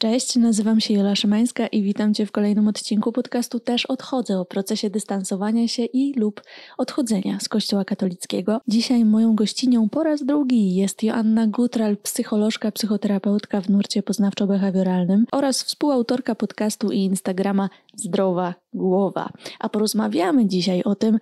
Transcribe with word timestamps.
Cześć, 0.00 0.36
nazywam 0.36 0.80
się 0.80 0.94
Jola 0.94 1.14
Szymańska 1.14 1.66
i 1.66 1.82
witam 1.82 2.14
Cię 2.14 2.26
w 2.26 2.32
kolejnym 2.32 2.68
odcinku 2.68 3.12
podcastu 3.12 3.60
Też 3.60 3.86
odchodzę 3.86 4.38
o 4.38 4.44
procesie 4.44 4.90
dystansowania 4.90 5.68
się 5.68 5.84
i 5.84 6.14
lub 6.14 6.42
odchodzenia 6.78 7.40
z 7.40 7.48
Kościoła 7.48 7.84
katolickiego. 7.84 8.60
Dzisiaj 8.68 9.04
moją 9.04 9.34
gościnią 9.34 9.88
po 9.88 10.02
raz 10.02 10.24
drugi 10.24 10.74
jest 10.74 11.02
Joanna 11.02 11.46
Gutral, 11.46 11.96
psycholożka, 11.96 12.72
psychoterapeutka 12.72 13.60
w 13.60 13.70
nurcie 13.70 14.02
poznawczo-behawioralnym 14.02 15.24
oraz 15.32 15.62
współautorka 15.62 16.34
podcastu 16.34 16.92
i 16.92 16.98
Instagrama 16.98 17.68
Zdrowa 17.94 18.54
Głowa. 18.74 19.30
A 19.58 19.68
porozmawiamy 19.68 20.46
dzisiaj 20.46 20.82
o 20.82 20.94
tym, 20.94 21.18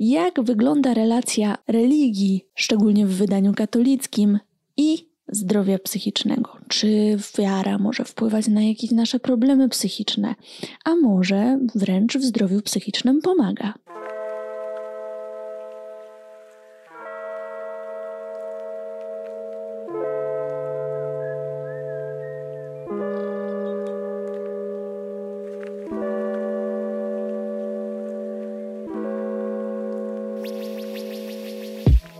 jak 0.00 0.42
wygląda 0.42 0.94
relacja 0.94 1.58
religii, 1.68 2.44
szczególnie 2.54 3.06
w 3.06 3.16
wydaniu 3.16 3.52
katolickim 3.54 4.38
i 4.76 5.09
zdrowia 5.32 5.78
psychicznego. 5.78 6.56
Czy 6.68 7.16
wiara 7.38 7.78
może 7.78 8.04
wpływać 8.04 8.48
na 8.48 8.62
jakieś 8.62 8.90
nasze 8.90 9.20
problemy 9.20 9.68
psychiczne, 9.68 10.34
a 10.84 10.96
może 10.96 11.58
wręcz 11.74 12.16
w 12.18 12.24
zdrowiu 12.24 12.62
psychicznym 12.62 13.20
pomaga. 13.20 13.74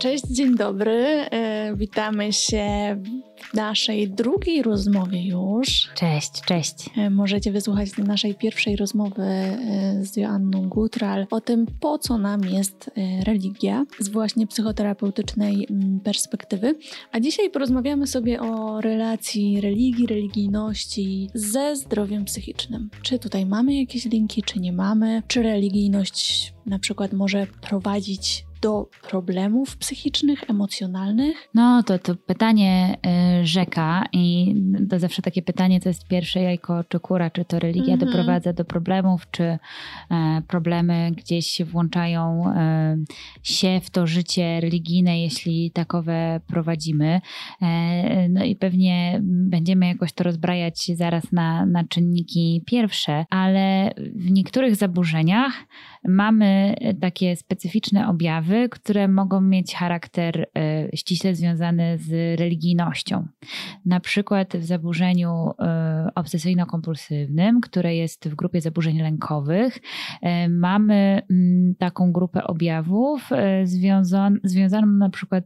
Cześć, 0.01 0.23
dzień 0.27 0.55
dobry. 0.55 1.25
E, 1.71 1.75
witamy 1.75 2.33
się 2.33 2.97
w 3.37 3.53
naszej 3.53 4.09
drugiej 4.09 4.61
rozmowie 4.61 5.27
już. 5.27 5.89
Cześć, 5.95 6.41
cześć. 6.41 6.89
E, 6.97 7.09
możecie 7.09 7.51
wysłuchać 7.51 7.97
naszej 7.97 8.35
pierwszej 8.35 8.75
rozmowy 8.75 9.23
e, 9.23 9.57
z 10.01 10.17
Joanną 10.17 10.69
Gutral 10.69 11.27
o 11.31 11.41
tym, 11.41 11.65
po 11.79 11.97
co 11.97 12.17
nam 12.17 12.45
jest 12.45 12.91
religia 13.25 13.85
z 13.99 14.09
właśnie 14.09 14.47
psychoterapeutycznej 14.47 15.67
mm, 15.69 15.99
perspektywy. 15.99 16.75
A 17.11 17.19
dzisiaj 17.19 17.49
porozmawiamy 17.49 18.07
sobie 18.07 18.41
o 18.41 18.81
relacji 18.81 19.61
religii, 19.61 20.07
religijności 20.07 21.29
ze 21.33 21.75
zdrowiem 21.75 22.25
psychicznym. 22.25 22.89
Czy 23.01 23.19
tutaj 23.19 23.45
mamy 23.45 23.75
jakieś 23.75 24.05
linki, 24.05 24.43
czy 24.43 24.59
nie 24.59 24.73
mamy? 24.73 25.23
Czy 25.27 25.43
religijność 25.43 26.53
na 26.65 26.79
przykład 26.79 27.13
może 27.13 27.47
prowadzić 27.61 28.45
do 28.61 28.89
problemów 29.09 29.77
psychicznych, 29.77 30.49
emocjonalnych? 30.49 31.49
No 31.53 31.83
to, 31.83 31.99
to 31.99 32.15
pytanie 32.15 32.97
y, 33.41 33.45
rzeka 33.45 34.03
i 34.13 34.55
to 34.89 34.99
zawsze 34.99 35.21
takie 35.21 35.41
pytanie, 35.41 35.79
co 35.79 35.89
jest 35.89 36.07
pierwsze 36.07 36.41
jajko 36.41 36.83
czy 36.83 36.99
kura, 36.99 37.29
czy 37.29 37.45
to 37.45 37.59
religia 37.59 37.93
mhm. 37.93 37.99
doprowadza 38.11 38.53
do 38.53 38.65
problemów, 38.65 39.31
czy 39.31 39.43
e, 39.43 39.59
problemy 40.47 41.11
gdzieś 41.17 41.61
włączają 41.65 42.53
e, 42.55 42.97
się 43.43 43.81
w 43.83 43.89
to 43.89 44.07
życie 44.07 44.59
religijne, 44.61 45.21
jeśli 45.21 45.71
takowe 45.71 46.41
prowadzimy. 46.47 47.21
E, 47.61 48.29
no 48.29 48.43
i 48.43 48.55
pewnie 48.55 49.19
będziemy 49.23 49.87
jakoś 49.87 50.13
to 50.13 50.23
rozbrajać 50.23 50.91
zaraz 50.95 51.31
na, 51.31 51.65
na 51.65 51.83
czynniki 51.83 52.63
pierwsze, 52.65 53.25
ale 53.29 53.93
w 54.15 54.31
niektórych 54.31 54.75
zaburzeniach 54.75 55.53
mamy 56.07 56.75
takie 57.01 57.35
specyficzne 57.35 58.07
objawy, 58.07 58.69
które 58.69 59.07
mogą 59.07 59.41
mieć 59.41 59.75
charakter 59.75 60.47
e, 60.57 60.97
ściśle 60.97 61.35
związany 61.35 61.97
z 61.97 62.39
religijnością. 62.39 63.27
Na 63.85 63.99
przykład 63.99 64.57
w 64.57 64.63
zaburzeniu 64.63 65.51
e, 65.59 66.09
obsesyjno-kompulsywnym, 66.15 67.59
które 67.61 67.95
jest 67.95 68.29
w 68.29 68.35
grupie 68.35 68.61
zaburzeń 68.61 69.01
lękowych, 69.01 69.79
e, 70.21 70.49
mamy 70.49 71.21
mm, 71.31 71.75
taką 71.75 72.11
grupę 72.11 72.43
objawów 72.43 73.29
związaną 74.43 74.87
na 74.87 75.09
przykład 75.09 75.43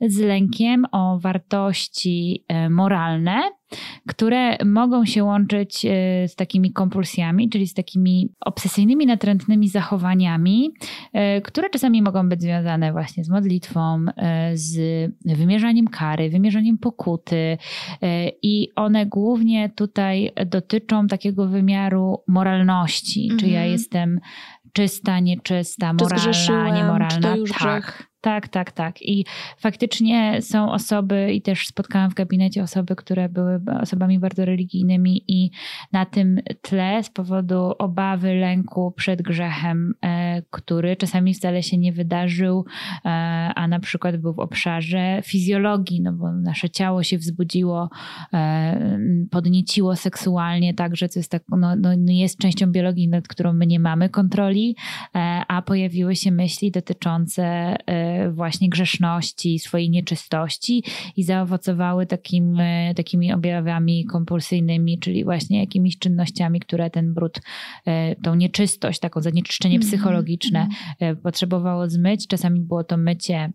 z 0.00 0.18
lękiem 0.18 0.84
o 0.92 1.18
wartości 1.18 2.44
moralne, 2.70 3.42
które 4.08 4.56
mogą 4.64 5.04
się 5.04 5.24
łączyć 5.24 5.84
e, 5.84 5.88
z 6.28 6.34
takimi 6.36 6.72
kompulsjami, 6.72 7.48
czyli 7.48 7.66
z 7.66 7.74
takimi 7.74 8.28
obsesyjnymi, 8.40 9.06
natrętnymi 9.06 9.68
zachowaniami, 9.68 10.74
e, 11.12 11.40
które 11.40 11.70
czasami 11.70 12.02
mogą 12.02 12.28
być 12.28 12.42
związane 12.42 12.92
właśnie 12.92 13.24
z 13.24 13.28
modlitwą, 13.28 14.04
e, 14.16 14.50
z 14.56 14.76
wymierzaniem 15.24 15.88
kary, 15.88 16.30
wymierzaniem 16.30 16.78
pokuty 16.78 17.58
i 18.42 18.68
one 18.76 19.06
głównie 19.06 19.68
tutaj 19.68 20.32
dotyczą 20.46 21.06
takiego 21.06 21.48
wymiaru 21.48 22.22
moralności, 22.28 23.28
czy 23.40 23.46
ja 23.46 23.58
mhm. 23.60 23.72
jestem 23.72 24.20
czysta, 24.72 25.20
nieczysta, 25.20 25.92
moralna, 25.92 26.76
niemoralna. 26.76 27.34
tak. 27.58 28.13
Tak, 28.24 28.48
tak, 28.48 28.72
tak. 28.72 29.02
I 29.02 29.24
faktycznie 29.58 30.42
są 30.42 30.72
osoby, 30.72 31.32
i 31.32 31.42
też 31.42 31.66
spotkałam 31.66 32.10
w 32.10 32.14
gabinecie 32.14 32.62
osoby, 32.62 32.96
które 32.96 33.28
były 33.28 33.60
osobami 33.80 34.18
bardzo 34.18 34.44
religijnymi, 34.44 35.24
i 35.28 35.50
na 35.92 36.06
tym 36.06 36.40
tle 36.62 37.02
z 37.02 37.10
powodu 37.10 37.72
obawy, 37.78 38.34
lęku 38.34 38.92
przed 38.96 39.22
grzechem, 39.22 39.94
e, 40.04 40.42
który 40.50 40.96
czasami 40.96 41.34
wcale 41.34 41.62
się 41.62 41.78
nie 41.78 41.92
wydarzył, 41.92 42.64
e, 43.04 43.08
a 43.54 43.68
na 43.68 43.80
przykład 43.80 44.16
był 44.16 44.34
w 44.34 44.38
obszarze 44.38 45.20
fizjologii, 45.24 46.00
no 46.00 46.12
bo 46.12 46.32
nasze 46.32 46.70
ciało 46.70 47.02
się 47.02 47.18
wzbudziło, 47.18 47.90
e, 48.32 48.98
podnieciło 49.30 49.96
seksualnie, 49.96 50.74
także 50.74 51.08
to 51.08 51.18
jest, 51.18 51.30
tak, 51.30 51.42
no, 51.48 51.76
no, 51.76 51.90
jest 52.08 52.38
częścią 52.38 52.72
biologii, 52.72 53.08
nad 53.08 53.28
którą 53.28 53.52
my 53.52 53.66
nie 53.66 53.80
mamy 53.80 54.08
kontroli, 54.08 54.76
a 55.48 55.62
pojawiły 55.62 56.16
się 56.16 56.30
myśli 56.30 56.70
dotyczące 56.70 57.76
właśnie 58.32 58.68
grzeszności, 58.68 59.58
swojej 59.58 59.90
nieczystości 59.90 60.84
i 61.16 61.24
zaowocowały 61.24 62.06
takim, 62.06 62.60
e, 62.60 62.94
takimi 62.94 63.32
objawami 63.32 64.04
kompulsyjnymi, 64.04 64.98
czyli 64.98 65.24
właśnie 65.24 65.60
jakimiś 65.60 65.98
czynnościami, 65.98 66.60
które 66.60 66.90
ten 66.90 67.14
brud, 67.14 67.40
e, 67.86 68.16
tą 68.16 68.34
nieczystość, 68.34 69.00
taką 69.00 69.20
zanieczyszczenie 69.20 69.76
mhm, 69.76 69.90
psychologiczne 69.90 70.68
mm 71.00 71.14
-hmm. 71.14 71.20
potrzebowało 71.22 71.90
zmyć. 71.90 72.26
Czasami 72.26 72.60
było 72.60 72.84
to 72.84 72.96
mycie 72.96 73.52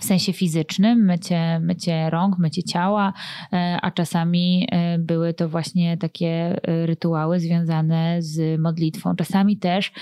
w 0.00 0.04
sensie 0.04 0.32
fizycznym, 0.32 1.04
mycie, 1.04 1.60
mycie 1.60 2.10
rąk, 2.10 2.38
mycie 2.38 2.62
ciała, 2.62 3.12
e, 3.52 3.78
a 3.82 3.90
czasami 3.90 4.68
e, 4.70 4.98
były 4.98 5.34
to 5.34 5.48
właśnie 5.48 5.96
takie 5.96 6.28
e, 6.28 6.86
rytuały 6.86 7.40
związane 7.40 8.16
z 8.22 8.60
modlitwą. 8.60 9.16
Czasami 9.16 9.56
też 9.56 9.92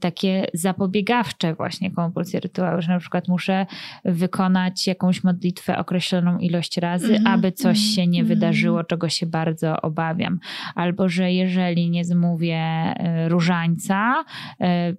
takie 0.00 0.46
zapobiegawcze 0.54 1.54
właśnie 1.54 1.90
kompulsje 1.90 2.40
rytuały, 2.40 2.82
że 2.82 2.92
na 2.92 2.98
przykład 2.98 3.28
muszę 3.28 3.66
wykonać 4.04 4.86
jakąś 4.86 5.24
modlitwę 5.24 5.78
określoną 5.78 6.38
ilość 6.38 6.76
razy, 6.76 7.06
mm 7.06 7.22
-hmm. 7.22 7.28
aby 7.28 7.52
coś 7.52 7.78
się 7.78 8.06
nie 8.06 8.20
mm 8.20 8.26
-hmm. 8.26 8.34
wydarzyło, 8.34 8.84
czego 8.84 9.08
się 9.08 9.26
bardzo 9.26 9.80
obawiam. 9.80 10.38
Albo, 10.74 11.08
że 11.08 11.32
jeżeli 11.32 11.90
nie 11.90 12.04
zmówię 12.04 12.94
różańca 13.28 14.24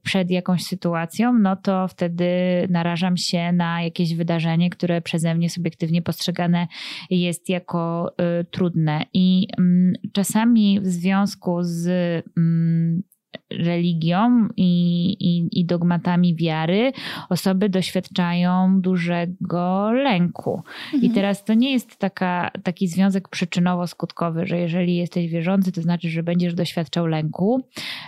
przed 0.04 0.32
jakąś 0.32 0.64
sytuacją, 0.64 1.34
no 1.34 1.56
to 1.56 1.88
wtedy 1.88 2.26
narażam 2.70 3.18
się 3.18 3.52
na 3.52 3.84
jakieś 3.84 4.16
wydarzenie, 4.22 4.70
które 4.70 5.02
przeze 5.02 5.36
mnie 5.36 5.50
subiektywnie 5.50 6.02
postrzegane 6.02 6.68
jest 7.10 7.50
jako 7.50 8.12
y, 8.42 8.46
trudne. 8.46 9.06
I 9.14 9.48
mm, 9.58 9.94
czasami 10.14 10.80
w 10.80 10.88
związku 10.88 11.58
z 11.62 11.88
mm, 12.38 13.04
religią 13.52 14.48
i, 14.58 15.12
i, 15.20 15.60
i, 15.60 15.66
dogmatami 15.66 16.36
wiary 16.36 16.92
osoby 17.30 17.70
doświadczają 17.70 18.82
dużego 18.82 19.92
lęku. 19.92 20.64
Mhm. 20.86 21.04
I 21.04 21.10
teraz 21.10 21.44
to 21.44 21.54
nie 21.54 21.72
jest 21.72 21.98
taka, 21.98 22.52
taki 22.64 22.88
związek 22.88 23.30
przyczynowo-skutkowy, 23.30 24.46
że 24.46 24.58
jeżeli 24.58 24.96
jesteś 24.96 25.28
wierzący, 25.28 25.72
to 25.72 25.82
znaczy, 25.82 26.10
że 26.10 26.24
będziesz 26.24 26.54
doświadczał 26.54 27.08
lęku. 27.08 27.62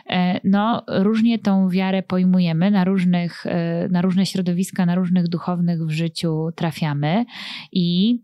E, 0.09 0.39
no, 0.43 0.83
różnie 0.87 1.39
tą 1.39 1.69
wiarę 1.69 2.03
pojmujemy, 2.03 2.71
na, 2.71 2.83
różnych, 2.83 3.45
e, 3.45 3.87
na 3.91 4.01
różne 4.01 4.25
środowiska, 4.25 4.85
na 4.85 4.95
różnych 4.95 5.27
duchownych 5.27 5.85
w 5.85 5.91
życiu 5.91 6.49
trafiamy 6.55 7.25
i 7.71 8.19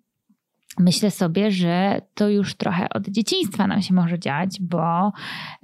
myślę 0.79 1.11
sobie, 1.11 1.51
że 1.51 2.01
to 2.13 2.29
już 2.29 2.55
trochę 2.55 2.89
od 2.89 3.07
dzieciństwa 3.07 3.67
nam 3.67 3.81
się 3.81 3.93
może 3.93 4.19
dziać, 4.19 4.57
bo 4.61 5.11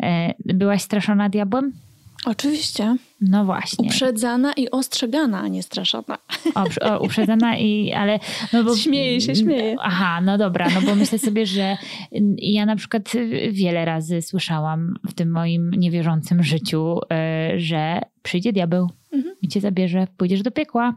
e, 0.03 0.33
byłaś 0.45 0.81
straszona 0.81 1.29
diabłem? 1.29 1.73
Oczywiście. 2.25 2.95
No 3.21 3.45
właśnie. 3.45 3.87
Uprzedzana 3.87 4.53
i 4.53 4.71
ostrzegana, 4.71 5.39
a 5.39 5.47
nie 5.47 5.63
straszona. 5.63 6.17
O, 6.55 6.63
o, 6.81 6.99
uprzedzana 6.99 7.57
i, 7.57 7.93
ale... 7.93 8.19
No 8.53 8.63
bo, 8.63 8.75
się, 8.75 9.35
śmieję. 9.35 9.75
Aha, 9.81 10.21
no 10.21 10.37
dobra, 10.37 10.69
no 10.69 10.81
bo 10.81 10.95
myślę 10.95 11.19
sobie, 11.19 11.45
że 11.45 11.77
ja 12.37 12.65
na 12.65 12.75
przykład 12.75 13.11
wiele 13.51 13.85
razy 13.85 14.21
słyszałam 14.21 14.93
w 15.09 15.13
tym 15.13 15.31
moim 15.31 15.71
niewierzącym 15.71 16.43
życiu, 16.43 16.99
e, 17.11 17.59
że 17.59 18.01
przyjdzie 18.23 18.53
diabeł 18.53 18.89
mhm. 19.11 19.35
i 19.41 19.47
cię 19.47 19.61
zabierze, 19.61 20.07
pójdziesz 20.17 20.41
do 20.41 20.51
piekła. 20.51 20.93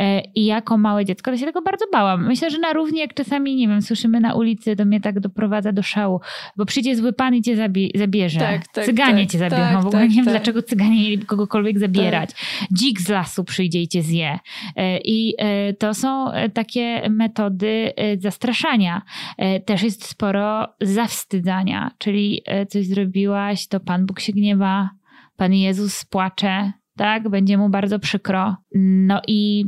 E, 0.00 0.20
I 0.34 0.44
jako 0.44 0.78
małe 0.78 1.04
dziecko 1.04 1.30
to 1.30 1.36
się 1.36 1.46
tego 1.46 1.62
bardzo 1.62 1.84
bałam. 1.92 2.26
Myślę, 2.26 2.50
że 2.50 2.58
na 2.58 2.72
równi 2.72 2.98
jak 2.98 3.14
czasami, 3.14 3.56
nie 3.56 3.68
wiem, 3.68 3.82
słyszymy 3.82 4.20
na 4.20 4.34
ulicy, 4.34 4.76
to 4.76 4.84
mnie 4.84 5.00
tak 5.00 5.20
doprowadza 5.20 5.72
do 5.72 5.82
szału, 5.82 6.20
bo 6.56 6.66
przyjdzie 6.66 6.96
zły 6.96 7.12
pan 7.12 7.34
i 7.34 7.42
cię 7.42 7.56
zabie 7.56 7.88
zabierze. 7.94 8.40
Tak, 8.40 8.68
tak, 8.68 8.84
cyganie 8.84 9.22
tak, 9.22 9.32
cię 9.32 9.38
zabiorą. 9.38 9.62
Tak, 9.62 9.82
w 9.82 9.86
ogóle 9.86 10.02
tak, 10.02 10.10
nie 10.10 10.16
wiem, 10.16 10.24
tak. 10.24 10.34
dlaczego 10.34 10.62
cyganie 10.62 11.02
mieli 11.02 11.18
kogokolwiek 11.18 11.78
zabierać. 11.78 12.30
Dzik 12.72 13.00
z 13.00 13.08
lasu 13.08 13.44
przyjdzie 13.44 13.82
i 13.82 13.88
cię 13.88 14.02
zje. 14.02 14.38
E, 14.76 14.98
I 14.98 15.34
e, 15.38 15.72
to 15.72 15.94
są 15.94 16.30
takie 16.54 17.10
metody 17.10 17.92
zastraszania. 18.18 19.02
Też 19.64 19.82
jest 19.82 20.04
sporo 20.04 20.68
zawstydzania, 20.80 21.90
czyli 21.98 22.42
coś 22.68 22.86
zrobiłaś, 22.86 23.66
to 23.66 23.80
Pan 23.80 24.06
Bóg 24.06 24.20
się 24.20 24.32
gniewa, 24.32 24.90
Pan 25.36 25.52
Jezus 25.52 26.04
płacze, 26.04 26.72
tak? 26.96 27.28
Będzie 27.28 27.58
mu 27.58 27.68
bardzo 27.68 27.98
przykro. 27.98 28.56
No 28.74 29.20
i 29.28 29.66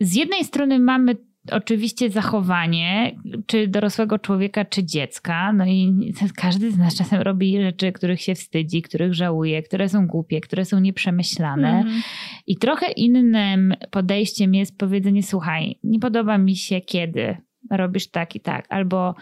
z 0.00 0.14
jednej 0.14 0.44
strony 0.44 0.78
mamy 0.78 1.16
oczywiście 1.50 2.10
zachowanie, 2.10 3.16
czy 3.46 3.68
dorosłego 3.68 4.18
człowieka, 4.18 4.64
czy 4.64 4.84
dziecka. 4.84 5.52
No 5.52 5.66
i 5.66 6.12
każdy 6.36 6.70
z 6.70 6.78
nas 6.78 6.96
czasem 6.96 7.22
robi 7.22 7.62
rzeczy, 7.62 7.92
których 7.92 8.20
się 8.20 8.34
wstydzi, 8.34 8.82
których 8.82 9.14
żałuje, 9.14 9.62
które 9.62 9.88
są 9.88 10.06
głupie, 10.06 10.40
które 10.40 10.64
są 10.64 10.80
nieprzemyślane. 10.80 11.80
Mm. 11.80 12.02
I 12.46 12.56
trochę 12.56 12.92
innym 12.92 13.74
podejściem 13.90 14.54
jest 14.54 14.78
powiedzenie: 14.78 15.22
Słuchaj, 15.22 15.78
nie 15.84 16.00
podoba 16.00 16.38
mi 16.38 16.56
się, 16.56 16.80
kiedy 16.80 17.36
robisz 17.70 18.10
tak 18.10 18.36
i 18.36 18.40
tak. 18.40 18.66
Albo 18.68 19.14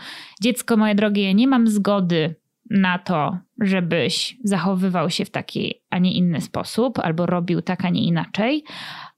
dziecko 0.43 0.77
moje 0.77 0.95
drogie, 0.95 1.23
ja 1.23 1.33
nie 1.33 1.49
mam 1.49 1.69
zgody 1.69 2.35
na 2.71 2.99
to, 2.99 3.39
żebyś 3.61 4.37
zachowywał 4.45 5.11
się 5.11 5.25
w 5.25 5.31
taki, 5.31 5.75
a 5.91 5.99
nie 5.99 6.13
inny 6.13 6.41
sposób, 6.41 6.99
albo 6.99 7.27
robił 7.27 7.63
tak, 7.63 7.85
a 7.85 7.91
nie 7.91 8.05
inaczej. 8.05 8.65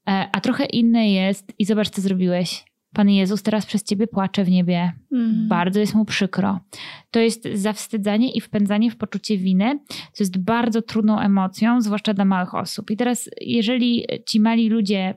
E, 0.08 0.28
a 0.32 0.40
trochę 0.40 0.64
inne 0.64 1.10
jest, 1.10 1.52
i 1.58 1.64
zobacz, 1.64 1.90
co 1.90 2.00
zrobiłeś. 2.00 2.64
Pan 2.94 3.10
Jezus 3.10 3.42
teraz 3.42 3.66
przez 3.66 3.84
ciebie 3.84 4.06
płacze 4.06 4.44
w 4.44 4.50
niebie. 4.50 4.92
Mm. 5.12 5.48
Bardzo 5.48 5.80
jest 5.80 5.94
mu 5.94 6.04
przykro. 6.04 6.60
To 7.10 7.20
jest 7.20 7.48
zawstydzanie 7.54 8.32
i 8.32 8.40
wpędzanie 8.40 8.90
w 8.90 8.96
poczucie 8.96 9.38
winy, 9.38 9.80
co 9.88 10.24
jest 10.24 10.38
bardzo 10.38 10.82
trudną 10.82 11.20
emocją, 11.20 11.80
zwłaszcza 11.80 12.14
dla 12.14 12.24
małych 12.24 12.54
osób. 12.54 12.90
I 12.90 12.96
teraz, 12.96 13.30
jeżeli 13.40 14.04
ci 14.26 14.40
mali 14.40 14.68
ludzie 14.68 15.14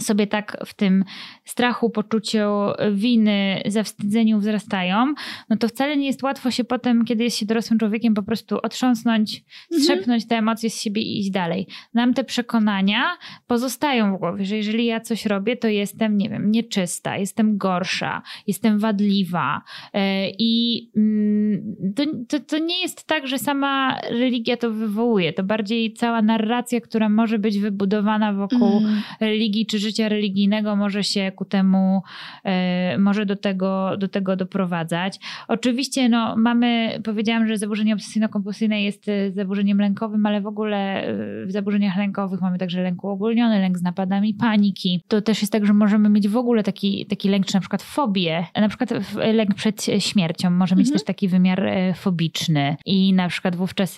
sobie 0.00 0.26
tak 0.26 0.56
w 0.66 0.74
tym 0.74 1.04
strachu, 1.44 1.90
poczuciu 1.90 2.48
winy, 2.92 3.62
zawstydzeniu 3.66 4.38
wzrastają, 4.38 5.14
no 5.50 5.56
to 5.56 5.68
wcale 5.68 5.96
nie 5.96 6.06
jest 6.06 6.22
łatwo 6.22 6.50
się 6.50 6.64
potem, 6.64 7.04
kiedy 7.04 7.24
jest 7.24 7.36
się 7.36 7.46
dorosłym 7.46 7.78
człowiekiem, 7.78 8.14
po 8.14 8.22
prostu 8.22 8.58
otrząsnąć, 8.62 9.36
mhm. 9.36 9.82
strzepnąć 9.82 10.28
te 10.28 10.36
emocje 10.36 10.70
z 10.70 10.80
siebie 10.80 11.02
i 11.02 11.20
iść 11.20 11.30
dalej. 11.30 11.66
Nam 11.94 12.14
te 12.14 12.24
przekonania 12.24 13.02
pozostają 13.46 14.16
w 14.16 14.18
głowie, 14.18 14.44
że 14.44 14.56
jeżeli 14.56 14.86
ja 14.86 15.00
coś 15.00 15.26
robię, 15.26 15.56
to 15.56 15.68
jestem, 15.68 16.18
nie 16.18 16.30
wiem, 16.30 16.50
nieczysta, 16.50 17.16
jestem 17.16 17.58
gorsza, 17.58 18.22
jestem 18.46 18.78
wadliwa. 18.78 19.62
E, 19.94 20.30
I 20.38 20.84
mm, 20.96 21.76
to, 21.96 22.04
to, 22.28 22.44
to 22.44 22.58
nie 22.58 22.82
jest 22.82 23.06
tak, 23.06 23.26
że 23.26 23.38
sama 23.38 24.00
religia 24.10 24.56
to 24.56 24.70
wywołuje. 24.70 25.32
To 25.32 25.42
bardziej 25.42 25.92
cała 25.92 26.22
narracja, 26.22 26.80
która 26.80 27.08
może 27.08 27.38
być 27.38 27.58
wybudowana 27.58 28.32
wokół 28.32 28.78
mm. 28.78 29.02
religii 29.20 29.66
czy 29.66 29.78
życia 29.84 30.08
religijnego 30.08 30.76
może 30.76 31.04
się 31.04 31.32
ku 31.36 31.44
temu, 31.44 32.02
e, 32.44 32.98
może 32.98 33.26
do 33.26 33.36
tego, 33.36 33.96
do 33.96 34.08
tego 34.08 34.36
doprowadzać. 34.36 35.20
Oczywiście 35.48 36.08
no, 36.08 36.36
mamy, 36.36 37.00
powiedziałam, 37.04 37.46
że 37.48 37.58
zaburzenie 37.58 37.96
obsesyjno-kompulsyjne 37.96 38.74
jest 38.74 39.08
e, 39.08 39.32
zaburzeniem 39.32 39.78
lękowym, 39.78 40.26
ale 40.26 40.40
w 40.40 40.46
ogóle 40.46 41.06
e, 41.06 41.46
w 41.46 41.52
zaburzeniach 41.52 41.96
lękowych 41.96 42.40
mamy 42.40 42.58
także 42.58 42.82
lęk 42.82 43.04
uogólniony, 43.04 43.60
lęk 43.60 43.78
z 43.78 43.82
napadami 43.82 44.34
paniki. 44.34 45.00
To 45.08 45.22
też 45.22 45.40
jest 45.40 45.52
tak, 45.52 45.66
że 45.66 45.72
możemy 45.72 46.08
mieć 46.08 46.28
w 46.28 46.36
ogóle 46.36 46.62
taki, 46.62 47.06
taki 47.06 47.28
lęk, 47.28 47.46
czy 47.46 47.54
na 47.54 47.60
przykład 47.60 47.82
fobię, 47.82 48.46
na 48.54 48.68
przykład 48.68 48.90
lęk 49.34 49.54
przed 49.54 49.86
śmiercią 49.98 50.50
może 50.50 50.76
mieć 50.76 50.86
mhm. 50.86 50.98
też 50.98 51.04
taki 51.04 51.28
wymiar 51.28 51.62
fobiczny 51.94 52.76
i 52.86 53.12
na 53.12 53.28
przykład 53.28 53.56
wówczas 53.56 53.96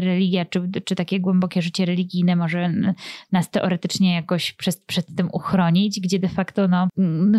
religia, 0.00 0.44
czy, 0.44 0.70
czy 0.84 0.94
takie 0.94 1.20
głębokie 1.20 1.62
życie 1.62 1.84
religijne 1.84 2.36
może 2.36 2.72
nas 3.32 3.50
teoretycznie 3.50 4.14
jakoś 4.14 4.52
przed, 4.52 4.82
przed 5.02 5.16
tym 5.16 5.28
uchronić, 5.32 6.00
gdzie 6.00 6.18
de 6.18 6.28
facto 6.28 6.68
no, 6.68 6.88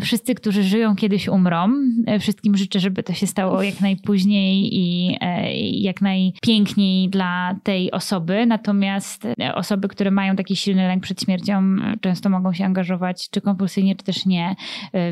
wszyscy, 0.01 0.36
którzy 0.36 0.63
żyją, 0.63 0.95
kiedyś 0.95 1.27
umrą. 1.27 1.69
E, 2.07 2.19
wszystkim 2.19 2.57
życzę, 2.57 2.80
żeby 2.80 3.04
to 3.04 3.13
się 3.13 3.27
stało 3.27 3.63
jak 3.63 3.81
najpóźniej 3.81 4.69
i 4.71 5.18
e, 5.21 5.54
jak 5.60 6.01
najpiękniej 6.01 7.10
dla 7.10 7.56
tej 7.63 7.92
osoby. 7.92 8.45
Natomiast 8.45 9.25
e, 9.25 9.56
osoby, 9.56 9.88
które 9.88 10.12
mają 10.12 10.36
taki 10.36 10.56
silny 10.56 10.88
lęk 10.88 11.04
przed 11.04 11.21
śmiercią, 11.21 11.75
często 12.01 12.30
mogą 12.30 12.54
się 12.54 12.65
angażować, 12.65 13.30
czy 13.30 13.42
kompulsyjnie, 13.42 13.95
czy 13.95 14.04
też 14.04 14.25
nie, 14.25 14.56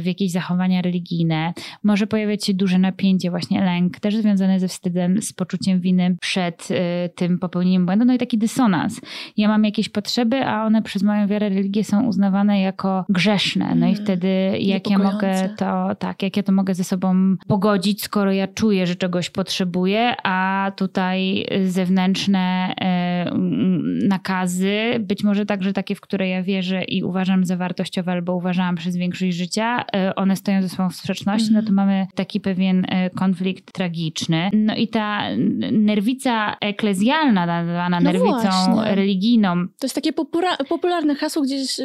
w 0.02 0.06
jakieś 0.06 0.32
zachowania 0.32 0.82
religijne. 0.82 1.54
Może 1.84 2.08
pojawiać 2.08 2.46
się 2.46 2.54
duże 2.54 2.80
napięcie, 2.80 3.30
właśnie 3.30 3.62
lęk, 3.62 4.00
też 4.00 4.16
związany 4.16 4.60
ze 4.60 4.68
wstydem, 4.68 5.22
z 5.22 5.34
poczuciem 5.34 5.80
winy 5.80 6.18
przed 6.22 6.68
tym 7.16 7.40
popełnieniem 7.40 7.86
błędu. 7.86 8.06
No 8.06 8.14
i 8.14 8.18
taki 8.18 8.38
dysonans. 8.38 9.02
Ja 9.38 9.48
mam 9.48 9.66
jakieś 9.66 9.90
potrzeby, 9.90 10.46
a 10.46 10.66
one 10.66 10.82
przez 10.82 11.04
moją 11.04 11.28
wiarę, 11.28 11.50
religię 11.50 11.84
są 11.84 12.08
uznawane 12.08 12.41
jako 12.50 13.06
grzeszne. 13.10 13.76
No 13.76 13.88
i 13.88 13.92
mm. 13.92 14.04
wtedy 14.04 14.58
jak 14.60 14.90
ja 14.90 14.98
mogę 14.98 15.50
to, 15.58 15.96
tak, 15.96 16.24
jak 16.24 16.38
ja 16.38 16.44
to 16.44 16.52
mogę 16.52 16.76
ze 16.76 16.84
sobą 16.84 17.36
pogodzić, 17.48 18.04
skoro 18.04 18.32
ja 18.32 18.48
czuję, 18.48 18.88
że 18.88 18.96
czegoś 18.96 19.30
potrzebuję, 19.30 20.14
a 20.24 20.72
tutaj 20.76 21.46
zewnętrzne 21.66 22.74
e, 22.82 23.32
nakazy, 24.08 24.80
być 25.00 25.24
może 25.24 25.46
także 25.46 25.74
takie, 25.74 25.96
w 25.96 26.02
które 26.02 26.30
ja 26.30 26.44
wierzę 26.44 26.84
i 26.84 27.04
uważam 27.04 27.46
za 27.46 27.58
wartościowe 27.58 28.12
albo 28.12 28.36
uważałam 28.36 28.76
przez 28.76 28.98
większość 28.98 29.38
życia, 29.38 29.86
e, 29.96 30.16
one 30.16 30.36
stoją 30.36 30.62
ze 30.62 30.70
sobą 30.70 30.90
w 30.90 30.96
sprzeczności, 30.96 31.54
no 31.54 31.62
to 31.62 31.70
mhm. 31.70 31.76
mamy 31.76 32.08
taki 32.16 32.40
pewien 32.40 32.86
e, 32.90 33.10
konflikt 33.10 33.72
tragiczny. 33.72 34.50
No 34.54 34.76
i 34.76 34.88
ta 34.88 35.22
nerwica 35.72 36.56
eklezjalna, 36.62 37.46
nazwana 37.46 38.00
no 38.00 38.12
nerwicą 38.12 38.50
właśnie. 38.74 38.96
religijną. 38.96 39.68
To 39.68 39.86
jest 39.86 39.96
takie 39.96 40.14
popularne 40.70 41.16
hasło, 41.16 41.42
gdzieś 41.44 41.80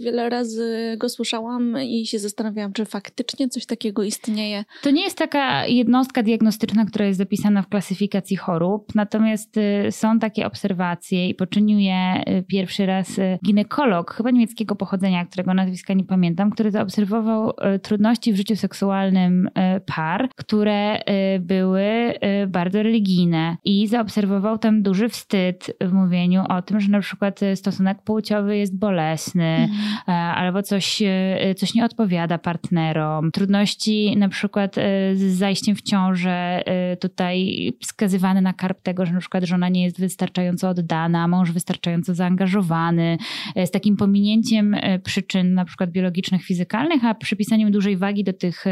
wiele 0.00 0.28
razy 0.28 0.96
go 0.98 1.08
słyszałam 1.08 1.76
i 1.82 2.06
się 2.06 2.18
zastanawiałam, 2.18 2.72
czy 2.72 2.84
faktycznie 2.84 3.48
coś 3.48 3.66
takiego 3.66 4.02
istnieje. 4.02 4.64
To 4.82 4.90
nie 4.90 5.02
jest 5.02 5.18
taka 5.18 5.66
jednostka 5.66 6.22
diagnostyczna, 6.22 6.84
która 6.84 7.04
jest 7.06 7.18
zapisana 7.18 7.62
w 7.62 7.68
klasyfikacji 7.68 8.36
chorób, 8.36 8.94
natomiast 8.94 9.56
y, 9.56 9.86
są 9.90 10.18
takie 10.18 10.46
obserwacje 10.46 11.28
i 11.28 11.34
poczynił 11.34 11.78
je 11.78 12.22
y, 12.28 12.42
pierwszy 12.42 12.86
raz 12.86 13.18
y, 13.18 13.38
ginekolog, 13.46 14.14
chyba 14.14 14.30
niemieckiego 14.30 14.76
pochodzenia, 14.76 15.26
którego 15.26 15.54
nazwiska 15.54 15.94
nie 15.94 16.04
pamiętam, 16.04 16.50
który 16.50 16.70
zaobserwował 16.70 17.52
trudności 17.82 18.32
w 18.32 18.36
życiu 18.36 18.56
seksualnym 18.56 19.48
par, 19.86 20.28
które 20.36 21.00
były 21.40 22.14
bardzo 22.48 22.82
religijne 22.82 23.56
i 23.64 23.86
zaobserwował 23.86 24.58
tam 24.58 24.82
duży 24.82 25.08
wstyd 25.08 25.76
w 25.80 25.92
mówieniu 25.92 26.44
o 26.48 26.62
tym, 26.62 26.80
że 26.80 26.90
na 26.90 27.00
przykład 27.00 27.40
stosunek 27.54 28.02
płciowy 28.02 28.56
jest 28.56 28.78
bolesny, 28.78 29.44
mm. 29.44 29.70
E, 30.08 30.12
albo 30.12 30.62
coś, 30.62 31.02
e, 31.02 31.54
coś 31.54 31.74
nie 31.74 31.84
odpowiada 31.84 32.38
partnerom, 32.38 33.30
trudności 33.30 34.16
na 34.16 34.28
przykład 34.28 34.78
e, 34.78 34.82
z 35.16 35.22
zajściem 35.22 35.76
w 35.76 35.82
ciążę, 35.82 36.62
tutaj 37.00 37.70
wskazywany 37.80 38.40
na 38.40 38.52
karp 38.52 38.82
tego, 38.82 39.06
że 39.06 39.12
na 39.12 39.20
przykład 39.20 39.44
żona 39.44 39.68
nie 39.68 39.84
jest 39.84 40.00
wystarczająco 40.00 40.68
oddana, 40.68 41.28
mąż 41.28 41.52
wystarczająco 41.52 42.14
zaangażowany, 42.14 43.18
z 43.64 43.70
takim 43.70 43.96
pominięciem 43.96 44.76
przyczyn 45.04 45.54
na 45.54 45.64
przykład 45.64 45.90
biologicznych, 45.90 46.42
fizykalnych, 46.42 47.04
a 47.04 47.14
przypisaniem 47.14 47.70
dużej 47.70 47.96
wagi 47.96 48.24
do 48.24 48.32
tych 48.32 48.64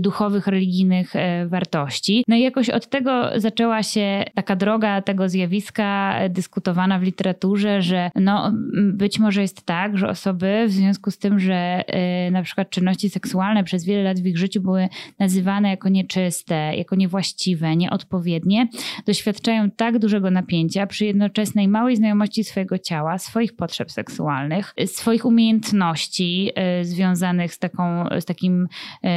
duchowych, 0.00 0.46
religijnych 0.46 1.12
wartości. 1.46 2.24
No 2.28 2.36
i 2.36 2.40
jakoś 2.40 2.70
od 2.70 2.88
tego 2.88 3.30
zaczęła 3.36 3.82
się 3.82 4.24
taka 4.34 4.56
droga 4.56 5.02
tego 5.02 5.28
zjawiska 5.28 6.14
dyskutowana 6.30 6.98
w 6.98 7.02
literaturze, 7.02 7.82
że 7.82 8.10
no 8.14 8.52
być 8.92 9.18
może 9.18 9.42
jest 9.42 9.66
tak, 9.66 9.98
że 9.98 10.08
osoby 10.08 10.43
w 10.68 10.70
związku 10.70 11.10
z 11.10 11.18
tym, 11.18 11.40
że 11.40 11.84
y, 12.28 12.30
na 12.30 12.42
przykład 12.42 12.70
czynności 12.70 13.10
seksualne 13.10 13.64
przez 13.64 13.84
wiele 13.84 14.02
lat 14.02 14.20
w 14.20 14.26
ich 14.26 14.38
życiu 14.38 14.60
były 14.60 14.88
nazywane 15.18 15.70
jako 15.70 15.88
nieczyste, 15.88 16.76
jako 16.76 16.96
niewłaściwe, 16.96 17.76
nieodpowiednie, 17.76 18.68
doświadczają 19.06 19.70
tak 19.70 19.98
dużego 19.98 20.30
napięcia 20.30 20.86
przy 20.86 21.06
jednoczesnej 21.06 21.68
małej 21.68 21.96
znajomości 21.96 22.44
swojego 22.44 22.78
ciała, 22.78 23.18
swoich 23.18 23.56
potrzeb 23.56 23.90
seksualnych, 23.90 24.74
swoich 24.86 25.24
umiejętności 25.24 26.50
y, 26.80 26.84
związanych 26.84 27.54
z 27.54 27.58
taką, 27.58 28.04
z 28.20 28.24
takim 28.24 28.62
y, 29.04 29.08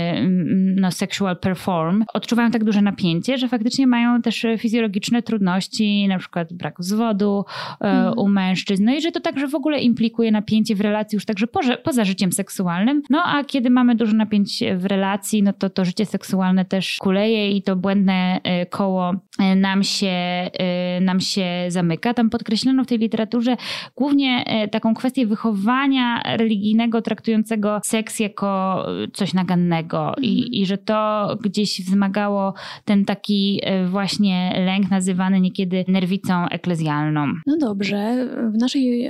no, 0.76 0.92
sexual 0.92 1.38
perform, 1.40 2.06
odczuwają 2.14 2.52
tak 2.52 2.64
duże 2.64 2.82
napięcie, 2.82 3.38
że 3.38 3.48
faktycznie 3.48 3.88
mają 3.88 4.22
też 4.22 4.46
fizjologiczne 4.58 5.22
trudności, 5.22 6.08
na 6.08 6.18
przykład 6.18 6.54
brak 6.54 6.76
zwodu 6.80 7.46
mm. 7.80 8.14
u 8.18 8.28
mężczyzn, 8.28 8.84
no 8.86 8.96
i 8.96 9.02
że 9.02 9.12
to 9.12 9.20
także 9.20 9.48
w 9.48 9.56
ogóle 9.56 9.80
implikuje 9.80 10.32
napięcie 10.32 10.76
w 10.76 10.82
relacji 10.82 11.17
już 11.18 11.26
także 11.26 11.48
poza, 11.48 11.78
poza 11.78 12.06
życiem 12.06 12.32
seksualnym. 12.32 13.02
No 13.10 13.24
a 13.26 13.44
kiedy 13.44 13.70
mamy 13.70 13.96
dużo 13.96 14.14
napięć 14.14 14.64
w 14.78 14.86
relacji, 14.86 15.44
no 15.44 15.54
to 15.54 15.70
to 15.70 15.86
życie 15.86 16.06
seksualne 16.06 16.66
też 16.66 16.98
kuleje 17.00 17.52
i 17.52 17.62
to 17.62 17.76
błędne 17.76 18.40
e, 18.44 18.66
koło 18.66 19.14
e, 19.40 19.56
nam 19.56 19.84
się, 19.84 20.08
e, 20.08 21.02
nam 21.02 21.20
się 21.20 21.46
zamyka. 21.68 22.14
Tam 22.14 22.30
podkreślono 22.30 22.84
w 22.84 22.88
tej 22.88 22.98
literaturze 22.98 23.58
głównie 23.96 24.46
taką 24.72 24.94
kwestię 24.94 25.28
wychowania 25.28 26.22
religijnego, 26.38 27.02
traktującego 27.02 27.82
seks 27.84 28.20
jako 28.20 28.86
coś 29.14 29.34
nagannego 29.34 30.08
mhm. 30.08 30.24
i, 30.24 30.62
i 30.62 30.66
że 30.66 30.78
to 30.78 31.28
gdzieś 31.42 31.82
wzmagało 31.82 32.54
ten 32.86 33.06
taki 33.06 33.62
właśnie 33.86 34.54
lęk 34.66 34.92
nazywany 34.92 35.42
niekiedy 35.42 35.86
nerwicą 35.88 36.50
eklezjalną. 36.50 37.28
No 37.46 37.58
dobrze. 37.58 38.28
W 38.54 38.58
naszej 38.58 39.10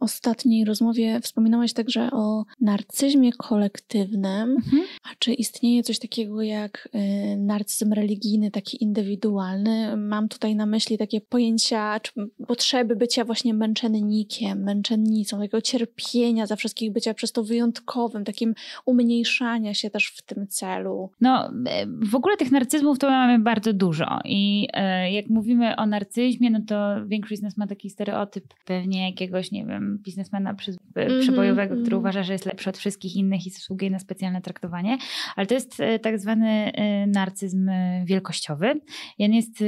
ostatniej 0.00 0.64
rozmowie 0.64 1.20
wspominałaś 1.46 1.72
także 1.72 2.10
o 2.12 2.44
narcyzmie 2.60 3.32
kolektywnym. 3.32 4.50
Mhm. 4.50 4.82
A 5.04 5.08
czy 5.18 5.32
istnieje 5.32 5.82
coś 5.82 5.98
takiego 5.98 6.42
jak 6.42 6.88
narcyzm 7.36 7.92
religijny, 7.92 8.50
taki 8.50 8.84
indywidualny? 8.84 9.96
Mam 9.96 10.28
tutaj 10.28 10.56
na 10.56 10.66
myśli 10.66 10.98
takie 10.98 11.20
pojęcia, 11.20 12.00
czy 12.00 12.12
potrzeby 12.46 12.96
bycia 12.96 13.24
właśnie 13.24 13.54
męczennikiem, 13.54 14.62
męczennicą, 14.62 15.38
takiego 15.38 15.60
cierpienia 15.60 16.46
za 16.46 16.56
wszystkich, 16.56 16.92
bycia 16.92 17.14
przez 17.14 17.32
to 17.32 17.44
wyjątkowym, 17.44 18.24
takim 18.24 18.54
umniejszania 18.84 19.74
się 19.74 19.90
też 19.90 20.08
w 20.08 20.22
tym 20.22 20.46
celu. 20.46 21.10
No, 21.20 21.52
e, 21.66 21.86
w 21.86 22.14
ogóle 22.14 22.36
tych 22.36 22.52
narcyzmów 22.52 22.98
to 22.98 23.10
mamy 23.10 23.38
bardzo 23.38 23.72
dużo 23.72 24.18
i 24.24 24.68
e, 24.72 25.12
jak 25.12 25.28
mówimy 25.28 25.76
o 25.76 25.86
narcyzmie, 25.86 26.50
no 26.50 26.60
to 26.66 27.06
większość 27.06 27.40
z 27.40 27.42
nas 27.42 27.56
ma 27.56 27.66
taki 27.66 27.90
stereotyp 27.90 28.44
pewnie 28.64 29.06
jakiegoś, 29.06 29.52
nie 29.52 29.66
wiem, 29.66 29.98
biznesmena 30.02 30.54
przy, 30.54 30.72
mm-hmm, 30.72 31.25
przebojowego, 31.26 31.74
mm-hmm. 31.74 31.82
który 31.82 31.96
mhm. 31.96 32.00
uważa, 32.00 32.22
że 32.22 32.32
jest 32.32 32.46
lepszy 32.46 32.70
od 32.70 32.78
wszystkich 32.78 33.16
innych 33.16 33.46
i 33.46 33.50
zasługuje 33.50 33.90
na 33.90 33.98
specjalne 33.98 34.42
traktowanie, 34.42 34.98
ale 35.36 35.46
to 35.46 35.54
jest 35.54 35.80
e, 35.80 35.98
tak 35.98 36.18
zwany 36.18 36.72
narcyzm 37.06 37.70
wielkościowy. 38.04 38.80
I 39.18 39.24
on 39.24 39.32
jest 39.32 39.62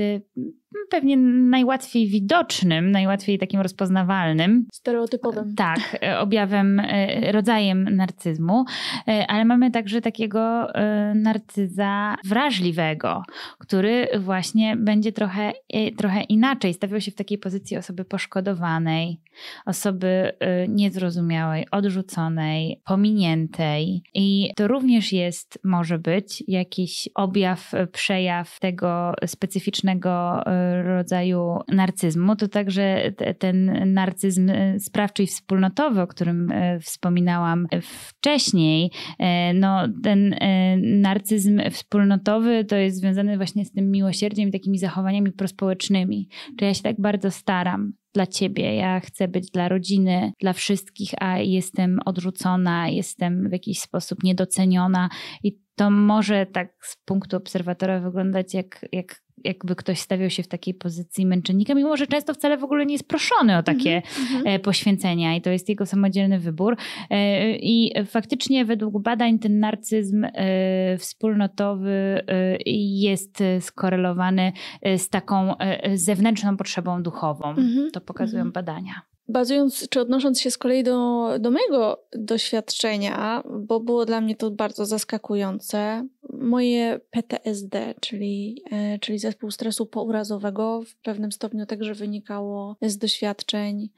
pewnie 0.90 1.16
najłatwiej 1.16 2.08
widocznym, 2.08 2.90
najłatwiej 2.90 3.38
takim 3.38 3.60
rozpoznawalnym. 3.60 4.66
Stereotypowym. 4.72 5.54
Tak, 5.54 5.98
e, 6.02 6.18
objawem, 6.18 6.80
e, 6.80 7.32
rodzajem 7.32 7.96
narcyzmu, 7.96 8.64
e, 9.08 9.26
ale 9.26 9.44
mamy 9.44 9.70
także 9.70 10.00
takiego 10.00 10.68
narcyza 11.14 12.16
wrażliwego, 12.24 13.22
który 13.58 14.08
właśnie 14.20 14.76
będzie 14.76 15.12
trochę, 15.12 15.52
trochę 15.96 16.22
inaczej 16.22 16.74
stawiał 16.74 17.00
się 17.00 17.10
w 17.10 17.14
takiej 17.14 17.38
pozycji 17.38 17.76
osoby 17.76 18.04
poszkodowanej, 18.04 19.20
osoby 19.66 20.32
niezrozumiałej, 20.68 21.66
odrzuconej, 21.70 22.80
pominiętej. 22.84 24.02
I 24.14 24.50
to 24.56 24.68
również 24.68 25.12
jest, 25.12 25.58
może 25.64 25.98
być 25.98 26.44
jakiś 26.48 27.08
objaw, 27.14 27.72
przejaw 27.92 28.60
tego 28.60 29.12
specyficznego 29.26 30.42
rodzaju 30.82 31.58
narcyzmu, 31.68 32.36
to 32.36 32.48
także 32.48 33.12
ten 33.38 33.92
narcyzm 33.92 34.50
sprawczy 34.78 35.22
i 35.22 35.26
wspólnotowy, 35.26 36.00
o 36.00 36.06
którym 36.06 36.50
e, 36.52 36.80
wspominałam 36.80 37.66
wcześniej, 37.82 38.90
e, 39.18 39.54
no 39.54 39.88
ten 40.02 40.32
e, 40.32 40.76
narcyzm 40.76 41.60
wspólnotowy 41.70 42.64
to 42.64 42.76
jest 42.76 42.96
związany 42.96 43.36
właśnie 43.36 43.64
z 43.64 43.72
tym 43.72 43.90
miłosierdziem 43.90 44.48
i 44.48 44.52
takimi 44.52 44.78
zachowaniami 44.78 45.32
prospołecznymi. 45.32 46.28
Czy 46.58 46.64
ja 46.64 46.74
się 46.74 46.82
tak 46.82 47.00
bardzo 47.00 47.30
staram, 47.30 47.92
dla 48.14 48.26
ciebie, 48.26 48.74
ja 48.74 49.00
chcę 49.00 49.28
być 49.28 49.50
dla 49.50 49.68
rodziny, 49.68 50.32
dla 50.40 50.52
wszystkich, 50.52 51.10
a 51.20 51.38
jestem 51.38 51.98
odrzucona, 52.04 52.88
jestem 52.88 53.48
w 53.48 53.52
jakiś 53.52 53.78
sposób 53.80 54.22
niedoceniona 54.22 55.08
i 55.42 55.58
to 55.78 55.90
może 55.90 56.46
tak 56.46 56.74
z 56.82 56.96
punktu 57.04 57.36
obserwatora 57.36 58.00
wyglądać 58.00 58.54
jak, 58.54 58.86
jak 58.92 59.22
jakby 59.44 59.76
ktoś 59.76 60.00
stawiał 60.00 60.30
się 60.30 60.42
w 60.42 60.48
takiej 60.48 60.74
pozycji 60.74 61.26
męczennika, 61.26 61.74
mimo 61.74 61.96
że 61.96 62.06
często 62.06 62.34
wcale 62.34 62.58
w 62.58 62.64
ogóle 62.64 62.86
nie 62.86 62.94
jest 62.94 63.08
proszony 63.08 63.58
o 63.58 63.62
takie 63.62 64.02
mm-hmm. 64.02 64.58
poświęcenia 64.58 65.36
i 65.36 65.40
to 65.40 65.50
jest 65.50 65.68
jego 65.68 65.86
samodzielny 65.86 66.38
wybór. 66.38 66.76
E, 67.10 67.56
I 67.56 67.92
faktycznie 68.06 68.64
według 68.64 69.02
badań 69.02 69.38
ten 69.38 69.58
narcyzm 69.58 70.24
e, 70.24 70.98
wspólnotowy 70.98 72.22
jest 72.66 73.38
skorelowany 73.60 74.52
z 74.96 75.08
taką 75.08 75.54
zewnętrzną 75.94 76.56
potrzebą 76.56 77.02
duchową. 77.02 77.54
Mm-hmm. 77.54 77.90
To 77.92 78.00
pokazują 78.00 78.44
mm-hmm. 78.44 78.52
badania 78.52 79.02
bazując, 79.28 79.88
czy 79.88 80.00
odnosząc 80.00 80.40
się 80.40 80.50
z 80.50 80.58
kolei 80.58 80.84
do, 80.84 81.28
do 81.40 81.50
mojego 81.50 82.04
doświadczenia, 82.12 83.42
bo 83.60 83.80
było 83.80 84.04
dla 84.06 84.20
mnie 84.20 84.36
to 84.36 84.50
bardzo 84.50 84.86
zaskakujące, 84.86 86.06
moje 86.32 87.00
PTSD, 87.10 87.94
czyli, 88.00 88.62
e, 88.70 88.98
czyli 88.98 89.18
zespół 89.18 89.50
stresu 89.50 89.86
pourazowego, 89.86 90.82
w 90.82 90.96
pewnym 90.96 91.32
stopniu 91.32 91.66
także 91.66 91.94
wynikało 91.94 92.76
z 92.82 92.98
doświadczeń 92.98 93.88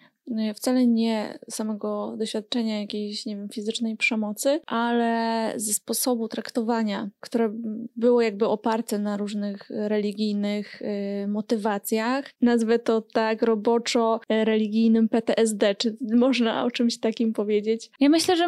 wcale 0.55 0.87
nie 0.87 1.39
samego 1.51 2.15
doświadczenia 2.19 2.81
jakiejś, 2.81 3.27
nie 3.27 3.37
wiem, 3.37 3.49
fizycznej 3.49 3.97
przemocy, 3.97 4.61
ale 4.67 5.53
ze 5.57 5.73
sposobu 5.73 6.29
traktowania, 6.29 7.09
które 7.21 7.51
było 7.97 8.23
jakby 8.23 8.47
oparte 8.47 8.99
na 8.99 9.17
różnych 9.17 9.71
religijnych 9.71 10.83
y, 10.83 11.29
motywacjach. 11.29 12.31
Nazwę 12.41 12.79
to 12.79 13.01
tak 13.01 13.43
roboczo 13.43 14.21
religijnym 14.29 15.09
PTSD. 15.09 15.75
Czy 15.75 15.97
można 16.17 16.65
o 16.65 16.71
czymś 16.71 16.99
takim 16.99 17.33
powiedzieć? 17.33 17.91
Ja 18.01 18.09
myślę, 18.09 18.37
że 18.37 18.47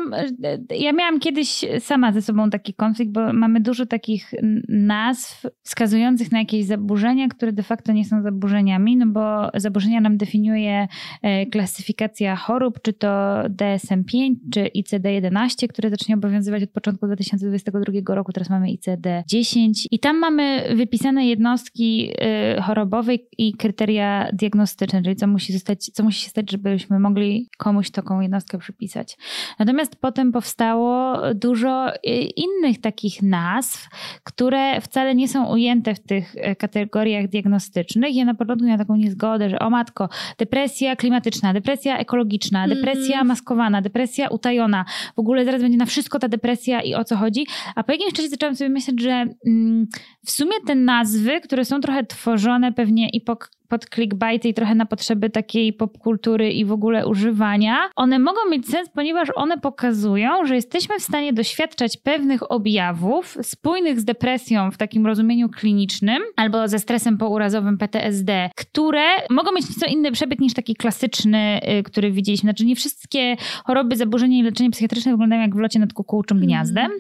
ja 0.71 0.93
miałam 0.93 1.21
kiedyś 1.21 1.65
sama 1.81 2.13
ze 2.13 2.23
sobą 2.23 2.51
taki 2.51 2.75
konflikt, 2.75 3.13
bo 3.13 3.33
mamy 3.33 3.61
dużo 3.61 3.87
takich 3.87 4.31
nazw 4.69 5.47
wskazujących 5.63 6.33
na 6.33 6.39
jakieś 6.39 6.65
zaburzenia, 6.65 7.29
które 7.29 7.53
de 7.53 7.63
facto 7.63 7.93
nie 7.93 8.05
są 8.05 8.23
zaburzeniami, 8.23 8.97
no 8.97 9.07
bo 9.07 9.51
zaburzenia 9.55 10.01
nam 10.01 10.17
definiuje 10.17 10.89
e, 11.23 11.47
klasyfikacja 11.73 12.37
chorób, 12.37 12.83
czy 12.83 12.93
to 12.93 13.09
DSM-5, 13.49 14.35
czy 14.55 14.71
ICD-11, 14.77 15.69
które 15.69 15.91
zacznie 15.91 16.15
obowiązywać 16.15 16.63
od 16.63 16.71
początku 16.71 17.07
2022 17.07 18.15
roku. 18.15 18.33
Teraz 18.33 18.51
mamy 18.51 18.67
ICD-10 18.67 19.71
i 19.91 19.99
tam 19.99 20.19
mamy 20.19 20.75
wypisane 20.77 21.27
jednostki 21.27 22.13
y, 22.59 22.63
chorobowe 22.63 23.15
i 23.39 23.53
kryteria 23.53 24.29
diagnostyczne, 24.33 25.03
czyli 25.03 25.17
co 25.17 25.27
musi, 25.27 25.53
zostać, 25.53 25.85
co 25.85 26.03
musi 26.03 26.21
się 26.21 26.31
stać, 26.31 26.51
żebyśmy 26.51 26.99
mogli 26.99 27.49
komuś 27.59 27.91
taką 27.91 28.21
jednostkę 28.21 28.59
przypisać. 28.59 29.17
Natomiast 29.59 29.97
potem 29.97 30.33
powstało 30.33 31.19
dużo 31.35 31.95
y, 31.95 31.99
innych 32.37 32.81
takich 32.81 33.23
nazw, 33.23 33.89
które 34.25 34.81
wcale 34.81 35.15
nie 35.15 35.29
są 35.29 35.53
ujęte 35.53 35.95
w 35.95 36.01
tych 36.01 36.35
y, 36.37 36.57
kategoriach 36.57 37.29
diagnostycznych. 37.29 38.15
Ja 38.15 38.25
na 38.25 38.35
początku 38.35 38.67
miałam 38.67 38.79
taką 38.79 38.97
niezgodę, 38.97 39.51
że 39.51 39.59
o 39.59 39.71
matko, 39.71 40.09
depresja 40.39 40.97
klimatyczna, 40.97 41.52
depresja 41.53 41.99
ekologiczna, 41.99 42.65
mhm. 42.65 42.81
depresja 42.81 43.17
mm. 43.17 43.27
maskowana, 43.27 43.83
depresja 43.83 44.29
utajona. 44.29 44.85
W 45.17 45.19
ogóle 45.19 45.45
zaraz 45.45 45.63
będzie 45.63 45.79
na 45.79 45.87
wszystko 45.87 46.19
ta 46.19 46.29
depresja 46.29 46.81
i 46.81 46.95
o 46.95 47.05
co 47.05 47.17
chodzi. 47.17 47.47
A 47.75 47.85
po 47.85 47.93
jakimś 47.93 48.13
czasie 48.13 48.29
zaczęłam 48.29 48.57
sobie 48.57 48.71
myśleć, 48.71 49.01
że 49.01 49.27
mm, 49.47 49.87
w 50.27 50.31
sumie 50.31 50.53
te 50.67 50.75
nazwy, 50.75 51.41
które 51.41 51.65
są 51.65 51.81
trochę 51.81 52.05
tworzone 52.05 52.73
pewnie 52.73 53.09
i 53.09 53.21
po 53.21 53.37
pod 53.73 53.91
clickbaity 53.95 54.49
i 54.49 54.55
trochę 54.55 54.75
na 54.75 54.87
potrzeby 54.87 55.31
takiej 55.31 55.73
popkultury 55.73 56.53
i 56.53 56.65
w 56.65 56.73
ogóle 56.73 57.07
używania, 57.07 57.77
one 57.97 58.19
mogą 58.19 58.41
mieć 58.51 58.69
sens, 58.69 58.89
ponieważ 58.95 59.29
one 59.35 59.59
pokazują, 59.59 60.47
że 60.47 60.55
jesteśmy 60.55 60.99
w 60.99 61.03
stanie 61.03 61.33
doświadczać 61.33 61.97
pewnych 61.97 62.53
objawów 62.53 63.37
spójnych 63.43 64.01
z 64.01 64.05
depresją 64.05 64.71
w 64.71 64.77
takim 64.77 65.07
rozumieniu 65.07 65.49
klinicznym 65.49 66.23
albo 66.37 66.69
ze 66.69 66.79
stresem 66.79 67.19
pourazowym 67.19 67.79
PTSD, 67.79 68.51
które 68.57 69.03
mogą 69.31 69.53
mieć 69.53 69.69
nieco 69.69 69.87
inny 69.87 70.13
przebieg 70.13 70.41
niż 70.41 70.55
taki 70.55 70.75
klasyczny, 70.75 71.61
y, 71.79 71.83
który 71.83 72.13
widzieliśmy. 72.13 72.47
Znaczy 72.47 72.65
nie 72.65 72.77
wszystkie 72.77 73.37
choroby, 73.65 73.97
zaburzenia 73.97 74.39
i 74.39 74.43
leczenie 74.43 74.71
psychiatryczne 74.71 75.13
wyglądają 75.13 75.43
jak 75.43 75.55
w 75.55 75.59
locie 75.59 75.79
nad 75.79 75.93
kukułczym 75.93 76.37
mhm. 76.37 76.47
gniazdem. 76.47 76.91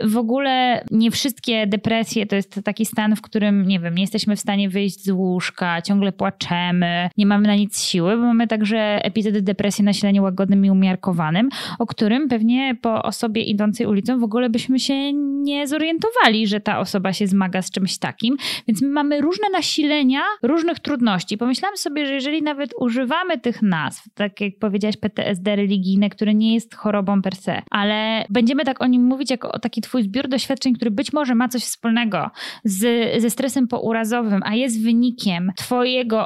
Y, 0.00 0.08
w 0.08 0.16
ogóle 0.16 0.84
nie 0.90 1.10
wszystkie 1.10 1.66
depresje 1.66 2.26
to 2.26 2.36
jest 2.36 2.60
taki 2.64 2.86
stan, 2.86 3.16
w 3.16 3.22
którym, 3.22 3.66
nie 3.66 3.80
wiem, 3.80 3.94
nie 3.94 4.02
jesteśmy 4.02 4.36
w 4.36 4.40
stanie 4.40 4.68
wyjść 4.68 5.04
z 5.04 5.10
łóżka, 5.10 5.82
ciągle 5.90 6.12
płaczemy, 6.12 7.10
nie 7.16 7.26
mamy 7.26 7.48
na 7.48 7.54
nic 7.54 7.82
siły, 7.82 8.16
bo 8.16 8.22
mamy 8.22 8.46
także 8.46 9.04
epizody 9.04 9.42
depresji 9.42 9.84
na 9.84 9.92
sileniu 9.92 10.22
łagodnym 10.22 10.64
i 10.64 10.70
umiarkowanym, 10.70 11.48
o 11.78 11.86
którym 11.86 12.28
pewnie 12.28 12.76
po 12.82 13.02
osobie 13.02 13.42
idącej 13.42 13.86
ulicą 13.86 14.20
w 14.20 14.24
ogóle 14.24 14.50
byśmy 14.50 14.78
się 14.78 15.12
nie 15.42 15.66
zorientowali, 15.66 16.46
że 16.46 16.60
ta 16.60 16.78
osoba 16.78 17.12
się 17.12 17.26
zmaga 17.26 17.62
z 17.62 17.70
czymś 17.70 17.98
takim. 17.98 18.36
Więc 18.68 18.82
my 18.82 18.88
mamy 18.88 19.20
różne 19.20 19.50
nasilenia 19.52 20.20
różnych 20.42 20.80
trudności. 20.80 21.38
Pomyślałam 21.38 21.76
sobie, 21.76 22.06
że 22.06 22.14
jeżeli 22.14 22.42
nawet 22.42 22.74
używamy 22.80 23.38
tych 23.38 23.62
nazw, 23.62 24.04
tak 24.14 24.40
jak 24.40 24.52
powiedziałaś, 24.60 24.96
PTSD 24.96 25.56
religijne, 25.56 26.10
które 26.10 26.34
nie 26.34 26.54
jest 26.54 26.74
chorobą 26.74 27.22
per 27.22 27.36
se, 27.36 27.62
ale 27.70 28.24
będziemy 28.30 28.64
tak 28.64 28.82
o 28.82 28.86
nim 28.86 29.02
mówić 29.02 29.30
jako 29.30 29.52
o 29.52 29.58
taki 29.58 29.80
twój 29.80 30.02
zbiór 30.02 30.28
doświadczeń, 30.28 30.74
który 30.74 30.90
być 30.90 31.12
może 31.12 31.34
ma 31.34 31.48
coś 31.48 31.62
wspólnego 31.62 32.30
z, 32.64 32.82
ze 33.22 33.30
stresem 33.30 33.68
pourazowym, 33.68 34.40
a 34.44 34.54
jest 34.54 34.82
wynikiem 34.82 35.52
Twojego 35.56 35.69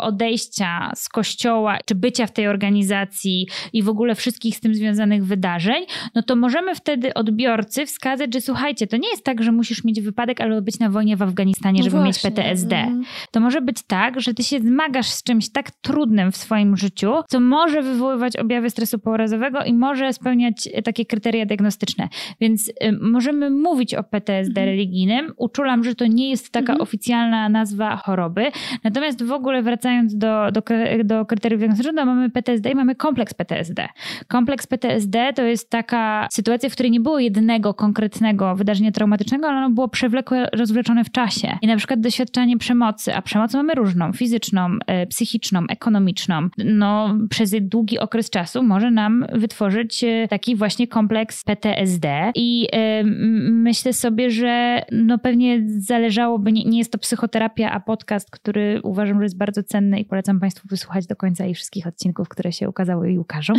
odejścia 0.03 0.93
z 0.95 1.09
kościoła, 1.09 1.79
czy 1.87 1.95
bycia 1.95 2.27
w 2.27 2.33
tej 2.33 2.49
organizacji 2.49 3.47
i 3.73 3.83
w 3.83 3.89
ogóle 3.89 4.15
wszystkich 4.15 4.57
z 4.57 4.61
tym 4.61 4.75
związanych 4.75 5.25
wydarzeń, 5.25 5.85
no 6.15 6.23
to 6.23 6.37
możemy 6.37 6.75
wtedy 6.75 7.15
odbiorcy 7.15 7.87
wskazać, 7.87 8.35
że 8.35 8.41
słuchajcie, 8.41 8.87
to 8.87 8.97
nie 8.97 9.11
jest 9.11 9.25
tak, 9.25 9.43
że 9.43 9.53
musisz 9.53 9.85
mieć 9.85 10.01
wypadek 10.01 10.41
albo 10.41 10.63
być 10.63 10.79
na 10.79 10.91
wojnie 10.91 11.17
w 11.17 11.23
Afganistanie, 11.23 11.79
no 11.79 11.85
żeby 11.85 11.97
właśnie. 11.97 12.09
mieć 12.09 12.23
PTSD. 12.23 12.77
Mm. 12.77 13.05
To 13.31 13.41
może 13.41 13.61
być 13.61 13.83
tak, 13.83 14.21
że 14.21 14.35
ty 14.35 14.43
się 14.43 14.61
zmagasz 14.61 15.07
z 15.07 15.23
czymś 15.23 15.49
tak 15.53 15.71
trudnym 15.71 16.33
w 16.33 16.37
swoim 16.37 16.77
życiu, 16.77 17.13
co 17.29 17.41
może 17.41 17.83
wywoływać 17.83 18.37
objawy 18.37 18.71
stresu 18.71 18.99
pourazowego 18.99 19.65
i 19.65 19.73
może 19.73 20.13
spełniać 20.13 20.69
takie 20.85 21.05
kryteria 21.05 21.47
diagnostyczne. 21.47 22.09
Więc 22.41 22.69
y, 22.69 22.73
możemy 23.01 23.51
mówić 23.51 23.95
o 23.95 24.03
PTSD 24.03 24.61
mm. 24.61 24.75
religijnym. 24.75 25.33
Uczulam, 25.37 25.85
że 25.85 25.95
to 25.95 26.07
nie 26.07 26.31
jest 26.31 26.53
taka 26.53 26.73
mm. 26.73 26.83
oficjalna 26.83 27.49
nazwa 27.49 27.97
choroby. 27.97 28.51
Natomiast 28.85 29.25
w 29.25 29.33
ogóle 29.35 29.63
wracając 29.63 30.17
do, 30.17 30.51
do, 30.53 30.63
do 31.05 31.27
kryteriów 31.27 31.59
diagnostycznych, 31.59 32.07
mamy 32.07 32.31
PTSD 32.31 32.71
i 32.71 32.75
mamy 32.75 32.95
kompleks 32.95 33.35
PTSD. 33.35 33.89
Kompleks 34.29 34.67
PTSD 34.67 35.33
to 35.33 35.43
jest 35.43 35.71
taka 35.71 36.29
sytuacja, 36.31 36.69
w 36.69 36.73
której 36.73 36.91
nie 36.91 37.01
było 37.01 37.19
jednego 37.19 37.75
konkretnego 37.75 38.57
wydarzenia 38.57 38.93
traumatycznego, 38.93 39.49
ale 39.49 39.59
ono 39.59 39.71
było 39.71 39.89
przewlekłe, 39.89 40.49
rozwleczone 40.53 41.05
w 41.05 41.11
czasie. 41.11 41.59
I 41.63 41.67
na 41.67 41.77
przykład 41.77 42.01
doświadczenie 42.01 42.59
przemocy, 42.59 43.15
a 43.15 43.23
przemoc 43.23 43.55
mamy 43.55 43.75
różną, 43.75 44.13
fizyczną, 44.13 44.69
e, 44.87 45.07
psychiczną, 45.07 45.61
ekonomiczną, 45.69 46.49
no 46.65 47.15
przez 47.31 47.55
długi 47.61 47.99
okres 47.99 48.31
czasu 48.31 48.63
może 48.63 48.91
nam 48.91 49.27
wytworzyć 49.33 50.05
e, 50.05 50.29
taki 50.29 50.57
właśnie 50.57 50.89
kompleks 50.89 51.45
PTSD 51.45 52.33
i 52.35 52.69
y, 52.75 53.05
myślę 53.51 53.93
sobie, 53.93 54.31
że 54.31 54.83
no 54.93 55.19
pewnie 55.19 55.63
zależałoby, 55.67 56.53
nie, 56.53 56.65
nie 56.65 56.79
jest 56.79 56.93
to 56.93 56.99
psychoterapia, 56.99 57.71
a 57.71 57.81
podcast, 57.81 58.31
który 58.31 58.81
uważam, 58.83 59.21
że 59.25 59.27
jest 59.27 59.39
bardzo 59.39 59.63
cenny 59.63 60.01
i 60.01 60.05
polecam 60.05 60.41
Państwu 60.41 60.69
wysłuchać 60.69 61.07
do 61.07 61.17
końca 61.17 61.47
i 61.47 61.55
wszystkich 61.55 61.87
odcinków, 61.87 62.29
które 62.29 62.53
się 62.53 62.69
ukazały 62.69 63.13
i 63.13 63.19
ukażą. 63.19 63.55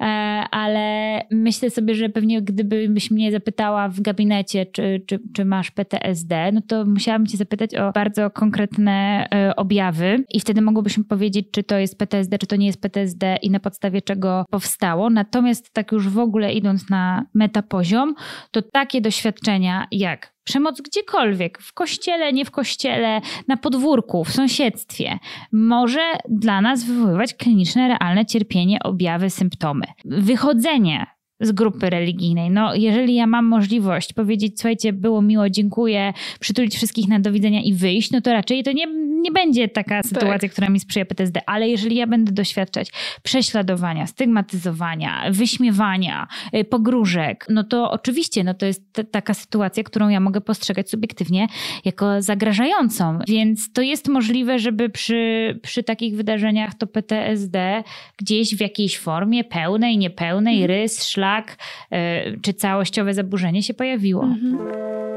E, 0.00 0.04
ale 0.50 1.20
myślę 1.30 1.70
sobie, 1.70 1.94
że 1.94 2.08
pewnie 2.08 2.42
gdybyś 2.42 3.10
mnie 3.10 3.32
zapytała 3.32 3.88
w 3.88 4.00
gabinecie, 4.00 4.66
czy, 4.66 5.02
czy, 5.06 5.20
czy 5.34 5.44
masz 5.44 5.70
PTSD, 5.70 6.52
no 6.52 6.60
to 6.68 6.84
musiałabym 6.84 7.26
Cię 7.26 7.36
zapytać 7.36 7.74
o 7.74 7.92
bardzo 7.92 8.30
konkretne 8.30 9.26
e, 9.34 9.56
objawy 9.56 10.24
i 10.28 10.40
wtedy 10.40 10.62
mogłybyśmy 10.62 11.04
powiedzieć, 11.04 11.46
czy 11.50 11.62
to 11.62 11.78
jest 11.78 11.98
PTSD, 11.98 12.38
czy 12.38 12.46
to 12.46 12.56
nie 12.56 12.66
jest 12.66 12.80
PTSD 12.80 13.36
i 13.42 13.50
na 13.50 13.60
podstawie 13.60 14.02
czego 14.02 14.44
powstało. 14.50 15.10
Natomiast 15.10 15.72
tak 15.72 15.92
już 15.92 16.08
w 16.08 16.18
ogóle 16.18 16.52
idąc 16.52 16.90
na 16.90 17.26
metapoziom, 17.34 18.14
to 18.50 18.62
takie 18.62 19.00
doświadczenia 19.00 19.86
jak 19.90 20.32
Przemoc 20.44 20.80
gdziekolwiek, 20.80 21.58
w 21.62 21.72
kościele, 21.72 22.32
nie 22.32 22.44
w 22.44 22.50
kościele, 22.50 23.20
na 23.48 23.56
podwórku, 23.56 24.24
w 24.24 24.32
sąsiedztwie, 24.32 25.18
może 25.52 26.12
dla 26.28 26.60
nas 26.60 26.84
wywoływać 26.84 27.34
kliniczne, 27.34 27.88
realne 27.88 28.26
cierpienie, 28.26 28.78
objawy, 28.82 29.30
symptomy. 29.30 29.84
Wychodzenie 30.04 31.06
z 31.42 31.52
grupy 31.52 31.90
religijnej. 31.90 32.50
No, 32.50 32.74
jeżeli 32.74 33.14
ja 33.14 33.26
mam 33.26 33.44
możliwość 33.46 34.12
powiedzieć, 34.12 34.52
słuchajcie, 34.56 34.92
było 34.92 35.22
miło, 35.22 35.50
dziękuję, 35.50 36.12
przytulić 36.40 36.76
wszystkich 36.76 37.08
na 37.08 37.20
do 37.20 37.32
widzenia 37.32 37.62
i 37.62 37.74
wyjść, 37.74 38.10
no 38.10 38.20
to 38.20 38.32
raczej 38.32 38.62
to 38.62 38.72
nie, 38.72 38.86
nie 39.22 39.30
będzie 39.30 39.68
taka 39.68 40.02
tak. 40.02 40.06
sytuacja, 40.06 40.38
tak. 40.38 40.50
która 40.50 40.68
mi 40.68 40.80
sprzyja 40.80 41.04
PTSD, 41.04 41.40
ale 41.46 41.68
jeżeli 41.68 41.96
ja 41.96 42.06
będę 42.06 42.32
doświadczać 42.32 42.90
prześladowania, 43.22 44.06
stygmatyzowania, 44.06 45.22
wyśmiewania, 45.30 46.28
y, 46.54 46.64
pogróżek, 46.64 47.46
no 47.48 47.64
to 47.64 47.90
oczywiście, 47.90 48.44
no 48.44 48.54
to 48.54 48.66
jest 48.66 48.82
taka 49.10 49.34
sytuacja, 49.34 49.82
którą 49.82 50.08
ja 50.08 50.20
mogę 50.20 50.40
postrzegać 50.40 50.90
subiektywnie 50.90 51.46
jako 51.84 52.22
zagrażającą. 52.22 53.18
Więc 53.28 53.72
to 53.72 53.82
jest 53.82 54.08
możliwe, 54.08 54.58
żeby 54.58 54.88
przy, 54.88 55.58
przy 55.62 55.82
takich 55.82 56.16
wydarzeniach 56.16 56.74
to 56.74 56.86
PTSD 56.86 57.82
gdzieś 58.16 58.56
w 58.56 58.60
jakiejś 58.60 58.98
formie 58.98 59.44
pełnej, 59.44 59.98
niepełnej, 59.98 60.56
mm. 60.56 60.68
rys, 60.68 61.08
szlak, 61.08 61.56
e, 61.90 62.36
czy 62.36 62.54
całościowe 62.54 63.14
zaburzenie 63.14 63.62
się 63.62 63.74
pojawiło. 63.74 64.24
Mhm. 64.24 65.11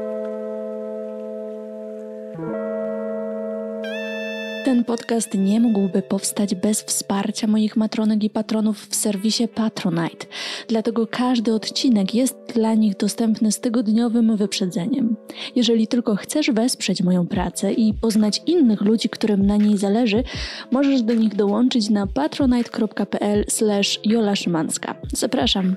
Ten 4.66 4.84
podcast 4.84 5.34
nie 5.34 5.60
mógłby 5.60 6.02
powstać 6.02 6.54
bez 6.54 6.82
wsparcia 6.82 7.46
moich 7.46 7.76
matronek 7.76 8.24
i 8.24 8.30
patronów 8.30 8.86
w 8.86 8.96
serwisie 8.96 9.48
Patronite, 9.48 10.26
dlatego 10.68 11.06
każdy 11.06 11.54
odcinek 11.54 12.14
jest 12.14 12.36
dla 12.54 12.74
nich 12.74 12.96
dostępny 12.96 13.52
z 13.52 13.60
tygodniowym 13.60 14.36
wyprzedzeniem. 14.36 15.16
Jeżeli 15.56 15.88
tylko 15.88 16.16
chcesz 16.16 16.50
wesprzeć 16.50 17.02
moją 17.02 17.26
pracę 17.26 17.72
i 17.72 17.94
poznać 17.94 18.42
innych 18.46 18.80
ludzi, 18.80 19.08
którym 19.08 19.46
na 19.46 19.56
niej 19.56 19.78
zależy, 19.78 20.24
możesz 20.70 21.02
do 21.02 21.14
nich 21.14 21.34
dołączyć 21.34 21.90
na 21.90 22.06
patronite.pl/jola 22.06 24.36
Szymanska. 24.36 24.94
Zapraszam. 25.12 25.76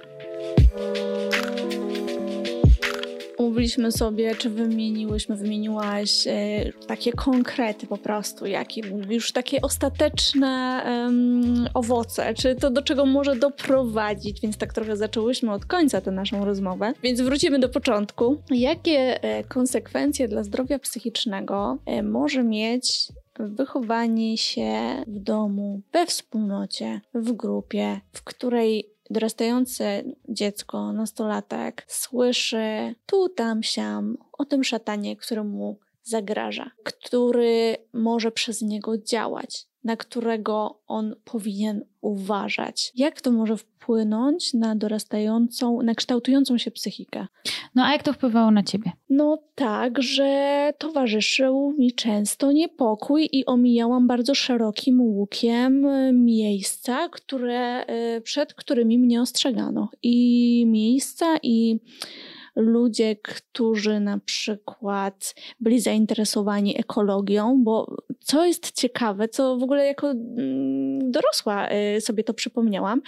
Umówiliśmy 3.39 3.91
sobie, 3.91 4.35
czy 4.35 4.49
wymieniłyśmy, 4.49 5.35
wymieniłaś 5.35 6.27
e, 6.27 6.31
takie 6.87 7.13
konkrety 7.13 7.87
po 7.87 7.97
prostu, 7.97 8.45
jakie 8.45 8.81
już 9.09 9.31
takie 9.31 9.61
ostateczne 9.61 10.83
owoce, 11.73 12.33
czy 12.33 12.55
to 12.55 12.69
do 12.69 12.81
czego 12.81 13.05
może 13.05 13.35
doprowadzić, 13.35 14.41
więc 14.41 14.57
tak 14.57 14.73
trochę 14.73 14.97
zaczęłyśmy 14.97 15.51
od 15.51 15.65
końca 15.65 16.01
tę 16.01 16.11
naszą 16.11 16.45
rozmowę. 16.45 16.93
Więc 17.03 17.21
wrócimy 17.21 17.59
do 17.59 17.69
początku. 17.69 18.37
Jakie 18.51 19.23
e, 19.23 19.43
konsekwencje 19.43 20.27
dla 20.27 20.43
zdrowia 20.43 20.79
psychicznego 20.79 21.77
e, 21.85 22.03
może 22.03 22.43
mieć 22.43 23.07
wychowanie 23.39 24.37
się 24.37 25.03
w 25.07 25.19
domu, 25.19 25.81
we 25.93 26.05
wspólnocie, 26.05 27.01
w 27.13 27.31
grupie, 27.31 28.01
w 28.13 28.23
której 28.23 28.98
dorastające 29.09 30.03
dziecko, 30.29 30.93
nastolatek 30.93 31.85
słyszy 31.87 32.95
tu, 33.05 33.29
tam, 33.29 33.63
siam 33.63 34.17
o 34.31 34.45
tym 34.45 34.63
szatanie, 34.63 35.17
który 35.17 35.43
mu 35.43 35.79
zagraża, 36.03 36.71
który 36.83 37.77
może 37.93 38.31
przez 38.31 38.61
niego 38.61 38.97
działać, 38.97 39.68
na 39.83 39.97
którego 39.97 40.79
on 40.87 41.15
powinien 41.23 41.85
uważać. 42.01 42.91
Jak 42.95 43.21
to 43.21 43.31
może 43.31 43.57
wpłynąć 43.57 44.53
na 44.53 44.75
dorastającą, 44.75 45.81
na 45.81 45.95
kształtującą 45.95 46.57
się 46.57 46.71
psychikę? 46.71 47.27
No 47.75 47.85
a 47.85 47.91
jak 47.91 48.03
to 48.03 48.13
wpływało 48.13 48.51
na 48.51 48.63
ciebie? 48.63 48.91
No 49.09 49.37
tak, 49.55 50.01
że 50.01 50.73
towarzyszył 50.77 51.73
mi 51.77 51.93
często 51.93 52.51
niepokój 52.51 53.29
i 53.31 53.45
omijałam 53.45 54.07
bardzo 54.07 54.35
szerokim 54.35 55.01
łukiem 55.01 55.87
miejsca, 56.25 57.09
które, 57.09 57.85
e, 57.85 58.21
przed 58.21 58.53
którymi 58.53 58.99
mnie 58.99 59.21
ostrzegano. 59.21 59.89
I 60.03 60.65
miejsca 60.67 61.37
i 61.43 61.79
ludzie, 62.55 63.15
którzy 63.15 63.99
na 63.99 64.19
przykład 64.19 65.35
byli 65.59 65.79
zainteresowani 65.79 66.79
ekologią, 66.79 67.63
bo 67.63 67.95
co 68.19 68.45
jest 68.45 68.71
ciekawe, 68.71 69.27
co 69.27 69.57
w 69.57 69.63
ogóle 69.63 69.85
jako 69.85 70.11
mm, 70.11 71.11
dorosła 71.11 71.69
y, 71.97 72.01
sobie 72.01 72.23
to 72.23 72.33
przypomniałam, 72.33 73.01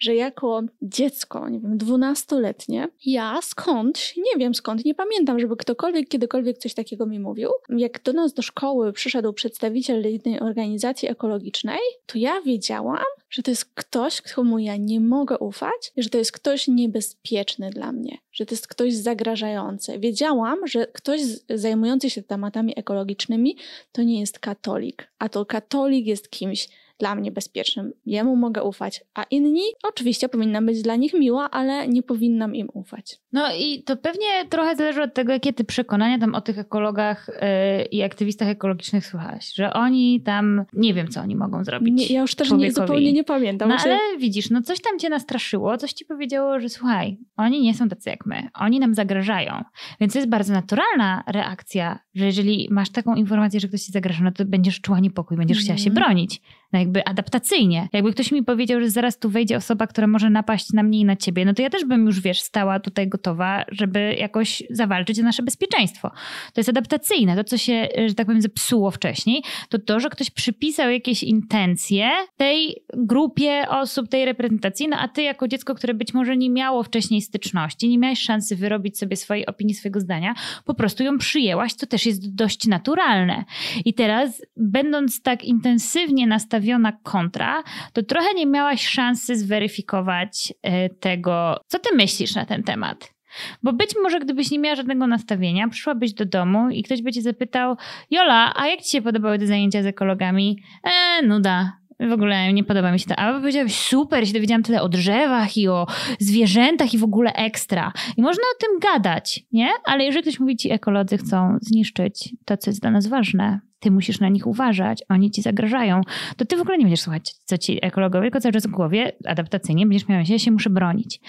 że 0.00 0.14
jako 0.14 0.62
dziecko, 0.82 1.48
nie 1.48 1.60
wiem, 1.60 1.78
dwunastoletnie, 1.78 2.88
ja 3.06 3.38
skąd, 3.42 4.12
nie 4.16 4.38
wiem 4.38 4.54
skąd, 4.54 4.84
nie 4.84 4.94
pamiętam, 4.94 5.40
żeby 5.40 5.56
ktokolwiek 5.56 6.08
kiedykolwiek 6.08 6.58
coś 6.58 6.74
takiego 6.74 7.06
mi 7.06 7.20
mówił. 7.20 7.50
Jak 7.68 8.02
do 8.02 8.12
nas 8.12 8.32
do 8.32 8.42
szkoły 8.42 8.92
przyszedł 8.92 9.32
przedstawiciel 9.32 10.12
jednej 10.12 10.40
organizacji 10.40 11.08
ekologicznej, 11.08 11.78
to 12.06 12.18
ja 12.18 12.40
wiedziałam, 12.40 13.04
że 13.30 13.42
to 13.42 13.50
jest 13.50 13.64
ktoś, 13.64 14.20
komu 14.20 14.58
ja 14.58 14.76
nie 14.76 15.00
mogę 15.00 15.38
ufać, 15.38 15.92
że 15.96 16.10
to 16.10 16.18
jest 16.18 16.32
ktoś 16.32 16.68
niebezpieczny 16.68 17.70
dla 17.70 17.92
mnie, 17.92 18.18
że 18.32 18.46
to 18.46 18.54
jest 18.54 18.68
ktoś 18.68 18.94
zagrażający. 18.94 19.98
Wiedziałam, 19.98 20.66
że 20.66 20.86
ktoś 20.86 21.20
zajmujący 21.50 22.10
się 22.10 22.22
tematami 22.22 22.78
ekologicznymi 22.78 23.56
to 23.92 24.02
nie 24.02 24.20
jest 24.20 24.38
katolik, 24.38 25.08
a 25.18 25.28
to 25.28 25.46
katolik 25.46 26.06
jest 26.06 26.30
kimś 26.30 26.68
dla 26.98 27.14
mnie 27.14 27.32
bezpiecznym. 27.32 27.92
Jemu 28.06 28.36
mogę 28.36 28.62
ufać, 28.62 29.04
a 29.14 29.22
inni 29.22 29.62
oczywiście 29.82 30.28
powinnam 30.28 30.66
być 30.66 30.82
dla 30.82 30.96
nich 30.96 31.14
miła, 31.14 31.50
ale 31.50 31.88
nie 31.88 32.02
powinnam 32.02 32.54
im 32.54 32.68
ufać. 32.72 33.18
No 33.32 33.54
i 33.58 33.82
to 33.82 33.96
pewnie 33.96 34.26
trochę 34.48 34.76
zależy 34.76 35.02
od 35.02 35.14
tego, 35.14 35.32
jakie 35.32 35.52
ty 35.52 35.64
przekonania 35.64 36.18
tam 36.18 36.34
o 36.34 36.40
tych 36.40 36.58
ekologach 36.58 37.30
yy, 37.78 37.84
i 37.84 38.02
aktywistach 38.02 38.48
ekologicznych 38.48 39.06
słuchałaś, 39.06 39.54
że 39.54 39.72
oni 39.72 40.20
tam, 40.20 40.64
nie 40.72 40.94
wiem 40.94 41.08
co 41.08 41.20
oni 41.20 41.36
mogą 41.36 41.64
zrobić 41.64 41.94
nie, 41.94 42.06
Ja 42.14 42.20
już 42.20 42.34
też 42.34 42.52
nie, 42.52 42.72
zupełnie 42.72 43.12
nie 43.12 43.24
pamiętam. 43.24 43.68
No 43.68 43.76
ale 43.84 43.98
widzisz, 44.18 44.50
no 44.50 44.62
coś 44.62 44.80
tam 44.80 44.98
cię 44.98 45.08
nastraszyło, 45.08 45.76
coś 45.76 45.92
ci 45.92 46.04
powiedziało, 46.04 46.60
że 46.60 46.68
słuchaj, 46.68 47.18
oni 47.36 47.62
nie 47.62 47.74
są 47.74 47.88
tacy 47.88 48.10
jak 48.10 48.26
my, 48.26 48.48
oni 48.54 48.80
nam 48.80 48.94
zagrażają. 48.94 49.64
Więc 50.00 50.12
to 50.12 50.18
jest 50.18 50.28
bardzo 50.28 50.52
naturalna 50.52 51.24
reakcja, 51.26 51.98
że 52.14 52.24
jeżeli 52.26 52.68
masz 52.70 52.90
taką 52.90 53.14
informację, 53.14 53.60
że 53.60 53.68
ktoś 53.68 53.82
ci 53.82 53.92
zagraża, 53.92 54.24
no 54.24 54.32
to 54.32 54.44
będziesz 54.44 54.80
czuła 54.80 55.00
niepokój, 55.00 55.36
będziesz 55.36 55.58
mm. 55.58 55.64
chciała 55.64 55.78
się 55.78 55.90
mhm. 55.90 56.04
bronić 56.04 56.40
no 56.72 56.78
jakby 56.78 57.04
adaptacyjnie. 57.04 57.88
Jakby 57.92 58.12
ktoś 58.12 58.32
mi 58.32 58.42
powiedział, 58.42 58.80
że 58.80 58.90
zaraz 58.90 59.18
tu 59.18 59.30
wejdzie 59.30 59.56
osoba, 59.56 59.86
która 59.86 60.06
może 60.06 60.30
napaść 60.30 60.72
na 60.72 60.82
mnie 60.82 61.00
i 61.00 61.04
na 61.04 61.16
ciebie, 61.16 61.44
no 61.44 61.54
to 61.54 61.62
ja 61.62 61.70
też 61.70 61.84
bym 61.84 62.06
już, 62.06 62.20
wiesz, 62.20 62.40
stała 62.40 62.80
tutaj 62.80 63.08
gotowa, 63.08 63.64
żeby 63.72 64.14
jakoś 64.18 64.62
zawalczyć 64.70 65.20
o 65.20 65.22
nasze 65.22 65.42
bezpieczeństwo. 65.42 66.10
To 66.52 66.60
jest 66.60 66.68
adaptacyjne. 66.68 67.36
To, 67.36 67.44
co 67.44 67.58
się, 67.58 67.88
że 68.06 68.14
tak 68.14 68.26
powiem, 68.26 68.42
zepsuło 68.42 68.90
wcześniej, 68.90 69.42
to 69.68 69.78
to, 69.78 70.00
że 70.00 70.10
ktoś 70.10 70.30
przypisał 70.30 70.90
jakieś 70.90 71.22
intencje 71.22 72.10
tej 72.36 72.76
grupie 72.94 73.64
osób, 73.68 74.08
tej 74.08 74.24
reprezentacji, 74.24 74.88
no 74.88 74.96
a 74.98 75.08
ty 75.08 75.22
jako 75.22 75.48
dziecko, 75.48 75.74
które 75.74 75.94
być 75.94 76.14
może 76.14 76.36
nie 76.36 76.50
miało 76.50 76.82
wcześniej 76.82 77.22
styczności, 77.22 77.88
nie 77.88 77.98
miałeś 77.98 78.20
szansy 78.20 78.56
wyrobić 78.56 78.98
sobie 78.98 79.16
swojej 79.16 79.46
opinii, 79.46 79.74
swojego 79.74 80.00
zdania, 80.00 80.34
po 80.64 80.74
prostu 80.74 81.02
ją 81.02 81.18
przyjęłaś, 81.18 81.72
co 81.72 81.86
też 81.86 82.06
jest 82.06 82.34
dość 82.34 82.66
naturalne. 82.66 83.44
I 83.84 83.94
teraz, 83.94 84.42
będąc 84.56 85.22
tak 85.22 85.44
intensywnie 85.44 86.26
nastawiona 86.58 86.92
kontra, 87.02 87.62
to 87.92 88.02
trochę 88.02 88.34
nie 88.34 88.46
miałaś 88.46 88.86
szansy 88.86 89.36
zweryfikować 89.36 90.54
e, 90.62 90.88
tego, 90.88 91.60
co 91.66 91.78
ty 91.78 91.96
myślisz 91.96 92.34
na 92.34 92.46
ten 92.46 92.62
temat. 92.62 93.14
Bo 93.62 93.72
być 93.72 93.90
może 94.02 94.20
gdybyś 94.20 94.50
nie 94.50 94.58
miała 94.58 94.76
żadnego 94.76 95.06
nastawienia, 95.06 95.68
przyszłabyś 95.68 96.14
do 96.14 96.24
domu 96.24 96.70
i 96.70 96.82
ktoś 96.82 97.02
by 97.02 97.12
cię 97.12 97.22
zapytał, 97.22 97.76
Jola, 98.10 98.52
a 98.56 98.66
jak 98.66 98.80
ci 98.80 98.90
się 98.90 99.02
podobały 99.02 99.38
te 99.38 99.46
zajęcia 99.46 99.82
z 99.82 99.86
ekologami? 99.86 100.62
Eee, 100.84 101.28
nuda 101.28 101.72
w 102.00 102.12
ogóle 102.12 102.52
nie 102.52 102.64
podoba 102.64 102.92
mi 102.92 103.00
się 103.00 103.06
to. 103.06 103.16
A 103.16 103.40
powiedziałeś, 103.40 103.74
super, 103.74 104.26
się 104.26 104.32
dowiedziałam 104.32 104.62
tyle 104.62 104.82
o 104.82 104.88
drzewach 104.88 105.56
i 105.56 105.68
o 105.68 105.86
zwierzętach 106.18 106.94
i 106.94 106.98
w 106.98 107.04
ogóle 107.04 107.32
ekstra. 107.32 107.92
I 108.16 108.22
można 108.22 108.42
o 108.42 108.60
tym 108.60 108.78
gadać, 108.92 109.44
nie? 109.52 109.68
Ale 109.84 110.04
jeżeli 110.04 110.22
ktoś 110.22 110.40
mówi 110.40 110.56
ci, 110.56 110.72
ekolodzy 110.72 111.18
chcą 111.18 111.58
zniszczyć 111.60 112.34
to, 112.44 112.56
co 112.56 112.70
jest 112.70 112.80
dla 112.80 112.90
nas 112.90 113.06
ważne, 113.06 113.60
ty 113.80 113.90
musisz 113.90 114.20
na 114.20 114.28
nich 114.28 114.46
uważać, 114.46 115.02
oni 115.08 115.30
ci 115.30 115.42
zagrażają, 115.42 116.00
to 116.36 116.44
ty 116.44 116.56
w 116.56 116.60
ogóle 116.60 116.78
nie 116.78 116.84
będziesz 116.84 117.00
słuchać, 117.00 117.34
co 117.44 117.58
ci 117.58 117.84
ekologowie, 117.84 118.24
tylko 118.24 118.40
cały 118.40 118.52
czas 118.52 118.66
w 118.66 118.70
głowie 118.70 119.12
adaptacyjnie 119.26 119.86
będziesz 119.86 120.08
miał 120.08 120.24
się, 120.24 120.32
ja 120.32 120.38
się 120.38 120.50
muszę 120.50 120.70
bronić. 120.70 121.20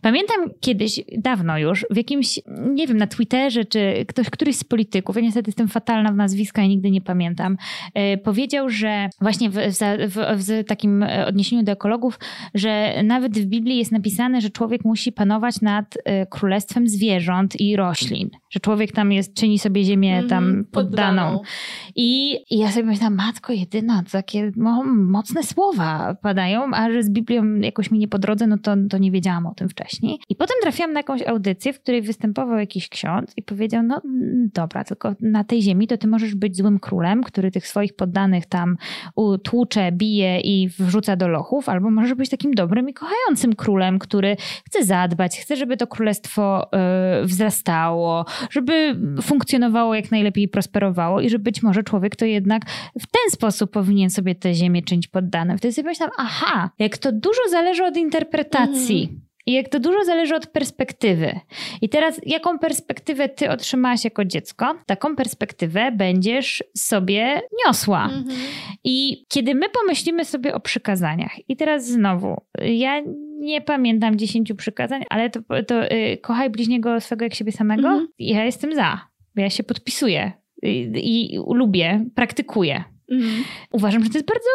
Pamiętam 0.00 0.36
kiedyś, 0.60 1.00
dawno 1.18 1.58
już, 1.58 1.86
w 1.90 1.96
jakimś, 1.96 2.40
nie 2.70 2.86
wiem, 2.86 2.96
na 2.96 3.06
Twitterze, 3.06 3.64
czy 3.64 4.04
ktoś, 4.08 4.30
któryś 4.30 4.56
z 4.56 4.64
polityków, 4.64 5.16
ja 5.16 5.22
niestety 5.22 5.48
jestem 5.48 5.68
fatalna 5.68 6.12
w 6.12 6.16
nazwiska 6.16 6.62
i 6.62 6.68
nigdy 6.68 6.90
nie 6.90 7.00
pamiętam, 7.00 7.56
yy, 7.94 8.18
powiedział, 8.18 8.70
że 8.70 9.08
właśnie 9.20 9.50
w, 9.50 9.54
w, 10.08 10.46
w, 10.46 10.64
takim 10.64 11.04
odniesieniu 11.26 11.62
do 11.62 11.72
ekologów, 11.72 12.18
że 12.54 13.02
nawet 13.04 13.38
w 13.38 13.44
Biblii 13.46 13.76
jest 13.76 13.92
napisane, 13.92 14.40
że 14.40 14.50
człowiek 14.50 14.84
musi 14.84 15.12
panować 15.12 15.60
nad 15.60 15.96
y, 15.96 16.00
królestwem 16.30 16.88
zwierząt 16.88 17.60
i 17.60 17.76
roślin, 17.76 18.30
że 18.50 18.60
człowiek 18.60 18.92
tam 18.92 19.12
jest, 19.12 19.34
czyni 19.34 19.58
sobie 19.58 19.84
ziemię 19.84 20.16
mm 20.16 20.28
tam 20.28 20.64
poddaną. 20.72 21.22
poddaną. 21.22 21.42
I, 22.00 22.38
I 22.50 22.58
ja 22.58 22.70
sobie 22.70 22.86
myślałam, 22.86 23.14
matko 23.14 23.52
jedyna, 23.52 24.02
takie 24.12 24.52
no, 24.56 24.84
mocne 24.84 25.42
słowa 25.42 26.16
padają, 26.22 26.70
a 26.74 26.90
że 26.90 27.02
z 27.02 27.10
Biblią 27.10 27.54
jakoś 27.54 27.90
mi 27.90 27.98
nie 27.98 28.08
po 28.08 28.18
drodze, 28.18 28.46
no 28.46 28.58
to, 28.58 28.74
to 28.90 28.98
nie 28.98 29.10
wiedziałam 29.10 29.46
o 29.46 29.54
tym 29.54 29.68
wcześniej. 29.68 30.18
I 30.28 30.36
potem 30.36 30.56
trafiłam 30.62 30.92
na 30.92 31.00
jakąś 31.00 31.22
audycję, 31.22 31.72
w 31.72 31.80
której 31.80 32.02
występował 32.02 32.58
jakiś 32.58 32.88
ksiądz 32.88 33.32
i 33.36 33.42
powiedział, 33.42 33.82
no 33.82 34.00
dobra, 34.54 34.84
tylko 34.84 35.14
na 35.20 35.44
tej 35.44 35.62
ziemi 35.62 35.86
to 35.86 35.98
ty 35.98 36.08
możesz 36.08 36.34
być 36.34 36.56
złym 36.56 36.78
królem, 36.78 37.22
który 37.22 37.50
tych 37.50 37.66
swoich 37.66 37.96
poddanych 37.96 38.46
tam 38.46 38.76
tłucze, 39.42 39.92
bije 39.92 40.40
i 40.40 40.68
wrzuca 40.68 41.16
do 41.16 41.28
lochów, 41.28 41.68
albo 41.68 41.90
możesz 41.90 42.14
być 42.14 42.30
takim 42.30 42.54
dobrym 42.54 42.88
i 42.88 42.94
kochającym 42.94 43.54
królem, 43.54 43.98
który 43.98 44.36
chce 44.66 44.84
zadbać, 44.84 45.40
chce, 45.40 45.56
żeby 45.56 45.76
to 45.76 45.86
królestwo 45.86 46.68
yy, 47.20 47.26
wzrastało, 47.26 48.24
żeby 48.50 48.96
funkcjonowało 49.22 49.94
jak 49.94 50.10
najlepiej 50.10 50.48
prosperowało 50.48 51.20
i 51.20 51.30
że 51.30 51.38
być 51.38 51.62
może 51.62 51.87
człowiek 51.88 52.16
to 52.16 52.24
jednak 52.24 52.62
w 53.00 53.06
ten 53.06 53.30
sposób 53.30 53.70
powinien 53.70 54.10
sobie 54.10 54.34
tę 54.34 54.54
ziemię 54.54 54.82
czynić 54.82 55.08
poddanym. 55.08 55.58
Wtedy 55.58 55.74
sobie 55.74 55.88
myślałam, 55.88 56.14
aha, 56.18 56.70
jak 56.78 56.98
to 56.98 57.12
dużo 57.12 57.40
zależy 57.50 57.84
od 57.84 57.96
interpretacji. 57.96 59.08
Mm. 59.10 59.28
I 59.46 59.52
jak 59.52 59.68
to 59.68 59.80
dużo 59.80 60.04
zależy 60.04 60.34
od 60.34 60.46
perspektywy. 60.46 61.40
I 61.82 61.88
teraz, 61.88 62.20
jaką 62.26 62.58
perspektywę 62.58 63.28
ty 63.28 63.50
otrzymałaś 63.50 64.04
jako 64.04 64.24
dziecko, 64.24 64.78
taką 64.86 65.16
perspektywę 65.16 65.92
będziesz 65.92 66.64
sobie 66.76 67.40
niosła. 67.66 68.08
-hmm. 68.08 68.32
I 68.84 69.24
kiedy 69.28 69.54
my 69.54 69.66
pomyślimy 69.68 70.24
sobie 70.24 70.54
o 70.54 70.60
przykazaniach, 70.60 71.48
i 71.48 71.56
teraz 71.56 71.86
znowu, 71.86 72.36
ja 72.62 73.02
nie 73.40 73.60
pamiętam 73.60 74.16
dziesięciu 74.16 74.54
przykazań, 74.54 75.02
ale 75.10 75.30
to, 75.30 75.40
to 75.66 75.74
yy, 75.82 76.16
kochaj 76.16 76.50
bliźniego 76.50 77.00
swego 77.00 77.24
jak 77.24 77.34
siebie 77.34 77.52
samego. 77.52 77.88
-hmm. 77.88 78.06
Ja 78.18 78.44
jestem 78.44 78.74
za. 78.74 79.00
Ja 79.36 79.50
się 79.50 79.62
podpisuję 79.62 80.32
i, 80.62 81.34
i 81.34 81.38
lubię, 81.54 82.04
praktykuję. 82.14 82.84
Mhm. 83.10 83.44
Uważam, 83.72 84.04
że 84.04 84.10
to 84.10 84.18
jest 84.18 84.28
bardzo 84.28 84.50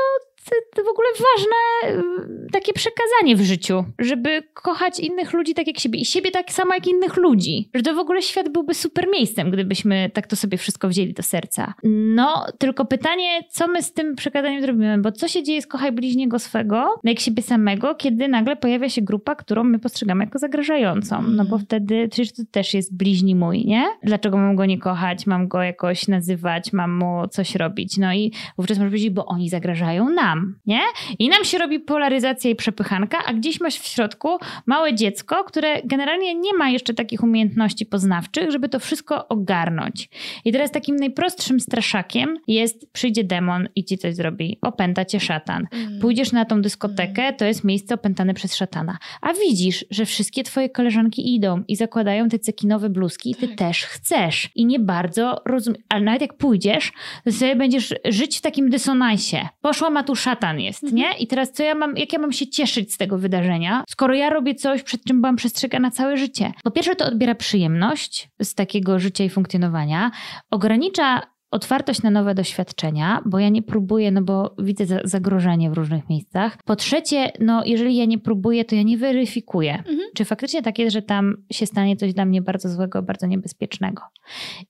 w 0.75 0.89
ogóle 0.89 1.07
ważne 1.13 2.01
y, 2.47 2.51
takie 2.51 2.73
przekazanie 2.73 3.35
w 3.35 3.41
życiu, 3.41 3.85
żeby 3.99 4.43
kochać 4.53 4.99
innych 4.99 5.33
ludzi 5.33 5.53
tak 5.53 5.67
jak 5.67 5.79
siebie 5.79 5.99
i 5.99 6.05
siebie 6.05 6.31
tak 6.31 6.51
samo 6.51 6.73
jak 6.73 6.87
innych 6.87 7.17
ludzi. 7.17 7.69
Że 7.73 7.81
to 7.81 7.93
w 7.93 7.99
ogóle 7.99 8.21
świat 8.21 8.49
byłby 8.49 8.73
super 8.73 9.07
miejscem, 9.11 9.51
gdybyśmy 9.51 10.09
tak 10.13 10.27
to 10.27 10.35
sobie 10.35 10.57
wszystko 10.57 10.89
wzięli 10.89 11.13
do 11.13 11.23
serca. 11.23 11.73
No, 11.83 12.45
tylko 12.57 12.85
pytanie, 12.85 13.41
co 13.49 13.67
my 13.67 13.83
z 13.83 13.93
tym 13.93 14.15
przekazaniem 14.15 14.61
zrobimy, 14.61 14.97
bo 14.97 15.11
co 15.11 15.27
się 15.27 15.43
dzieje 15.43 15.61
z 15.61 15.67
kochaj 15.67 15.91
bliźniego 15.91 16.39
swego, 16.39 16.95
jak 17.03 17.19
siebie 17.19 17.43
samego, 17.43 17.95
kiedy 17.95 18.27
nagle 18.27 18.55
pojawia 18.55 18.89
się 18.89 19.01
grupa, 19.01 19.35
którą 19.35 19.63
my 19.63 19.79
postrzegamy 19.79 20.23
jako 20.23 20.39
zagrażającą. 20.39 21.21
No 21.21 21.43
bo 21.43 21.55
mhm. 21.55 21.61
wtedy 21.61 22.07
przecież 22.07 22.33
to 22.33 22.43
też 22.51 22.73
jest 22.73 22.97
bliźni 22.97 23.35
mój, 23.35 23.65
nie? 23.65 23.85
Dlaczego 24.03 24.37
mam 24.37 24.55
go 24.55 24.65
nie 24.65 24.77
kochać, 24.77 25.27
mam 25.27 25.47
go 25.47 25.61
jakoś 25.61 26.07
nazywać, 26.07 26.73
mam 26.73 26.91
mu 26.91 27.27
coś 27.27 27.55
robić? 27.55 27.97
No 27.97 28.13
i 28.13 28.31
wówczas 28.57 28.77
może 28.77 28.89
powiedzieć, 28.89 29.09
bo 29.09 29.25
oni 29.25 29.49
zagrażają 29.49 30.09
nam 30.09 30.32
nam, 30.35 30.55
nie? 30.65 30.81
I 31.19 31.29
nam 31.29 31.43
się 31.43 31.57
robi 31.57 31.79
polaryzacja 31.79 32.51
i 32.51 32.55
przepychanka, 32.55 33.17
a 33.25 33.33
gdzieś 33.33 33.61
masz 33.61 33.75
w 33.75 33.87
środku 33.87 34.37
małe 34.65 34.95
dziecko, 34.95 35.43
które 35.43 35.81
generalnie 35.85 36.35
nie 36.35 36.53
ma 36.53 36.69
jeszcze 36.69 36.93
takich 36.93 37.23
umiejętności 37.23 37.85
poznawczych, 37.85 38.51
żeby 38.51 38.69
to 38.69 38.79
wszystko 38.79 39.27
ogarnąć. 39.27 40.09
I 40.45 40.51
teraz 40.51 40.71
takim 40.71 40.95
najprostszym 40.95 41.59
straszakiem 41.59 42.37
jest 42.47 42.91
przyjdzie 42.91 43.23
demon 43.23 43.67
i 43.75 43.85
ci 43.85 43.97
coś 43.97 44.15
zrobi. 44.15 44.57
Opęta 44.61 45.05
cię 45.05 45.19
szatan. 45.19 45.67
Mm. 45.71 45.99
Pójdziesz 45.99 46.31
na 46.31 46.45
tą 46.45 46.61
dyskotekę, 46.61 47.21
mm. 47.21 47.35
to 47.35 47.45
jest 47.45 47.63
miejsce 47.63 47.95
opętane 47.95 48.33
przez 48.33 48.55
szatana. 48.55 48.97
A 49.21 49.33
widzisz, 49.33 49.85
że 49.91 50.05
wszystkie 50.05 50.43
twoje 50.43 50.69
koleżanki 50.69 51.35
idą 51.35 51.63
i 51.67 51.75
zakładają 51.75 52.29
te 52.29 52.39
cekinowe 52.39 52.89
bluzki 52.89 53.31
i 53.31 53.35
ty 53.35 53.47
tak. 53.47 53.57
też 53.57 53.85
chcesz. 53.85 54.49
I 54.55 54.65
nie 54.65 54.79
bardzo 54.79 55.41
rozumiesz. 55.45 55.81
Ale 55.89 56.01
nawet 56.01 56.21
jak 56.21 56.33
pójdziesz, 56.33 56.91
to 57.23 57.31
sobie 57.31 57.55
będziesz 57.55 57.93
żyć 58.05 58.37
w 58.37 58.41
takim 58.41 58.69
dysonansie. 58.69 59.47
Poszła 59.61 59.89
matusza 59.89 60.22
szatan 60.23 60.59
jest, 60.59 60.83
mhm. 60.83 60.95
nie? 60.95 61.17
I 61.19 61.27
teraz 61.27 61.51
co 61.51 61.63
ja 61.63 61.75
mam, 61.75 61.97
jak 61.97 62.13
ja 62.13 62.19
mam 62.19 62.31
się 62.31 62.47
cieszyć 62.47 62.93
z 62.93 62.97
tego 62.97 63.17
wydarzenia, 63.17 63.83
skoro 63.89 64.13
ja 64.13 64.29
robię 64.29 64.55
coś, 64.55 64.83
przed 64.83 65.03
czym 65.03 65.21
byłam 65.21 65.35
przestrzegana 65.35 65.91
całe 65.91 66.17
życie? 66.17 66.51
Po 66.63 66.71
pierwsze, 66.71 66.95
to 66.95 67.05
odbiera 67.05 67.35
przyjemność 67.35 68.29
z 68.41 68.55
takiego 68.55 68.99
życia 68.99 69.23
i 69.23 69.29
funkcjonowania, 69.29 70.11
ogranicza 70.51 71.21
otwartość 71.53 72.01
na 72.01 72.09
nowe 72.09 72.35
doświadczenia, 72.35 73.21
bo 73.25 73.39
ja 73.39 73.49
nie 73.49 73.61
próbuję, 73.61 74.11
no 74.11 74.21
bo 74.21 74.55
widzę 74.59 74.99
zagrożenie 75.03 75.69
w 75.69 75.73
różnych 75.73 76.09
miejscach. 76.09 76.57
Po 76.65 76.75
trzecie, 76.75 77.31
no 77.39 77.63
jeżeli 77.65 77.95
ja 77.95 78.05
nie 78.05 78.19
próbuję, 78.19 78.65
to 78.65 78.75
ja 78.75 78.83
nie 78.83 78.97
weryfikuję, 78.97 79.73
mhm. 79.77 79.99
czy 80.15 80.25
faktycznie 80.25 80.61
tak 80.61 80.79
jest, 80.79 80.93
że 80.93 81.01
tam 81.01 81.35
się 81.51 81.65
stanie 81.65 81.97
coś 81.97 82.13
dla 82.13 82.25
mnie 82.25 82.41
bardzo 82.41 82.69
złego, 82.69 83.01
bardzo 83.01 83.27
niebezpiecznego. 83.27 84.01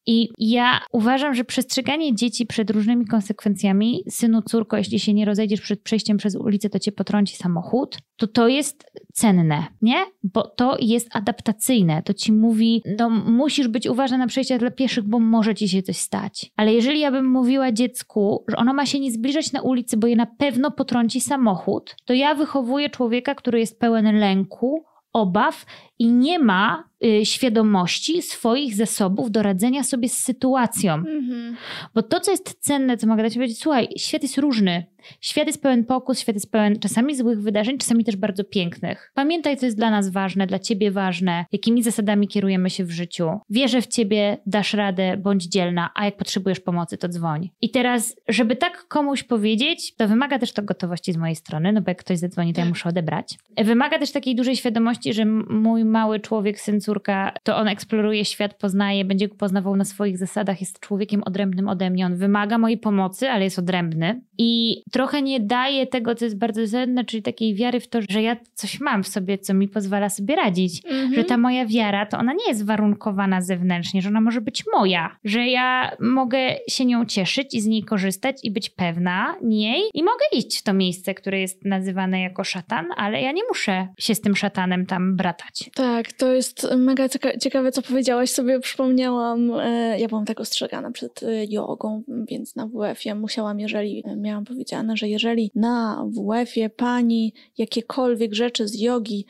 I 0.06 0.30
ja 0.38 0.80
uważam, 0.92 1.34
że 1.34 1.44
przestrzeganie 1.44 2.16
dzieci 2.16 2.46
przed 2.46 2.70
różnymi 2.70 3.06
konsekwencjami, 3.06 4.04
synu, 4.10 4.42
córko, 4.42 4.78
jeśli 4.78 5.00
się 5.00 5.14
nie 5.14 5.26
rozejdziesz 5.26 5.62
przed 5.62 5.82
przejściem 5.82 6.18
przez 6.18 6.36
ulicę, 6.36 6.70
to 6.70 6.80
cię 6.80 6.92
potrąci 6.92 7.36
samochód, 7.36 7.98
to 8.18 8.28
to 8.28 8.48
jest 8.48 8.92
cenne, 9.14 9.64
nie? 9.82 10.06
Bo 10.24 10.44
to 10.44 10.78
jest 10.80 11.16
adaptacyjne. 11.16 12.04
To 12.04 12.14
ci 12.14 12.32
mówi, 12.32 12.84
no 13.00 13.10
musisz 13.10 13.68
być 13.68 13.88
uważna 13.88 14.18
na 14.18 14.28
przejściach 14.28 14.60
dla 14.60 14.72
pieszych, 14.72 15.04
bo 15.04 15.20
może 15.20 15.56
ci 15.56 15.70
się 15.70 15.82
coś 15.82 15.98
stać. 15.98 16.52
Ale 16.56 16.74
jeżeli 16.74 17.00
ja 17.00 17.12
bym 17.12 17.32
mówiła 17.32 17.72
dziecku, 17.72 18.44
że 18.48 18.58
ono 18.58 18.74
ma 18.74 18.86
się 18.86 19.00
nie 19.00 19.12
zbliżać 19.12 19.52
na 19.52 19.62
ulicy, 19.62 19.98
bo 19.98 20.08
je 20.08 20.16
na 20.16 20.26
pewno 20.26 20.72
potrąci 20.72 21.22
samochód, 21.22 21.96
to 22.06 22.14
ja 22.14 22.36
wychowuję 22.36 22.90
człowieka, 22.90 23.36
który 23.36 23.60
jest 23.60 23.80
pełen 23.80 24.20
lęku, 24.20 24.84
obaw 25.14 25.66
i 26.00 26.12
nie 26.12 26.40
ma 26.40 26.90
y, 27.06 27.26
świadomości 27.26 28.22
swoich 28.22 28.76
zasobów 28.76 29.32
do 29.32 29.44
radzenia 29.44 29.84
sobie 29.84 30.10
z 30.10 30.18
sytuacją. 30.18 30.98
Mm-hmm. 30.98 31.54
Bo 31.96 32.04
to, 32.04 32.20
co 32.20 32.32
jest 32.32 32.60
cenne, 32.60 32.98
co 32.98 33.08
mogę 33.08 33.24
dać 33.24 33.34
powiedzieć, 33.34 33.60
słuchaj, 33.60 33.88
świat 33.98 34.24
jest 34.24 34.38
różny. 34.38 34.86
Świat 35.22 35.48
jest 35.48 35.62
pełen 35.62 35.86
pokus, 35.86 36.20
świat 36.20 36.36
jest 36.36 36.52
pełen 36.52 36.80
czasami 36.80 37.16
złych 37.16 37.42
wydarzeń, 37.42 37.78
czasami 37.78 38.04
też 38.04 38.16
bardzo 38.16 38.44
pięknych. 38.44 39.12
Pamiętaj, 39.14 39.58
co 39.58 39.66
jest 39.66 39.78
dla 39.78 39.92
nas 39.92 40.10
ważne, 40.10 40.48
dla 40.48 40.60
ciebie 40.60 40.92
ważne, 40.92 41.46
jakimi 41.52 41.84
zasadami 41.84 42.28
kierujemy 42.28 42.70
się 42.70 42.86
w 42.86 42.92
życiu. 42.92 43.30
Wierzę 43.50 43.82
w 43.82 43.88
ciebie, 43.88 44.38
dasz 44.46 44.74
radę, 44.74 45.18
bądź 45.18 45.44
dzielna, 45.44 45.90
a 45.96 46.06
jak 46.06 46.18
potrzebujesz 46.18 46.60
pomocy, 46.60 46.98
to 46.98 47.08
dzwoń. 47.08 47.50
I 47.62 47.70
teraz, 47.70 48.16
żeby 48.28 48.56
tak 48.56 48.88
komuś 48.88 49.24
powiedzieć, 49.24 49.96
to 49.96 50.08
wymaga 50.08 50.40
też 50.40 50.54
to 50.54 50.62
gotowości 50.62 51.14
z 51.14 51.18
mojej 51.18 51.36
strony, 51.36 51.74
no 51.74 51.82
bo 51.82 51.92
jak 51.92 51.98
ktoś 51.98 52.18
zadzwoni, 52.18 52.54
to 52.54 52.62
ja 52.62 52.68
muszę 52.68 52.90
odebrać. 52.90 53.38
Wymaga 53.58 54.00
też 54.00 54.12
takiej 54.12 54.36
dużej 54.36 54.56
świadomości, 54.56 55.14
że 55.14 55.26
mój 55.26 55.86
mały 55.94 56.20
człowiek, 56.20 56.60
syn, 56.60 56.82
córka, 56.82 57.34
to 57.44 57.58
on 57.58 57.68
eksploruje 57.68 58.26
świat, 58.26 58.54
poznaje, 58.54 59.06
będzie 59.06 59.28
go 59.28 59.36
poznawał 59.36 59.76
na 59.76 59.86
swoich 59.86 60.18
zasadach, 60.18 60.62
jest 60.62 60.80
człowiekiem 60.80 61.24
odrębnym 61.24 61.68
ode 61.68 61.90
mnie. 61.90 62.06
On 62.06 62.16
wymaga 62.16 62.58
mojej 62.58 62.78
pomocy, 62.78 63.30
ale 63.30 63.44
jest 63.44 63.60
odrębny. 63.60 64.22
I 64.38 64.82
trochę 64.92 65.22
nie 65.22 65.40
daje 65.40 65.88
tego, 65.88 66.16
co 66.16 66.26
jest 66.26 66.38
bardzo 66.38 66.68
cenne, 66.68 67.06
czyli 67.06 67.24
takiej 67.24 67.56
wiary 67.56 67.80
w 67.80 67.88
to, 67.88 68.00
że 68.10 68.22
ja 68.22 68.36
coś 68.54 68.80
mam 68.80 69.04
w 69.04 69.08
sobie, 69.08 69.38
co 69.38 69.54
mi 69.54 69.68
pozwala 69.68 70.10
sobie 70.10 70.36
radzić. 70.36 70.86
Mhm. 70.86 71.14
Że 71.14 71.24
ta 71.24 71.38
moja 71.38 71.66
wiara, 71.66 72.06
to 72.06 72.18
ona 72.18 72.34
nie 72.34 72.48
jest 72.48 72.66
warunkowana 72.66 73.42
zewnętrznie, 73.42 74.02
że 74.02 74.10
ona 74.10 74.22
może 74.22 74.42
być 74.42 74.64
moja. 74.74 75.18
Że 75.24 75.48
ja 75.48 75.92
mogę 76.00 76.40
się 76.70 76.86
nią 76.86 77.06
cieszyć 77.06 77.54
i 77.54 77.62
z 77.62 77.66
niej 77.66 77.84
korzystać 77.84 78.36
i 78.44 78.52
być 78.52 78.70
pewna 78.70 79.36
niej 79.42 79.82
i 79.94 80.04
mogę 80.04 80.26
iść 80.32 80.60
w 80.60 80.64
to 80.64 80.74
miejsce, 80.74 81.14
które 81.14 81.40
jest 81.40 81.66
nazywane 81.66 82.22
jako 82.22 82.44
szatan, 82.44 82.86
ale 82.98 83.22
ja 83.22 83.32
nie 83.32 83.42
muszę 83.50 83.88
się 84.00 84.16
z 84.16 84.22
tym 84.22 84.36
szatanem 84.36 84.86
tam 84.86 85.16
bratać. 85.16 85.70
Tak, 85.76 86.12
to 86.12 86.34
jest 86.34 86.68
mega 86.78 87.10
ciekawe, 87.42 87.72
co 87.72 87.82
powiedziałaś. 87.82 88.30
Sobie 88.30 88.60
przypomniałam, 88.60 89.52
e, 89.60 90.00
ja 90.00 90.08
byłam 90.08 90.26
tak 90.26 90.40
ostrzegana 90.40 90.92
przed 90.92 91.24
e, 91.24 91.46
jogą, 91.46 92.04
więc 92.08 92.56
na 92.56 92.68
WF-ie 92.68 93.16
musiałam, 93.16 93.60
jeżeli 93.60 94.04
e, 94.06 94.16
miałam 94.16 94.46
powiedziane, 94.46 94.98
że 94.98 95.10
jeżeli 95.10 95.52
na 95.56 96.06
WF-ie 96.12 96.70
pani 96.70 97.34
jakiekolwiek 97.58 98.34
rzeczy 98.34 98.68
z 98.68 98.80
jogi 98.80 99.26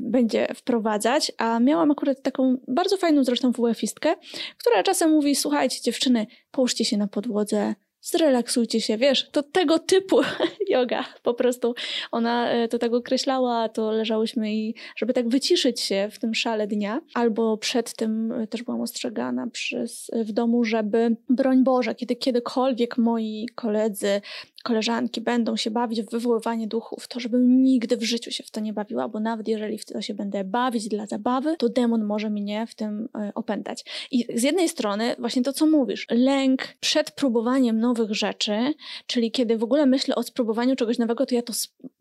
będzie 0.00 0.48
wprowadzać, 0.54 1.32
a 1.38 1.60
miałam 1.60 1.90
akurat 1.90 2.22
taką 2.22 2.56
bardzo 2.68 2.96
fajną 2.96 3.24
zresztą 3.24 3.52
WF-istkę, 3.52 4.14
która 4.58 4.82
czasem 4.82 5.10
mówi, 5.10 5.34
słuchajcie 5.34 5.82
dziewczyny, 5.82 6.26
połóżcie 6.50 6.84
się 6.84 6.96
na 6.96 7.06
podłodze, 7.06 7.74
zrelaksujcie 8.06 8.80
się, 8.80 8.96
wiesz, 8.96 9.28
to 9.30 9.42
tego 9.42 9.78
typu 9.78 10.20
yoga, 10.68 11.04
po 11.22 11.34
prostu 11.34 11.74
ona 12.12 12.48
to 12.70 12.76
e, 12.76 12.78
tak 12.78 12.94
określała, 12.94 13.68
to 13.68 13.90
leżałyśmy 13.90 14.54
i 14.54 14.74
żeby 14.96 15.12
tak 15.12 15.28
wyciszyć 15.28 15.80
się 15.80 16.08
w 16.12 16.18
tym 16.18 16.34
szale 16.34 16.66
dnia, 16.66 17.00
albo 17.14 17.56
przed 17.56 17.94
tym 17.94 18.32
e, 18.32 18.46
też 18.46 18.62
byłam 18.62 18.80
ostrzegana 18.80 19.46
przez, 19.46 20.10
w 20.14 20.32
domu, 20.32 20.64
żeby 20.64 21.16
broń 21.28 21.64
Boże, 21.64 21.94
kiedy 21.94 22.16
kiedykolwiek 22.16 22.98
moi 22.98 23.48
koledzy 23.54 24.20
koleżanki 24.66 25.20
będą 25.20 25.56
się 25.56 25.70
bawić 25.70 26.02
w 26.02 26.10
wywoływanie 26.10 26.66
duchów, 26.66 27.08
to 27.08 27.20
żebym 27.20 27.62
nigdy 27.62 27.96
w 27.96 28.02
życiu 28.02 28.30
się 28.30 28.44
w 28.44 28.50
to 28.50 28.60
nie 28.60 28.72
bawiła, 28.72 29.08
bo 29.08 29.20
nawet 29.20 29.48
jeżeli 29.48 29.78
w 29.78 29.84
to 29.84 30.02
się 30.02 30.14
będę 30.14 30.44
bawić 30.44 30.88
dla 30.88 31.06
zabawy, 31.06 31.56
to 31.56 31.68
demon 31.68 32.04
może 32.04 32.30
mnie 32.30 32.66
w 32.66 32.74
tym 32.74 33.08
e, 33.14 33.32
opętać. 33.34 33.84
I 34.10 34.26
z 34.34 34.42
jednej 34.42 34.68
strony 34.68 35.16
właśnie 35.18 35.42
to, 35.42 35.52
co 35.52 35.66
mówisz, 35.66 36.06
lęk 36.10 36.68
przed 36.80 37.10
próbowaniem 37.10 37.80
nowych 37.80 38.14
rzeczy, 38.14 38.74
czyli 39.06 39.30
kiedy 39.30 39.58
w 39.58 39.62
ogóle 39.62 39.86
myślę 39.86 40.14
o 40.14 40.22
spróbowaniu 40.22 40.76
czegoś 40.76 40.98
nowego, 40.98 41.26
to 41.26 41.34
ja 41.34 41.42
to 41.42 41.52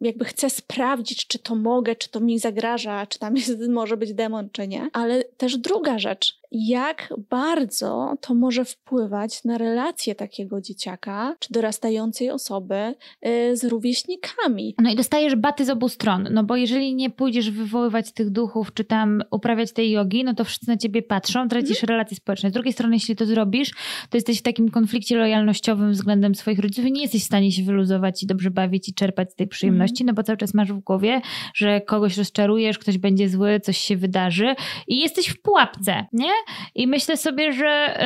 jakby 0.01 0.25
chcę 0.25 0.49
sprawdzić, 0.49 1.27
czy 1.27 1.39
to 1.39 1.55
mogę, 1.55 1.95
czy 1.95 2.09
to 2.09 2.19
mi 2.19 2.39
zagraża, 2.39 3.05
czy 3.05 3.19
tam 3.19 3.35
jest, 3.35 3.59
może 3.69 3.97
być 3.97 4.13
demon, 4.13 4.49
czy 4.51 4.67
nie. 4.67 4.89
Ale 4.93 5.23
też 5.23 5.57
druga 5.57 5.99
rzecz, 5.99 6.39
jak 6.57 7.13
bardzo 7.29 8.15
to 8.21 8.35
może 8.35 8.65
wpływać 8.65 9.43
na 9.43 9.57
relacje 9.57 10.15
takiego 10.15 10.61
dzieciaka 10.61 11.35
czy 11.39 11.53
dorastającej 11.53 12.29
osoby 12.29 12.95
y, 13.27 13.57
z 13.57 13.63
rówieśnikami. 13.63 14.75
No 14.81 14.91
i 14.91 14.95
dostajesz 14.95 15.35
baty 15.35 15.65
z 15.65 15.69
obu 15.69 15.89
stron, 15.89 16.27
no 16.31 16.43
bo 16.43 16.55
jeżeli 16.55 16.95
nie 16.95 17.09
pójdziesz 17.09 17.51
wywoływać 17.51 18.11
tych 18.11 18.29
duchów, 18.29 18.73
czy 18.73 18.83
tam 18.83 19.23
uprawiać 19.31 19.71
tej 19.71 19.91
jogi, 19.91 20.23
no 20.23 20.33
to 20.33 20.43
wszyscy 20.43 20.67
na 20.67 20.77
ciebie 20.77 21.01
patrzą, 21.01 21.47
tracisz 21.47 21.83
mhm. 21.83 21.87
relacje 21.87 22.17
społeczne. 22.17 22.49
Z 22.49 22.53
drugiej 22.53 22.73
strony, 22.73 22.95
jeśli 22.95 23.15
to 23.15 23.25
zrobisz, 23.25 23.71
to 24.09 24.17
jesteś 24.17 24.39
w 24.39 24.41
takim 24.41 24.69
konflikcie 24.69 25.17
lojalnościowym 25.17 25.91
względem 25.91 26.35
swoich 26.35 26.59
rodziców 26.59 26.85
i 26.85 26.91
nie 26.91 27.01
jesteś 27.01 27.21
w 27.21 27.25
stanie 27.25 27.51
się 27.51 27.63
wyluzować 27.63 28.23
i 28.23 28.27
dobrze 28.27 28.51
bawić 28.51 28.89
i 28.89 28.93
czerpać 28.93 29.31
z 29.31 29.35
tej 29.35 29.47
przyjemności, 29.47 30.03
mhm. 30.03 30.07
no 30.07 30.13
bo 30.13 30.23
cały 30.23 30.37
czas 30.37 30.53
masz 30.53 30.73
w 30.73 30.79
głowie, 30.79 31.21
że 31.53 31.81
kogoś 31.81 32.17
rozczarujesz, 32.17 32.79
ktoś 32.79 32.97
będzie 32.97 33.29
zły, 33.29 33.59
coś 33.59 33.77
się 33.77 33.97
wydarzy 33.97 34.55
i 34.87 34.99
jesteś 34.99 35.27
w 35.27 35.41
pułapce, 35.41 36.05
nie? 36.13 36.31
I 36.75 36.87
myślę 36.87 37.17
sobie, 37.17 37.53
że 37.53 37.99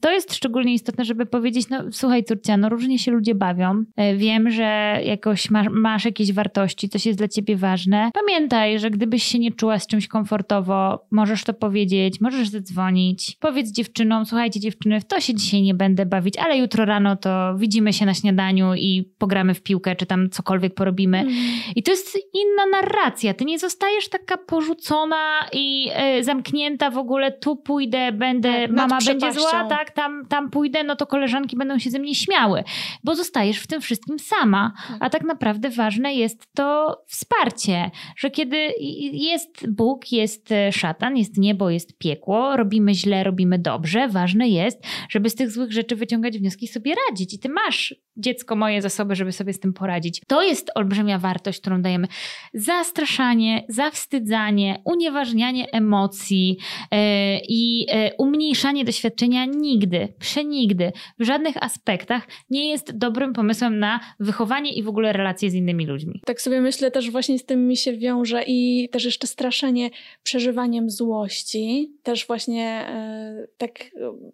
to 0.00 0.12
jest 0.12 0.34
szczególnie 0.34 0.74
istotne, 0.74 1.04
żeby 1.04 1.26
powiedzieć, 1.26 1.68
no 1.68 1.82
słuchaj 1.92 2.24
córcia, 2.24 2.56
no 2.56 2.68
różnie 2.68 2.98
się 2.98 3.10
ludzie 3.10 3.34
bawią. 3.34 3.84
E, 3.96 4.16
wiem, 4.16 4.50
że 4.50 5.00
jakoś 5.04 5.50
masz, 5.50 5.66
masz 5.70 6.04
jakieś 6.04 6.32
wartości, 6.32 6.88
coś 6.88 7.06
jest 7.06 7.18
dla 7.18 7.28
ciebie 7.28 7.56
ważne. 7.56 8.10
Pamiętaj, 8.14 8.78
że 8.78 8.90
gdybyś 8.90 9.22
się 9.22 9.38
nie 9.38 9.52
czuła 9.52 9.78
z 9.78 9.86
czymś 9.86 10.08
komfortowo, 10.08 11.06
możesz 11.10 11.44
to 11.44 11.54
powiedzieć, 11.54 12.20
możesz 12.20 12.48
zadzwonić. 12.48 13.36
Powiedz 13.40 13.72
dziewczynom, 13.72 14.26
słuchajcie 14.26 14.60
dziewczyny, 14.60 15.00
w 15.00 15.04
to 15.04 15.20
się 15.20 15.34
dzisiaj 15.34 15.62
nie 15.62 15.74
będę 15.74 16.06
bawić, 16.06 16.38
ale 16.38 16.58
jutro 16.58 16.84
rano 16.84 17.16
to 17.16 17.54
widzimy 17.58 17.92
się 17.92 18.06
na 18.06 18.14
śniadaniu 18.14 18.74
i 18.74 19.10
pogramy 19.18 19.54
w 19.54 19.62
piłkę, 19.62 19.96
czy 19.96 20.06
tam 20.06 20.30
cokolwiek 20.30 20.74
porobimy. 20.74 21.18
Mm. 21.18 21.32
I 21.76 21.82
to 21.82 21.90
jest 21.90 22.18
inna 22.34 22.66
narracja. 22.80 23.34
Ty 23.34 23.44
nie 23.44 23.58
zostajesz 23.58 24.08
taka 24.08 24.36
porzucona 24.36 25.46
i 25.52 25.90
y, 26.18 26.24
zamknięta 26.24 26.90
w 26.90 26.98
ogóle, 26.98 27.32
tu 27.32 27.56
pójdę 27.76 28.12
będę, 28.12 28.52
tak, 28.52 28.70
mama 28.70 28.98
będzie 29.06 29.32
zła, 29.32 29.64
tak, 29.64 29.90
tam, 29.90 30.26
tam 30.28 30.50
pójdę, 30.50 30.84
no 30.84 30.96
to 30.96 31.06
koleżanki 31.06 31.56
będą 31.56 31.78
się 31.78 31.90
ze 31.90 31.98
mnie 31.98 32.14
śmiały, 32.14 32.64
bo 33.04 33.14
zostajesz 33.14 33.58
w 33.58 33.66
tym 33.66 33.80
wszystkim 33.80 34.18
sama. 34.18 34.72
Tak. 34.88 34.96
A 35.00 35.10
tak 35.10 35.24
naprawdę 35.24 35.70
ważne 35.70 36.14
jest 36.14 36.46
to 36.54 36.98
wsparcie, 37.06 37.90
że 38.16 38.30
kiedy 38.30 38.56
jest 39.12 39.70
Bóg, 39.70 40.12
jest 40.12 40.52
e, 40.52 40.72
szatan, 40.72 41.16
jest 41.16 41.38
niebo, 41.38 41.70
jest 41.70 41.98
piekło, 41.98 42.56
robimy 42.56 42.94
źle, 42.94 43.24
robimy 43.24 43.58
dobrze, 43.58 44.08
ważne 44.08 44.48
jest, 44.48 44.86
żeby 45.08 45.30
z 45.30 45.34
tych 45.34 45.50
złych 45.50 45.72
rzeczy 45.72 45.96
wyciągać 45.96 46.38
wnioski 46.38 46.64
i 46.64 46.68
sobie 46.68 46.94
radzić. 47.08 47.34
I 47.34 47.38
ty 47.38 47.48
masz 47.48 47.94
dziecko 48.16 48.56
moje 48.56 48.82
zasoby, 48.82 49.14
żeby 49.14 49.32
sobie 49.32 49.52
z 49.52 49.60
tym 49.60 49.72
poradzić. 49.72 50.22
To 50.26 50.42
jest 50.42 50.70
olbrzymia 50.74 51.18
wartość, 51.18 51.60
którą 51.60 51.82
dajemy. 51.82 52.08
Zastraszanie, 52.54 53.64
zawstydzanie, 53.68 54.82
unieważnianie 54.84 55.70
emocji 55.72 56.58
yy, 56.92 56.98
i 57.66 57.86
E, 57.88 58.14
umniejszanie 58.18 58.84
doświadczenia 58.84 59.44
nigdy, 59.44 60.08
przenigdy, 60.18 60.92
w 61.18 61.24
żadnych 61.24 61.62
aspektach 61.62 62.26
nie 62.50 62.70
jest 62.70 62.98
dobrym 62.98 63.32
pomysłem 63.32 63.78
na 63.78 64.00
wychowanie 64.20 64.72
i 64.72 64.82
w 64.82 64.88
ogóle 64.88 65.12
relacje 65.12 65.50
z 65.50 65.54
innymi 65.54 65.86
ludźmi. 65.86 66.22
Tak 66.26 66.40
sobie 66.40 66.60
myślę 66.60 66.90
też 66.90 67.10
właśnie 67.10 67.38
z 67.38 67.44
tym 67.44 67.68
mi 67.68 67.76
się 67.76 67.92
wiąże 67.92 68.42
i 68.46 68.88
też 68.92 69.04
jeszcze 69.04 69.26
straszenie 69.26 69.90
przeżywaniem 70.22 70.90
złości. 70.90 71.92
Też 72.02 72.26
właśnie 72.26 72.64
e, 72.64 73.46
tak 73.58 73.70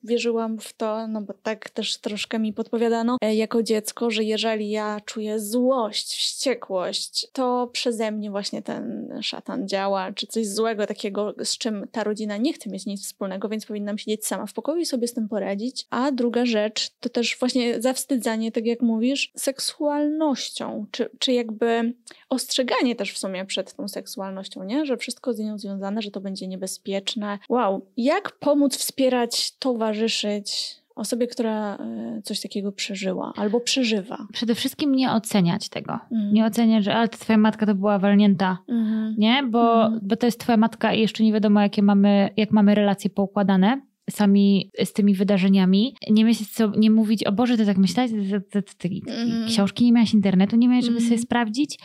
wierzyłam 0.04 0.58
w 0.58 0.72
to, 0.72 1.08
no 1.08 1.22
bo 1.22 1.34
tak 1.42 1.70
też 1.70 1.98
troszkę 1.98 2.38
mi 2.38 2.52
podpowiadano 2.52 3.16
e, 3.22 3.34
jako 3.34 3.62
dziecko, 3.62 4.10
że 4.10 4.24
jeżeli 4.24 4.70
ja 4.70 5.00
czuję 5.04 5.40
złość, 5.40 6.08
wściekłość, 6.08 7.26
to 7.32 7.70
przeze 7.72 8.12
mnie 8.12 8.30
właśnie 8.30 8.62
ten 8.62 9.12
szatan 9.22 9.68
działa, 9.68 10.12
czy 10.12 10.26
coś 10.26 10.46
złego 10.46 10.86
takiego, 10.86 11.34
z 11.44 11.58
czym 11.58 11.86
ta 11.92 12.04
rodzina 12.04 12.36
nie 12.36 12.52
chce 12.52 12.70
mieć 12.70 12.86
nic 12.86 13.02
wspólnego 13.04 13.21
więc 13.50 13.66
powinnam 13.66 13.98
siedzieć 13.98 14.26
sama 14.26 14.46
w 14.46 14.52
pokoju 14.52 14.80
i 14.80 14.86
sobie 14.86 15.08
z 15.08 15.14
tym 15.14 15.28
poradzić. 15.28 15.86
A 15.90 16.12
druga 16.12 16.46
rzecz 16.46 16.90
to 17.00 17.08
też 17.08 17.36
właśnie 17.40 17.82
zawstydzanie, 17.82 18.52
tak 18.52 18.66
jak 18.66 18.82
mówisz, 18.82 19.32
seksualnością, 19.36 20.86
czy, 20.90 21.10
czy 21.18 21.32
jakby 21.32 21.94
ostrzeganie 22.28 22.96
też 22.96 23.12
w 23.12 23.18
sumie 23.18 23.44
przed 23.44 23.74
tą 23.74 23.88
seksualnością, 23.88 24.64
nie? 24.64 24.86
Że 24.86 24.96
wszystko 24.96 25.32
z 25.32 25.38
nią 25.38 25.58
związane, 25.58 26.02
że 26.02 26.10
to 26.10 26.20
będzie 26.20 26.46
niebezpieczne. 26.46 27.38
Wow, 27.48 27.86
jak 27.96 28.32
pomóc 28.32 28.76
wspierać, 28.76 29.52
towarzyszyć 29.58 30.81
osobie, 30.94 31.26
która 31.26 31.76
e, 31.76 32.22
coś 32.22 32.40
takiego 32.40 32.72
przeżyła 32.72 33.32
albo 33.36 33.60
przeżywa. 33.60 34.26
Przede 34.32 34.54
wszystkim 34.54 34.94
nie 34.94 35.12
oceniać 35.12 35.68
tego. 35.68 35.98
Mm. 36.12 36.32
Nie 36.32 36.46
oceniać, 36.46 36.84
że 36.84 36.94
ale 36.94 37.08
twoja 37.08 37.38
matka 37.38 37.66
to 37.66 37.74
była 37.74 37.98
walnięta, 37.98 38.58
mm. 38.68 39.14
nie? 39.18 39.42
Bo, 39.50 39.86
mm. 39.86 40.00
bo 40.02 40.16
to 40.16 40.26
jest 40.26 40.40
twoja 40.40 40.56
matka 40.56 40.92
i 40.92 41.00
jeszcze 41.00 41.24
nie 41.24 41.32
wiadomo, 41.32 41.60
jakie 41.60 41.82
mamy, 41.82 42.30
jak 42.36 42.50
mamy 42.50 42.74
relacje 42.74 43.10
poukładane 43.10 43.80
sami 44.12 44.70
z 44.84 44.92
tymi 44.92 45.14
wydarzeniami. 45.14 45.94
Nie 46.10 46.24
myśleć, 46.24 46.50
co, 46.50 46.72
nie 46.76 46.90
mówić, 46.90 47.24
o 47.24 47.32
Boże, 47.32 47.56
ty 47.56 47.66
tak 47.66 47.78
myślałeś, 47.78 48.12
ty, 48.50 48.62
ty, 48.62 48.74
ty, 48.78 48.88
mm. 49.06 49.48
książki 49.48 49.84
nie 49.84 49.92
miałaś 49.92 50.14
internetu, 50.14 50.56
nie 50.56 50.68
miałaś, 50.68 50.84
żeby 50.84 50.96
mm. 50.96 51.08
sobie 51.08 51.20
sprawdzić. 51.20 51.78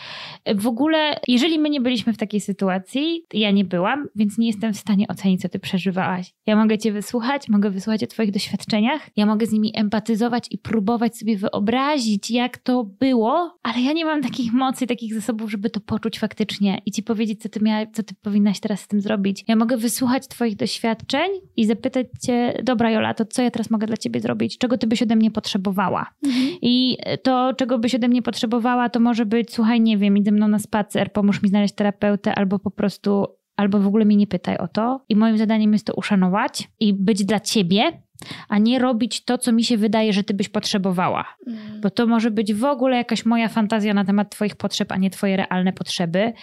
W 0.55 0.67
ogóle, 0.67 1.19
jeżeli 1.27 1.59
my 1.59 1.69
nie 1.69 1.81
byliśmy 1.81 2.13
w 2.13 2.17
takiej 2.17 2.39
sytuacji, 2.39 3.25
ja 3.33 3.51
nie 3.51 3.65
byłam, 3.65 4.07
więc 4.15 4.37
nie 4.37 4.47
jestem 4.47 4.73
w 4.73 4.77
stanie 4.77 5.07
ocenić, 5.07 5.41
co 5.41 5.49
ty 5.49 5.59
przeżywałaś. 5.59 6.33
Ja 6.45 6.55
mogę 6.55 6.77
cię 6.77 6.91
wysłuchać, 6.91 7.49
mogę 7.49 7.69
wysłuchać 7.69 8.03
o 8.03 8.07
twoich 8.07 8.31
doświadczeniach, 8.31 9.09
ja 9.15 9.25
mogę 9.25 9.45
z 9.45 9.51
nimi 9.51 9.71
empatyzować 9.75 10.47
i 10.51 10.57
próbować 10.57 11.17
sobie 11.17 11.37
wyobrazić, 11.37 12.31
jak 12.31 12.57
to 12.57 12.83
było, 12.83 13.57
ale 13.63 13.81
ja 13.81 13.93
nie 13.93 14.05
mam 14.05 14.21
takich 14.21 14.53
mocy, 14.53 14.87
takich 14.87 15.13
zasobów, 15.13 15.51
żeby 15.51 15.69
to 15.69 15.79
poczuć 15.79 16.19
faktycznie 16.19 16.81
i 16.85 16.91
ci 16.91 17.03
powiedzieć, 17.03 17.41
co 17.41 17.49
ty, 17.49 17.59
miała, 17.59 17.85
co 17.93 18.03
ty 18.03 18.15
powinnaś 18.21 18.59
teraz 18.59 18.81
z 18.81 18.87
tym 18.87 19.01
zrobić. 19.01 19.43
Ja 19.47 19.55
mogę 19.55 19.77
wysłuchać 19.77 20.27
twoich 20.27 20.55
doświadczeń 20.55 21.31
i 21.55 21.65
zapytać 21.65 22.07
dobra 22.63 22.91
Jola, 22.91 23.13
to 23.13 23.25
co 23.25 23.41
ja 23.41 23.51
teraz 23.51 23.71
mogę 23.71 23.87
dla 23.87 23.97
ciebie 23.97 24.19
zrobić? 24.19 24.57
Czego 24.57 24.77
ty 24.77 24.87
byś 24.87 25.01
ode 25.01 25.15
mnie 25.15 25.31
potrzebowała? 25.31 26.13
Mhm. 26.25 26.47
I 26.61 26.97
to, 27.23 27.53
czego 27.53 27.79
byś 27.79 27.95
ode 27.95 28.07
mnie 28.07 28.21
potrzebowała, 28.21 28.89
to 28.89 28.99
może 28.99 29.25
być, 29.25 29.53
słuchaj, 29.53 29.81
nie 29.81 29.97
wiem, 29.97 30.17
idź 30.17 30.25
ze 30.25 30.31
mną 30.31 30.47
na 30.47 30.59
spacer, 30.59 31.11
pomóż 31.11 31.43
mi 31.43 31.49
znaleźć 31.49 31.75
terapeutę, 31.75 32.35
albo 32.35 32.59
po 32.59 32.71
prostu, 32.71 33.25
albo 33.55 33.79
w 33.79 33.87
ogóle 33.87 34.05
mnie 34.05 34.15
nie 34.15 34.27
pytaj 34.27 34.57
o 34.57 34.67
to. 34.67 35.05
I 35.09 35.15
moim 35.15 35.37
zadaniem 35.37 35.73
jest 35.73 35.85
to 35.85 35.93
uszanować 35.93 36.69
i 36.79 36.93
być 36.93 37.25
dla 37.25 37.39
ciebie, 37.39 38.01
a 38.49 38.57
nie 38.57 38.79
robić 38.79 39.25
to, 39.25 39.37
co 39.37 39.51
mi 39.51 39.63
się 39.63 39.77
wydaje, 39.77 40.13
że 40.13 40.23
ty 40.23 40.33
byś 40.33 40.49
potrzebowała. 40.49 41.25
Mm. 41.47 41.81
Bo 41.81 41.89
to 41.89 42.07
może 42.07 42.31
być 42.31 42.53
w 42.53 42.63
ogóle 42.63 42.97
jakaś 42.97 43.25
moja 43.25 43.47
fantazja 43.47 43.93
na 43.93 44.05
temat 44.05 44.31
twoich 44.31 44.55
potrzeb, 44.55 44.91
a 44.91 44.97
nie 44.97 45.09
twoje 45.09 45.37
realne 45.37 45.73
potrzeby. 45.73 46.33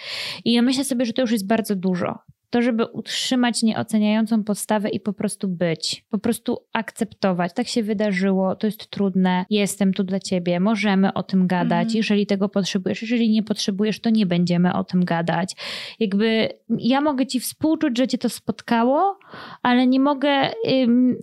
I 0.45 0.53
ja 0.53 0.61
myślę 0.61 0.83
sobie, 0.83 1.05
że 1.05 1.13
to 1.13 1.21
już 1.21 1.31
jest 1.31 1.47
bardzo 1.47 1.75
dużo 1.75 2.19
to, 2.55 2.61
żeby 2.61 2.85
utrzymać 2.85 3.63
nieoceniającą 3.63 4.43
postawę 4.43 4.89
i 4.89 4.99
po 4.99 5.13
prostu 5.13 5.47
być, 5.47 6.05
po 6.09 6.17
prostu 6.17 6.57
akceptować. 6.73 7.53
Tak 7.53 7.67
się 7.67 7.83
wydarzyło, 7.83 8.55
to 8.55 8.67
jest 8.67 8.87
trudne, 8.87 9.45
jestem 9.49 9.93
tu 9.93 10.03
dla 10.03 10.19
ciebie, 10.19 10.59
możemy 10.59 11.13
o 11.13 11.23
tym 11.23 11.47
gadać. 11.47 11.87
Mm. 11.87 11.97
Jeżeli 11.97 12.25
tego 12.25 12.49
potrzebujesz, 12.49 13.01
jeżeli 13.01 13.29
nie 13.29 13.43
potrzebujesz, 13.43 13.99
to 13.99 14.09
nie 14.09 14.25
będziemy 14.25 14.73
o 14.73 14.83
tym 14.83 15.05
gadać. 15.05 15.55
Jakby 15.99 16.49
ja 16.69 17.01
mogę 17.01 17.27
ci 17.27 17.39
współczuć, 17.39 17.97
że 17.97 18.07
cię 18.07 18.17
to 18.17 18.29
spotkało, 18.29 19.19
ale 19.61 19.87
nie 19.87 19.99
mogę 19.99 20.51
ym, 20.83 21.17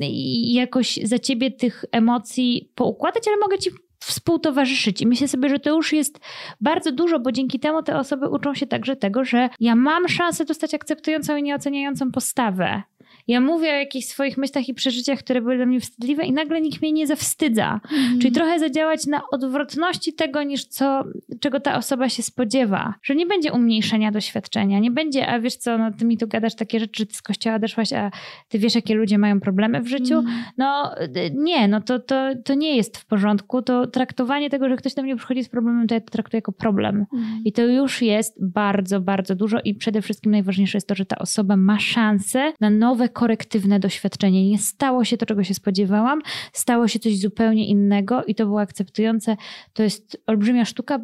jakoś 0.53 0.99
za 1.03 1.19
ciebie 1.19 1.51
tych 1.51 1.85
emocji 1.93 2.73
poukładać, 2.75 3.23
ale 3.29 3.37
mogę 3.37 3.59
ci 3.59 3.71
współtowarzyszyć. 4.05 5.03
I 5.03 5.07
myślę 5.07 5.29
sobie, 5.29 5.49
że 5.49 5.59
to 5.59 5.71
już 5.71 5.93
jest 5.93 6.21
bardzo 6.61 6.93
dużo, 6.93 7.21
bo 7.21 7.33
dzięki 7.33 7.61
temu 7.61 7.83
te 7.83 7.99
osoby 7.99 8.29
uczą 8.29 8.55
się 8.55 8.67
także 8.67 8.97
tego, 8.97 9.25
że 9.25 9.49
ja 9.61 9.75
mam 9.77 10.09
szansę 10.09 10.45
dostać 10.45 10.75
akceptującą 10.75 11.37
i 11.37 11.43
nieoceniającą 11.43 12.13
postawę. 12.13 12.83
Ja 13.29 13.41
mówię 13.41 13.71
o 13.71 13.75
jakichś 13.75 14.07
swoich 14.07 14.39
myślach 14.39 14.69
i 14.69 14.75
przeżyciach, 14.75 15.19
które 15.19 15.41
były 15.41 15.57
dla 15.57 15.67
mnie 15.67 15.81
wstydliwe 15.81 16.25
i 16.25 16.33
nagle 16.33 16.61
nikt 16.61 16.83
mnie 16.83 16.93
nie 16.93 17.07
zawstydza. 17.07 17.81
Mm. 17.93 18.19
Czyli 18.19 18.33
trochę 18.33 18.59
zadziałać 18.59 19.07
na 19.07 19.23
odwrotności 19.31 20.13
tego, 20.13 20.43
niż 20.43 20.65
co, 20.65 21.05
czego 21.41 21.61
ta 21.61 21.77
osoba 21.77 22.09
się 22.09 22.23
spodziewa. 22.23 22.95
Że 23.03 23.15
nie 23.15 23.27
będzie 23.27 23.53
umniejszenia 23.53 24.13
doświadczenia, 24.13 24.79
nie 24.79 24.91
będzie, 24.91 25.27
a 25.27 25.41
wiesz 25.41 25.57
co, 25.57 25.79
no 25.79 25.91
ty 25.93 26.05
mi 26.05 26.19
tu 26.19 26.29
gadasz 26.29 26.55
takie 26.55 26.81
rzeczy, 26.81 27.03
że 27.03 27.07
ty 27.07 27.15
z 27.15 27.23
kościoła 27.23 27.57
odeszłaś, 27.57 27.93
a 27.93 28.11
ty 28.49 28.59
wiesz, 28.59 28.75
jakie 28.75 28.95
ludzie 28.95 29.19
mają 29.19 29.41
problemy 29.41 29.81
w 29.81 29.89
życiu. 29.89 30.19
Mm. 30.19 30.33
No 30.59 30.95
nie, 31.35 31.69
no 31.69 31.81
to, 31.81 31.99
to, 31.99 32.31
to 32.45 32.55
nie 32.55 32.77
jest 32.77 32.99
w 32.99 33.07
porządku. 33.07 33.63
To 33.63 33.87
traktowanie 33.87 34.51
tego, 34.51 34.69
że 34.69 34.77
ktoś 34.77 34.95
do 34.95 35.03
mnie 35.03 35.17
przychodzi 35.17 35.45
z 35.45 35.49
problemem, 35.49 35.87
to 35.87 35.95
ja 35.95 36.01
to 36.01 36.11
traktuję 36.11 36.39
jako 36.39 36.53
problem. 36.53 37.07
Mm. 37.13 37.27
I 37.45 37.53
to 37.53 37.63
już 37.63 38.03
jest 38.03 38.47
bardzo, 38.47 39.01
bardzo 39.01 39.35
dużo 39.35 39.59
i 39.65 39.75
przede 39.75 40.03
wszystkim 40.03 40.33
najważniejsze 40.33 40.77
jest 40.77 40.89
to, 40.89 40.95
że 40.95 41.07
ta 41.07 41.19
osoba 41.19 41.57
ma 41.57 41.79
szansę 41.79 42.53
na 42.61 42.71
nowe 42.71 43.09
korektywne 43.13 43.81
doświadczenie. 43.81 44.51
Nie 44.51 44.59
stało 44.59 45.05
się 45.05 45.17
to, 45.17 45.27
czego 45.27 45.45
się 45.45 45.55
spodziewałam, 45.55 46.21
stało 46.53 46.89
się 46.89 46.99
coś 46.99 47.19
zupełnie 47.19 47.67
innego 47.67 48.25
i 48.25 48.35
to 48.35 48.47
było 48.47 48.61
akceptujące. 48.61 49.37
To 49.73 49.83
jest 49.83 50.23
olbrzymia 50.27 50.65
sztuka, 50.65 51.01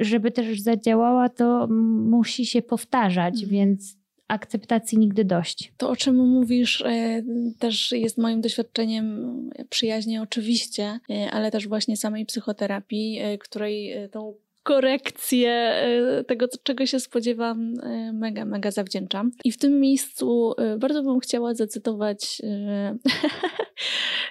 żeby 0.00 0.30
też 0.30 0.60
zadziałała, 0.60 1.28
to 1.28 1.66
musi 2.10 2.46
się 2.46 2.62
powtarzać, 2.62 3.34
mhm. 3.34 3.50
więc 3.50 3.98
akceptacji 4.28 4.98
nigdy 4.98 5.24
dość. 5.24 5.72
To, 5.76 5.90
o 5.90 5.96
czym 5.96 6.16
mówisz, 6.16 6.82
e, 6.86 7.22
też 7.58 7.92
jest 7.92 8.18
moim 8.18 8.40
doświadczeniem 8.40 9.50
przyjaźnie 9.70 10.22
oczywiście, 10.22 11.00
e, 11.10 11.30
ale 11.30 11.50
też 11.50 11.68
właśnie 11.68 11.96
samej 11.96 12.26
psychoterapii, 12.26 13.18
e, 13.18 13.38
której 13.38 13.94
tą 14.10 14.34
korekcję 14.68 15.82
y, 16.20 16.24
tego, 16.24 16.46
czego 16.62 16.86
się 16.86 17.00
spodziewam, 17.00 17.74
y, 17.80 18.12
mega, 18.12 18.44
mega 18.44 18.70
zawdzięczam. 18.70 19.30
I 19.44 19.52
w 19.52 19.58
tym 19.58 19.80
miejscu 19.80 20.54
y, 20.74 20.78
bardzo 20.78 21.02
bym 21.02 21.20
chciała 21.20 21.54
zacytować 21.54 22.42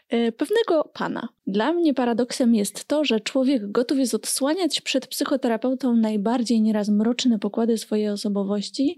pewnego 0.37 0.89
pana. 0.93 1.29
Dla 1.47 1.73
mnie 1.73 1.93
paradoksem 1.93 2.55
jest 2.55 2.85
to, 2.85 3.05
że 3.05 3.19
człowiek 3.19 3.71
gotów 3.71 3.97
jest 3.97 4.13
odsłaniać 4.13 4.81
przed 4.81 5.07
psychoterapeutą 5.07 5.95
najbardziej 5.95 6.61
nieraz 6.61 6.89
mroczne 6.89 7.39
pokłady 7.39 7.77
swojej 7.77 8.09
osobowości, 8.09 8.97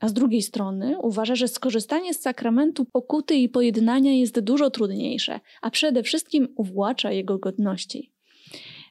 a 0.00 0.08
z 0.08 0.12
drugiej 0.12 0.42
strony 0.42 0.98
uważa, 1.02 1.34
że 1.34 1.48
skorzystanie 1.48 2.14
z 2.14 2.20
sakramentu 2.20 2.84
pokuty 2.84 3.34
i 3.34 3.48
pojednania 3.48 4.12
jest 4.12 4.40
dużo 4.40 4.70
trudniejsze, 4.70 5.40
a 5.62 5.70
przede 5.70 6.02
wszystkim 6.02 6.48
uwłacza 6.56 7.12
jego 7.12 7.38
godności 7.38 8.17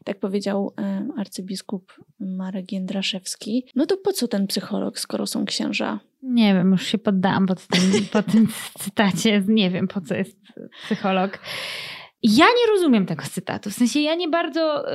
tak 0.08 0.20
powiedział 0.20 0.74
arcybiskup 1.18 1.94
Marek 2.20 2.72
Jędraszewski. 2.72 3.66
No 3.76 3.86
to 3.86 3.98
po 3.98 4.14
co 4.14 4.28
ten 4.28 4.48
psycholog, 4.48 5.00
skoro 5.00 5.28
są 5.28 5.46
księża? 5.46 6.00
Nie 6.24 6.54
wiem, 6.54 6.72
już 6.72 6.88
się 6.88 6.98
poddałam 6.98 7.48
pod 7.48 7.68
tym, 7.68 7.82
pod 8.12 8.26
tym 8.26 8.48
cytacie. 8.84 9.44
Nie 9.48 9.70
wiem, 9.70 9.88
po 9.88 10.02
co 10.02 10.16
jest 10.16 10.38
psycholog. 10.86 11.40
Ja 12.24 12.46
nie 12.46 12.74
rozumiem 12.74 13.06
tego 13.06 13.24
cytatu. 13.24 13.70
W 13.70 13.74
sensie 13.74 14.00
ja 14.00 14.16
nie 14.16 14.28
bardzo 14.28 14.94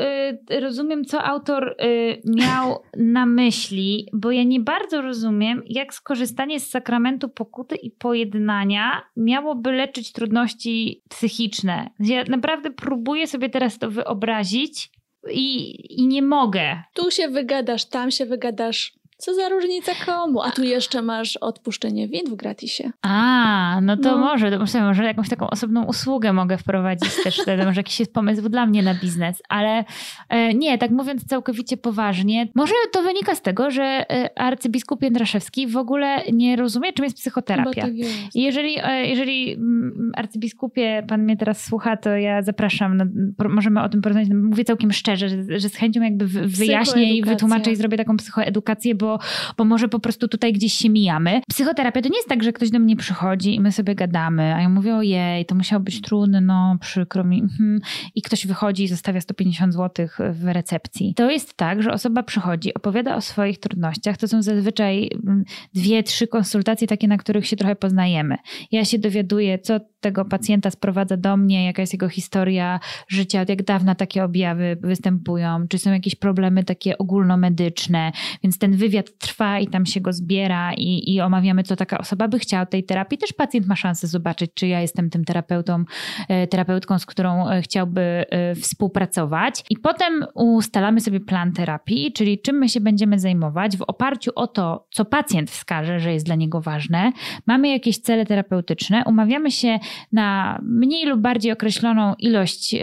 y, 0.50 0.60
rozumiem, 0.60 1.04
co 1.04 1.24
autor 1.24 1.76
y, 1.84 2.22
miał 2.26 2.82
na 2.96 3.26
myśli, 3.26 4.08
bo 4.12 4.30
ja 4.30 4.42
nie 4.42 4.60
bardzo 4.60 5.02
rozumiem, 5.02 5.62
jak 5.66 5.94
skorzystanie 5.94 6.60
z 6.60 6.70
sakramentu 6.70 7.28
pokuty 7.28 7.76
i 7.76 7.90
pojednania 7.90 9.02
miałoby 9.16 9.72
leczyć 9.72 10.12
trudności 10.12 11.02
psychiczne. 11.08 11.90
Ja 12.00 12.24
naprawdę 12.28 12.70
próbuję 12.70 13.26
sobie 13.26 13.48
teraz 13.48 13.78
to 13.78 13.90
wyobrazić 13.90 14.90
i, 15.30 15.76
i 16.00 16.06
nie 16.06 16.22
mogę. 16.22 16.82
Tu 16.94 17.10
się 17.10 17.28
wygadasz, 17.28 17.84
tam 17.84 18.10
się 18.10 18.26
wygadasz. 18.26 19.01
Co 19.24 19.34
za 19.34 19.48
różnica 19.48 19.92
komu? 20.06 20.42
A 20.42 20.50
tu 20.50 20.62
jeszcze 20.62 21.02
masz 21.02 21.36
odpuszczenie 21.36 22.08
win 22.08 22.30
w 22.30 22.34
gratisie. 22.34 22.90
A, 23.02 23.80
no 23.82 23.96
to 23.96 24.10
no. 24.10 24.18
może, 24.18 24.50
to 24.50 24.58
myślę, 24.58 24.82
może 24.82 25.04
jakąś 25.04 25.28
taką 25.28 25.50
osobną 25.50 25.84
usługę 25.84 26.32
mogę 26.32 26.58
wprowadzić 26.58 27.10
też 27.24 27.38
wtedy, 27.38 27.64
może 27.64 27.80
jakiś 27.80 28.00
jest 28.00 28.14
pomysł 28.14 28.48
dla 28.48 28.66
mnie 28.66 28.82
na 28.82 28.94
biznes, 28.94 29.42
ale 29.48 29.84
e, 30.28 30.54
nie, 30.54 30.78
tak 30.78 30.90
mówiąc 30.90 31.24
całkowicie 31.24 31.76
poważnie, 31.76 32.48
może 32.54 32.72
to 32.92 33.02
wynika 33.02 33.34
z 33.34 33.42
tego, 33.42 33.70
że 33.70 33.82
e, 33.82 34.38
arcybiskup 34.38 35.02
Jędraszewski 35.02 35.66
w 35.66 35.76
ogóle 35.76 36.22
nie 36.32 36.56
rozumie, 36.56 36.92
czym 36.92 37.04
jest 37.04 37.16
psychoterapia. 37.16 37.82
Tak 37.82 37.94
jest. 37.94 38.12
jeżeli, 38.34 38.76
e, 38.82 39.06
jeżeli 39.06 39.52
mm, 39.52 40.12
arcybiskupie, 40.16 41.02
pan 41.08 41.22
mnie 41.22 41.36
teraz 41.36 41.64
słucha, 41.64 41.96
to 41.96 42.16
ja 42.16 42.42
zapraszam, 42.42 42.96
no, 42.96 43.04
możemy 43.48 43.82
o 43.82 43.88
tym 43.88 44.02
porozmawiać, 44.02 44.30
no, 44.32 44.48
mówię 44.48 44.64
całkiem 44.64 44.92
szczerze, 44.92 45.28
że, 45.28 45.60
że 45.60 45.68
z 45.68 45.74
chęcią 45.74 46.02
jakby 46.02 46.26
wyjaśnię 46.26 47.16
i 47.16 47.22
wytłumaczę 47.22 47.70
i 47.70 47.76
zrobię 47.76 47.96
taką 47.96 48.16
psychoedukację, 48.16 48.94
bo 48.94 49.11
bo, 49.56 49.64
może 49.64 49.88
po 49.88 50.00
prostu 50.00 50.28
tutaj 50.28 50.52
gdzieś 50.52 50.72
się 50.72 50.88
mijamy. 50.88 51.40
Psychoterapia 51.50 52.02
to 52.02 52.08
nie 52.08 52.16
jest 52.16 52.28
tak, 52.28 52.42
że 52.42 52.52
ktoś 52.52 52.70
do 52.70 52.78
mnie 52.78 52.96
przychodzi 52.96 53.54
i 53.54 53.60
my 53.60 53.72
sobie 53.72 53.94
gadamy, 53.94 54.54
a 54.54 54.60
ja 54.60 54.68
mówię, 54.68 54.96
ojej, 54.96 55.46
to 55.46 55.54
musiało 55.54 55.80
być 55.80 56.00
trudne, 56.00 56.40
no 56.40 56.76
przykro 56.80 57.24
mi. 57.24 57.40
Mhm. 57.40 57.80
I 58.14 58.22
ktoś 58.22 58.46
wychodzi 58.46 58.84
i 58.84 58.88
zostawia 58.88 59.20
150 59.20 59.74
zł 59.74 60.06
w 60.32 60.44
recepcji. 60.44 61.14
To 61.14 61.30
jest 61.30 61.54
tak, 61.54 61.82
że 61.82 61.92
osoba 61.92 62.22
przychodzi, 62.22 62.74
opowiada 62.74 63.16
o 63.16 63.20
swoich 63.20 63.58
trudnościach. 63.58 64.16
To 64.16 64.28
są 64.28 64.42
zazwyczaj 64.42 65.10
mm, 65.26 65.44
dwie, 65.74 66.02
trzy 66.02 66.26
konsultacje 66.26 66.86
takie, 66.88 67.08
na 67.08 67.16
których 67.16 67.46
się 67.46 67.56
trochę 67.56 67.76
poznajemy. 67.76 68.36
Ja 68.72 68.84
się 68.84 68.98
dowiaduję, 68.98 69.58
co 69.58 69.80
tego 70.00 70.24
pacjenta 70.24 70.70
sprowadza 70.70 71.16
do 71.16 71.36
mnie, 71.36 71.64
jaka 71.64 71.82
jest 71.82 71.92
jego 71.92 72.08
historia 72.08 72.80
życia, 73.08 73.40
od 73.40 73.48
jak 73.48 73.62
dawna 73.62 73.94
takie 73.94 74.24
objawy 74.24 74.76
występują, 74.80 75.68
czy 75.68 75.78
są 75.78 75.92
jakieś 75.92 76.14
problemy 76.14 76.64
takie 76.64 76.98
ogólnomedyczne, 76.98 78.12
więc 78.42 78.58
ten 78.58 78.76
wywiad 78.76 79.01
trwa 79.02 79.58
i 79.58 79.66
tam 79.66 79.86
się 79.86 80.00
go 80.00 80.12
zbiera 80.12 80.74
i, 80.74 81.14
i 81.14 81.20
omawiamy, 81.20 81.62
co 81.62 81.76
taka 81.76 81.98
osoba 81.98 82.28
by 82.28 82.38
chciała 82.38 82.66
tej 82.66 82.84
terapii. 82.84 83.18
Też 83.18 83.32
pacjent 83.32 83.66
ma 83.66 83.76
szansę 83.76 84.06
zobaczyć, 84.06 84.50
czy 84.54 84.66
ja 84.66 84.80
jestem 84.80 85.10
tym 85.10 85.24
terapeutą, 85.24 85.84
e, 86.28 86.46
terapeutką, 86.46 86.98
z 86.98 87.06
którą 87.06 87.48
e, 87.48 87.62
chciałby 87.62 88.00
e, 88.00 88.54
współpracować. 88.54 89.64
I 89.70 89.78
potem 89.78 90.26
ustalamy 90.34 91.00
sobie 91.00 91.20
plan 91.20 91.52
terapii, 91.52 92.12
czyli 92.12 92.40
czym 92.40 92.56
my 92.56 92.68
się 92.68 92.80
będziemy 92.80 93.18
zajmować 93.18 93.76
w 93.76 93.82
oparciu 93.82 94.30
o 94.34 94.46
to, 94.46 94.86
co 94.90 95.04
pacjent 95.04 95.50
wskaże, 95.50 96.00
że 96.00 96.12
jest 96.12 96.26
dla 96.26 96.34
niego 96.34 96.60
ważne. 96.60 97.12
Mamy 97.46 97.68
jakieś 97.68 97.98
cele 97.98 98.26
terapeutyczne, 98.26 99.02
umawiamy 99.06 99.50
się 99.50 99.78
na 100.12 100.58
mniej 100.62 101.06
lub 101.06 101.20
bardziej 101.20 101.52
określoną 101.52 102.14
ilość 102.18 102.76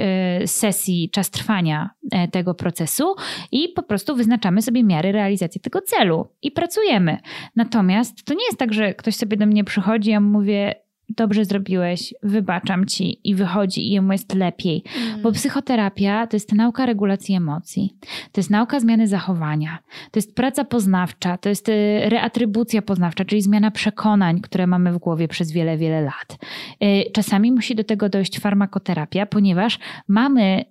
sesji, 0.45 1.09
czas 1.09 1.29
trwania 1.29 1.89
tego 2.31 2.53
procesu 2.53 3.15
i 3.51 3.69
po 3.75 3.83
prostu 3.83 4.15
wyznaczamy 4.15 4.61
sobie 4.61 4.83
miary 4.83 5.11
realizacji 5.11 5.61
tego 5.61 5.81
celu 5.81 5.98
i 6.41 6.51
pracujemy. 6.51 7.17
Natomiast 7.55 8.23
to 8.23 8.33
nie 8.33 8.45
jest 8.45 8.57
tak, 8.57 8.73
że 8.73 8.93
ktoś 8.93 9.15
sobie 9.15 9.37
do 9.37 9.45
mnie 9.45 9.63
przychodzi, 9.63 10.09
ja 10.09 10.19
mówię, 10.19 10.75
dobrze 11.09 11.45
zrobiłeś, 11.45 12.13
wybaczam 12.23 12.85
ci 12.85 13.19
i 13.23 13.35
wychodzi 13.35 13.87
i 13.87 13.91
jemu 13.91 14.11
jest 14.11 14.35
lepiej. 14.35 14.83
Mm. 14.97 15.21
Bo 15.21 15.31
psychoterapia 15.31 16.27
to 16.27 16.35
jest 16.35 16.53
nauka 16.53 16.85
regulacji 16.85 17.35
emocji, 17.35 17.95
to 18.31 18.39
jest 18.39 18.49
nauka 18.49 18.79
zmiany 18.79 19.07
zachowania, 19.07 19.77
to 20.11 20.17
jest 20.19 20.35
praca 20.35 20.63
poznawcza, 20.63 21.37
to 21.37 21.49
jest 21.49 21.69
y, 21.69 22.01
reatrybucja 22.05 22.81
poznawcza, 22.81 23.25
czyli 23.25 23.41
zmiana 23.41 23.71
przekonań, 23.71 24.41
które 24.41 24.67
mamy 24.67 24.93
w 24.93 24.97
głowie 24.97 25.27
przez 25.27 25.51
wiele, 25.51 25.77
wiele 25.77 26.01
lat. 26.01 26.37
Y, 26.83 27.11
czasami 27.11 27.51
musi 27.51 27.75
do 27.75 27.83
tego 27.83 28.09
dojść 28.09 28.39
farmakoterapia, 28.39 29.25
ponieważ 29.25 29.79
mamy 30.07 30.65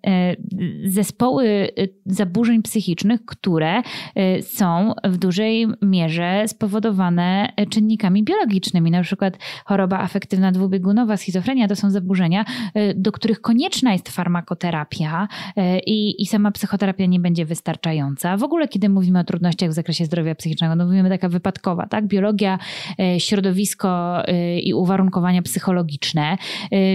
y, 0.84 0.90
zespoły 0.90 1.68
zaburzeń 2.06 2.62
psychicznych, 2.62 3.24
które 3.24 3.82
są 4.42 4.94
w 5.04 5.16
dużej 5.16 5.66
mierze 5.82 6.44
spowodowane 6.46 7.52
czynnikami 7.70 8.24
biologicznymi, 8.24 8.90
na 8.90 9.02
przykład 9.02 9.38
choroba 9.64 9.98
afektywna 9.98 10.27
afektywna 10.28 10.52
dwubiegunowa 10.52 11.16
schizofrenia 11.16 11.68
to 11.68 11.76
są 11.76 11.90
zaburzenia, 11.90 12.44
e, 12.74 12.94
do 12.94 13.12
których 13.12 13.40
konieczna 13.40 13.92
jest 13.92 14.08
farmakoterapia 14.08 15.28
e, 15.56 15.78
i, 15.78 16.22
i 16.22 16.26
sama 16.26 16.50
psychoterapia 16.50 17.06
nie 17.06 17.20
będzie 17.20 17.44
wystarczająca. 17.44 18.36
W 18.36 18.42
ogóle, 18.42 18.68
kiedy 18.68 18.88
mówimy 18.88 19.18
o 19.18 19.24
trudnościach 19.24 19.70
w 19.70 19.72
zakresie 19.72 20.04
zdrowia 20.04 20.34
psychicznego, 20.34 20.76
no 20.76 20.86
mówimy 20.86 21.08
taka 21.08 21.28
wypadkowa, 21.28 21.86
tak? 21.86 22.06
Biologia, 22.06 22.58
e, 22.98 23.20
środowisko 23.20 24.22
i 24.62 24.74
uwarunkowania 24.74 25.42
psychologiczne. 25.42 26.36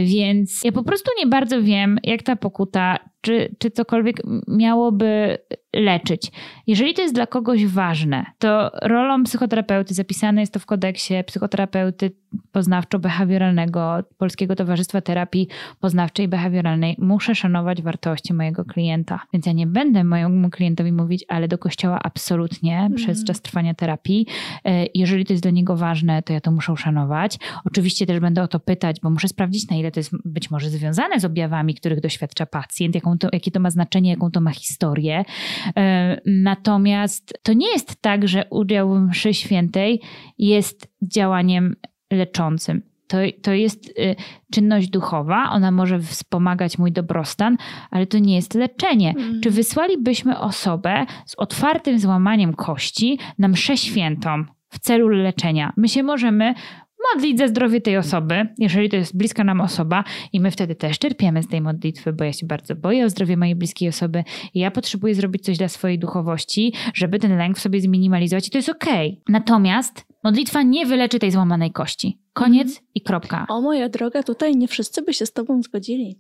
Więc 0.06 0.64
ja 0.64 0.72
po 0.72 0.84
prostu 0.84 1.12
nie 1.20 1.28
bardzo 1.28 1.62
wiem, 1.62 1.98
jak 2.04 2.24
ta 2.24 2.36
pokuta 2.36 3.00
czy, 3.24 3.56
czy 3.60 3.72
cokolwiek 3.72 4.22
miałoby 4.48 5.38
leczyć. 5.76 6.32
Jeżeli 6.68 6.94
to 6.94 7.02
jest 7.02 7.14
dla 7.14 7.28
kogoś 7.28 7.66
ważne, 7.66 8.26
to 8.40 8.72
rolą 8.82 9.24
psychoterapeuty, 9.24 9.94
zapisane 9.94 10.42
jest 10.42 10.54
to 10.54 10.60
w 10.60 10.66
kodeksie 10.66 11.14
psychoterapeuty 11.28 12.12
poznawczo-behawioralnego 12.52 14.04
Polskiego 14.18 14.56
Towarzystwa 14.56 15.02
Terapii 15.02 15.48
Poznawczej 15.80 16.26
i 16.26 16.30
Behawioralnej, 16.30 16.96
muszę 17.00 17.36
szanować 17.36 17.82
wartości 17.82 18.34
mojego 18.34 18.66
klienta. 18.66 19.20
Więc 19.34 19.46
ja 19.46 19.52
nie 19.52 19.68
będę 19.68 20.04
mojemu 20.04 20.50
klientowi 20.50 20.92
mówić, 20.92 21.26
ale 21.28 21.48
do 21.48 21.58
kościoła 21.58 22.00
absolutnie 22.04 22.80
mm. 22.80 22.94
przez 22.94 23.24
czas 23.24 23.42
trwania 23.42 23.74
terapii. 23.74 24.28
E, 24.66 24.86
jeżeli 24.94 25.26
to 25.26 25.34
jest 25.34 25.44
dla 25.44 25.52
niego 25.52 25.78
ważne, 25.78 26.24
to 26.24 26.34
ja 26.34 26.42
to 26.42 26.52
muszę 26.52 26.74
uszanować. 26.74 27.40
Oczywiście 27.66 28.06
też 28.06 28.20
będę 28.20 28.44
o 28.44 28.48
to 28.48 28.60
pytać, 28.60 29.00
bo 29.04 29.10
muszę 29.10 29.28
sprawdzić, 29.28 29.70
na 29.70 29.78
ile 29.78 29.92
to 29.92 30.00
jest 30.00 30.12
być 30.26 30.52
może 30.52 30.70
związane 30.70 31.20
z 31.20 31.26
objawami, 31.26 31.76
których 31.76 32.02
doświadcza 32.02 32.46
pacjent, 32.46 32.96
jaką 32.96 33.18
to, 33.18 33.28
jakie 33.34 33.52
to 33.52 33.60
ma 33.60 33.70
znaczenie, 33.70 34.10
jaką 34.10 34.32
to 34.32 34.42
ma 34.42 34.52
historię. 34.52 35.26
E, 35.78 36.22
natomiast 36.26 37.34
to 37.44 37.54
nie 37.54 37.72
jest 37.72 38.02
tak, 38.02 38.28
że 38.28 38.46
udział 38.50 38.96
w 38.96 39.00
mszy 39.00 39.34
świętej 39.34 40.02
jest 40.38 40.94
działaniem 41.02 41.76
leczącym. 42.14 42.82
To, 43.08 43.18
to 43.42 43.52
jest 43.52 43.90
y, 43.90 44.16
czynność 44.52 44.90
duchowa, 44.90 45.50
ona 45.50 45.72
może 45.72 46.00
wspomagać 46.00 46.78
mój 46.78 46.92
dobrostan, 46.92 47.58
ale 47.92 48.08
to 48.08 48.20
nie 48.20 48.36
jest 48.36 48.54
leczenie. 48.54 49.14
Mm. 49.18 49.42
Czy 49.42 49.52
wysłalibyśmy 49.52 50.40
osobę 50.40 51.06
z 51.26 51.36
otwartym 51.36 52.00
złamaniem 52.00 52.54
kości 52.54 53.20
na 53.38 53.48
mszę 53.48 53.78
świętą 53.78 54.46
w 54.70 54.80
celu 54.80 55.08
leczenia? 55.08 55.74
My 55.78 55.90
się 55.90 56.04
możemy 56.04 56.54
modlić 57.14 57.38
za 57.38 57.48
zdrowie 57.48 57.82
tej 57.82 57.98
osoby, 57.98 58.48
jeżeli 58.58 58.90
to 58.90 58.96
jest 58.96 59.18
bliska 59.18 59.44
nam 59.44 59.62
osoba 59.62 60.04
i 60.34 60.40
my 60.40 60.52
wtedy 60.52 60.76
też 60.76 61.00
czerpiemy 61.00 61.44
z 61.44 61.48
tej 61.48 61.62
modlitwy, 61.62 62.14
bo 62.14 62.24
ja 62.24 62.34
się 62.34 62.46
bardzo 62.46 62.76
boję 62.76 63.06
o 63.06 63.10
zdrowie 63.10 63.38
mojej 63.38 63.56
bliskiej 63.56 63.90
osoby 63.90 64.24
i 64.54 64.60
ja 64.60 64.72
potrzebuję 64.72 65.16
zrobić 65.16 65.44
coś 65.44 65.58
dla 65.58 65.68
swojej 65.68 66.00
duchowości, 66.00 66.74
żeby 66.94 67.20
ten 67.20 67.38
lęk 67.38 67.58
w 67.58 67.62
sobie 67.62 67.82
zminimalizować 67.82 68.48
i 68.48 68.52
to 68.52 68.58
jest 68.58 68.70
okej. 68.70 69.12
Okay. 69.12 69.24
Natomiast 69.30 70.06
modlitwa 70.24 70.62
nie 70.62 70.86
wyleczy 70.86 71.20
tej 71.20 71.32
złamanej 71.32 71.72
kości. 71.72 72.20
Koniec 72.34 72.68
mm. 72.68 72.84
i 72.96 73.02
kropka. 73.02 73.46
O 73.50 73.62
moja 73.62 73.90
droga, 73.90 74.24
tutaj 74.24 74.56
nie 74.56 74.68
wszyscy 74.68 75.02
by 75.02 75.14
się 75.14 75.26
z 75.26 75.34
tobą 75.34 75.62
zgodzili. 75.62 76.20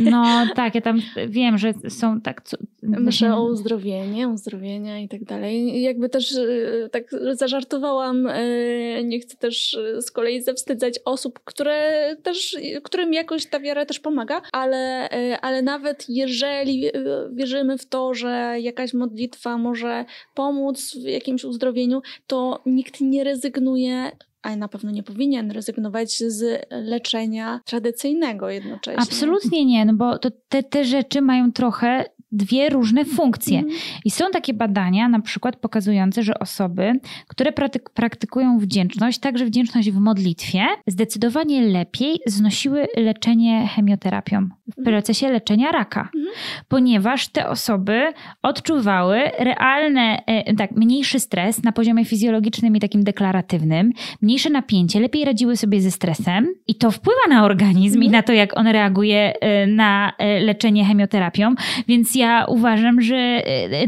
No 0.00 0.46
tak, 0.54 0.74
ja 0.74 0.80
tam 0.80 1.00
wiem, 1.28 1.58
że 1.58 1.72
są 1.88 2.20
tak. 2.20 2.42
Co, 2.42 2.56
Myślę 2.82 3.36
o 3.36 3.44
uzdrowienie, 3.44 4.28
uzdrowienia 4.28 5.00
i 5.00 5.08
tak 5.08 5.24
dalej. 5.24 5.82
Jakby 5.82 6.08
też 6.08 6.36
e, 6.36 6.88
tak 6.88 7.04
zażartowałam, 7.32 8.26
e, 8.26 9.04
nie 9.04 9.20
chcę 9.20 9.36
też 9.36 9.74
e, 9.74 10.02
z 10.02 10.10
kolei 10.10 10.42
zawstydzać 10.42 10.98
osób, 11.04 11.40
które 11.44 12.16
też, 12.22 12.56
którym 12.82 13.14
jakoś 13.14 13.46
ta 13.46 13.60
wiara 13.60 13.86
też 13.86 14.00
pomaga, 14.00 14.42
ale, 14.52 15.08
ale 15.42 15.62
nawet 15.62 16.06
jeżeli 16.08 16.90
wierzymy 17.32 17.78
w 17.78 17.86
to, 17.86 18.14
że 18.14 18.56
jakaś 18.60 18.94
modlitwa 18.94 19.58
może 19.58 20.04
pomóc 20.34 20.96
w 20.96 21.04
jakimś 21.04 21.44
uzdrowieniu, 21.44 22.02
to 22.26 22.62
nikt 22.66 23.00
nie 23.00 23.24
rezygnuje 23.24 24.10
a 24.46 24.56
na 24.56 24.68
pewno 24.68 24.90
nie 24.90 25.02
powinien 25.02 25.50
rezygnować 25.50 26.18
z 26.18 26.66
leczenia 26.70 27.60
tradycyjnego 27.64 28.50
jednocześnie. 28.50 29.02
Absolutnie 29.02 29.64
nie, 29.64 29.84
no 29.84 29.94
bo 29.94 30.18
te, 30.48 30.62
te 30.62 30.84
rzeczy 30.84 31.22
mają 31.22 31.52
trochę 31.52 32.04
dwie 32.32 32.68
różne 32.68 33.04
funkcje. 33.04 33.58
Mm. 33.58 33.72
I 34.04 34.10
są 34.10 34.24
takie 34.32 34.54
badania, 34.54 35.08
na 35.08 35.20
przykład 35.20 35.56
pokazujące, 35.56 36.22
że 36.22 36.38
osoby, 36.38 37.00
które 37.28 37.52
praktyk 37.52 37.90
praktykują 37.90 38.58
wdzięczność, 38.58 39.18
także 39.18 39.46
wdzięczność 39.46 39.90
w 39.90 39.98
modlitwie, 39.98 40.66
zdecydowanie 40.86 41.62
lepiej 41.62 42.20
znosiły 42.26 42.86
leczenie 42.96 43.68
chemioterapią 43.74 44.48
w 44.66 44.78
mhm. 44.78 44.84
procesie 44.84 45.28
leczenia 45.28 45.72
raka, 45.72 46.08
mm. 46.14 46.26
ponieważ 46.68 47.28
te 47.28 47.48
osoby 47.48 48.12
odczuwały 48.42 49.20
realne, 49.38 50.22
e, 50.26 50.54
tak, 50.54 50.70
mniejszy 50.70 51.20
stres 51.20 51.62
na 51.62 51.72
poziomie 51.72 52.04
fizjologicznym 52.04 52.76
i 52.76 52.80
takim 52.80 53.04
deklaratywnym, 53.04 53.92
mniejsze 54.22 54.50
napięcie, 54.50 55.00
lepiej 55.00 55.24
radziły 55.24 55.56
sobie 55.56 55.80
ze 55.80 55.90
stresem 55.90 56.46
i 56.66 56.74
to 56.74 56.90
wpływa 56.90 57.28
na 57.28 57.44
organizm 57.44 57.96
mm. 57.96 58.02
i 58.02 58.06
mhm. 58.06 58.12
na 58.12 58.22
to, 58.22 58.32
jak 58.32 58.58
on 58.58 58.66
reaguje 58.66 59.40
e, 59.40 59.66
na 59.66 60.12
e, 60.18 60.40
leczenie 60.40 60.84
chemioterapią, 60.84 61.54
więc 61.88 62.14
ja 62.14 62.44
uważam, 62.48 63.00
że 63.00 63.42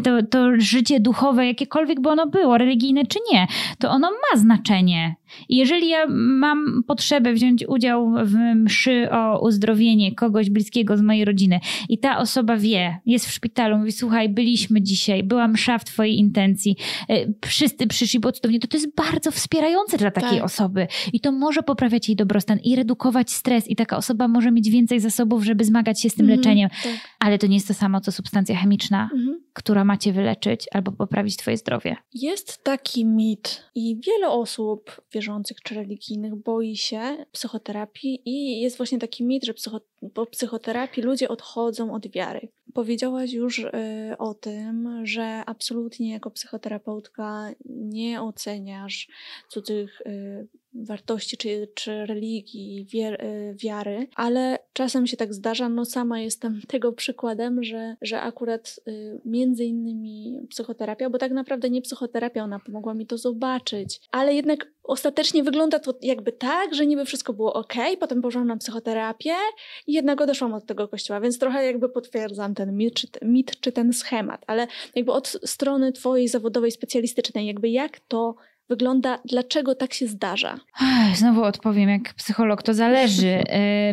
to, 0.05 0.23
to 0.23 0.51
życie 0.59 1.01
duchowe, 1.01 1.47
jakiekolwiek 1.47 2.01
by 2.01 2.09
ono 2.09 2.27
było, 2.27 2.59
religijne 2.59 3.07
czy 3.07 3.19
nie, 3.33 3.47
to 3.79 3.91
ono 3.91 4.11
ma 4.11 4.39
znaczenie. 4.39 5.15
I 5.49 5.57
jeżeli 5.57 5.89
ja 5.89 6.07
mam 6.11 6.83
potrzebę 6.87 7.33
wziąć 7.33 7.65
udział 7.69 8.13
w 8.25 8.35
mszy 8.55 9.09
o 9.11 9.41
uzdrowienie 9.47 10.15
kogoś 10.15 10.51
bliskiego 10.51 10.97
z 10.97 11.01
mojej 11.01 11.25
rodziny 11.25 11.61
i 11.89 11.99
ta 11.99 12.19
osoba 12.19 12.57
wie, 12.57 12.99
jest 13.07 13.27
w 13.27 13.33
szpitalu, 13.33 13.79
mówi 13.79 13.93
słuchaj, 13.93 14.29
byliśmy 14.29 14.83
dzisiaj, 14.83 15.23
była 15.23 15.49
msza 15.49 15.79
w 15.79 15.85
twojej 15.85 16.19
intencji, 16.19 16.77
e, 17.09 17.27
wszyscy 17.47 17.87
przyszli 17.87 18.21
po 18.21 18.33
cudownie, 18.33 18.61
to 18.61 18.69
to 18.69 18.77
jest 18.77 18.95
bardzo 18.95 19.31
wspierające 19.31 19.99
dla 19.99 20.11
takiej 20.11 20.39
tak. 20.39 20.45
osoby 20.45 20.87
i 21.13 21.21
to 21.21 21.33
może 21.33 21.63
poprawiać 21.63 22.09
jej 22.09 22.17
dobrostan 22.17 22.59
i 22.65 22.77
redukować 22.77 23.31
stres 23.31 23.69
i 23.69 23.77
taka 23.77 23.97
osoba 23.97 24.29
może 24.29 24.53
mieć 24.53 24.71
więcej 24.71 25.01
zasobów, 25.01 25.45
żeby 25.45 25.65
zmagać 25.65 26.03
się 26.03 26.11
z 26.11 26.15
tym 26.15 26.27
mm, 26.27 26.37
leczeniem. 26.37 26.69
Tak. 26.83 26.93
Ale 27.19 27.39
to 27.39 27.47
nie 27.47 27.55
jest 27.55 27.69
to 27.69 27.75
samo, 27.75 28.01
co 28.01 28.13
substancja 28.13 28.57
chemiczna, 28.57 29.11
mm. 29.15 29.41
która 29.53 29.85
macie 29.85 30.13
wyleczyć 30.13 30.67
albo 30.73 30.93
poprawić 30.93 31.37
twoje 31.37 31.57
zdrowie. 31.57 31.97
Jest 32.15 32.65
taki 32.65 33.07
mit 33.07 33.65
i 33.75 34.01
wiele 34.07 34.29
osób 34.29 35.01
wierzących 35.19 35.63
czy 35.63 35.75
religijnych 35.75 36.35
boi 36.35 36.77
się 36.77 37.25
psychoterapii 37.33 38.23
i 38.25 38.61
jest 38.61 38.77
właśnie 38.77 38.99
taki 38.99 39.25
mit, 39.25 39.45
że 39.45 39.55
psycho, 39.55 39.81
po 40.15 40.27
psychoterapii 40.27 41.03
ludzie 41.03 41.29
odchodzą 41.29 41.95
od 41.95 42.09
wiary. 42.09 42.49
Powiedziałaś 42.75 43.33
już 43.33 43.59
y, 43.59 43.71
o 44.19 44.35
tym, 44.35 45.07
że 45.07 45.43
absolutnie 45.47 46.13
jako 46.13 46.31
psychoterapeutka 46.31 47.51
nie 47.69 48.23
oceniasz 48.23 49.09
cudzych 49.49 50.01
y, 50.01 50.47
wartości 50.75 51.37
czy, 51.37 51.69
czy 51.75 52.07
religii, 52.07 52.87
y, 52.95 53.55
wiary, 53.63 54.07
ale 54.15 54.59
czasem 54.73 55.07
się 55.07 55.17
tak 55.17 55.35
zdarza. 55.35 55.69
No 55.69 55.85
sama 55.85 56.21
jestem 56.21 56.61
tego 56.69 56.93
przykładem, 56.93 57.63
że, 57.63 57.97
że 58.03 58.21
akurat 58.21 58.81
y, 58.89 59.21
między 59.25 59.65
innymi 59.65 60.41
psychoterapia, 60.51 61.11
bo 61.11 61.19
tak 61.19 61.33
naprawdę 61.33 61.71
nie 61.71 61.83
psychoterapia, 61.83 62.45
ona 62.45 62.59
pomogła 62.59 62.95
mi 62.95 63.07
to 63.07 63.19
zobaczyć, 63.19 64.01
ale 64.11 64.35
jednak 64.35 64.73
ostatecznie 64.83 65.43
wygląda 65.43 65.79
to 65.79 65.99
jakby 66.03 66.33
tak, 66.33 66.75
że 66.75 66.87
niby 66.87 67.05
wszystko 67.05 67.33
było 67.33 67.55
ok, 67.55 67.75
potem 68.01 68.23
poszłam 68.23 68.47
na 68.47 68.57
psychoterapię 68.57 69.35
i 69.87 69.93
jednak 69.93 70.21
odeszłam 70.21 70.55
od 70.55 70.67
tego 70.67 70.89
kościoła, 70.89 71.21
więc 71.21 71.39
trochę 71.39 71.65
jakby 71.65 71.89
potwierdzam 71.89 72.55
ten 72.55 72.77
mit 72.77 72.95
czy, 72.95 73.09
mit, 73.23 73.61
czy 73.61 73.73
ten 73.73 73.93
schemat, 73.93 74.45
ale 74.47 74.67
jakby 74.95 75.13
od 75.13 75.29
strony 75.29 75.93
twojej 75.93 76.29
zawodowej, 76.29 76.71
specjalistycznej, 76.71 77.47
jakby 77.47 77.69
jak 77.69 78.01
to 78.01 78.35
wygląda, 78.69 79.19
dlaczego 79.25 79.75
tak 79.75 79.95
się 79.95 80.07
zdarza? 80.07 80.59
Znowu 81.15 81.43
odpowiem, 81.43 81.89
jak 81.89 82.15
psycholog, 82.15 82.63
to 82.63 82.75
zależy, 82.75 83.27
y, 83.41 83.45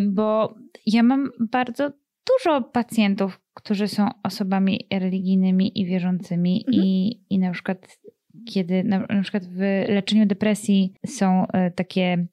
bo 0.01 0.55
ja 0.85 1.03
mam 1.03 1.29
bardzo 1.39 1.91
dużo 2.27 2.61
pacjentów, 2.61 3.39
którzy 3.53 3.87
są 3.87 4.09
osobami 4.23 4.87
religijnymi 4.93 5.79
i 5.79 5.85
wierzącymi 5.85 6.63
mhm. 6.67 6.85
i, 6.85 7.19
i 7.29 7.39
na 7.39 7.51
przykład 7.51 7.97
kiedy 8.45 8.83
na, 8.83 8.99
na 8.99 9.21
przykład 9.21 9.45
w 9.45 9.59
leczeniu 9.87 10.25
depresji 10.25 10.93
są 11.05 11.43
y, 11.43 11.71
takie 11.75 12.27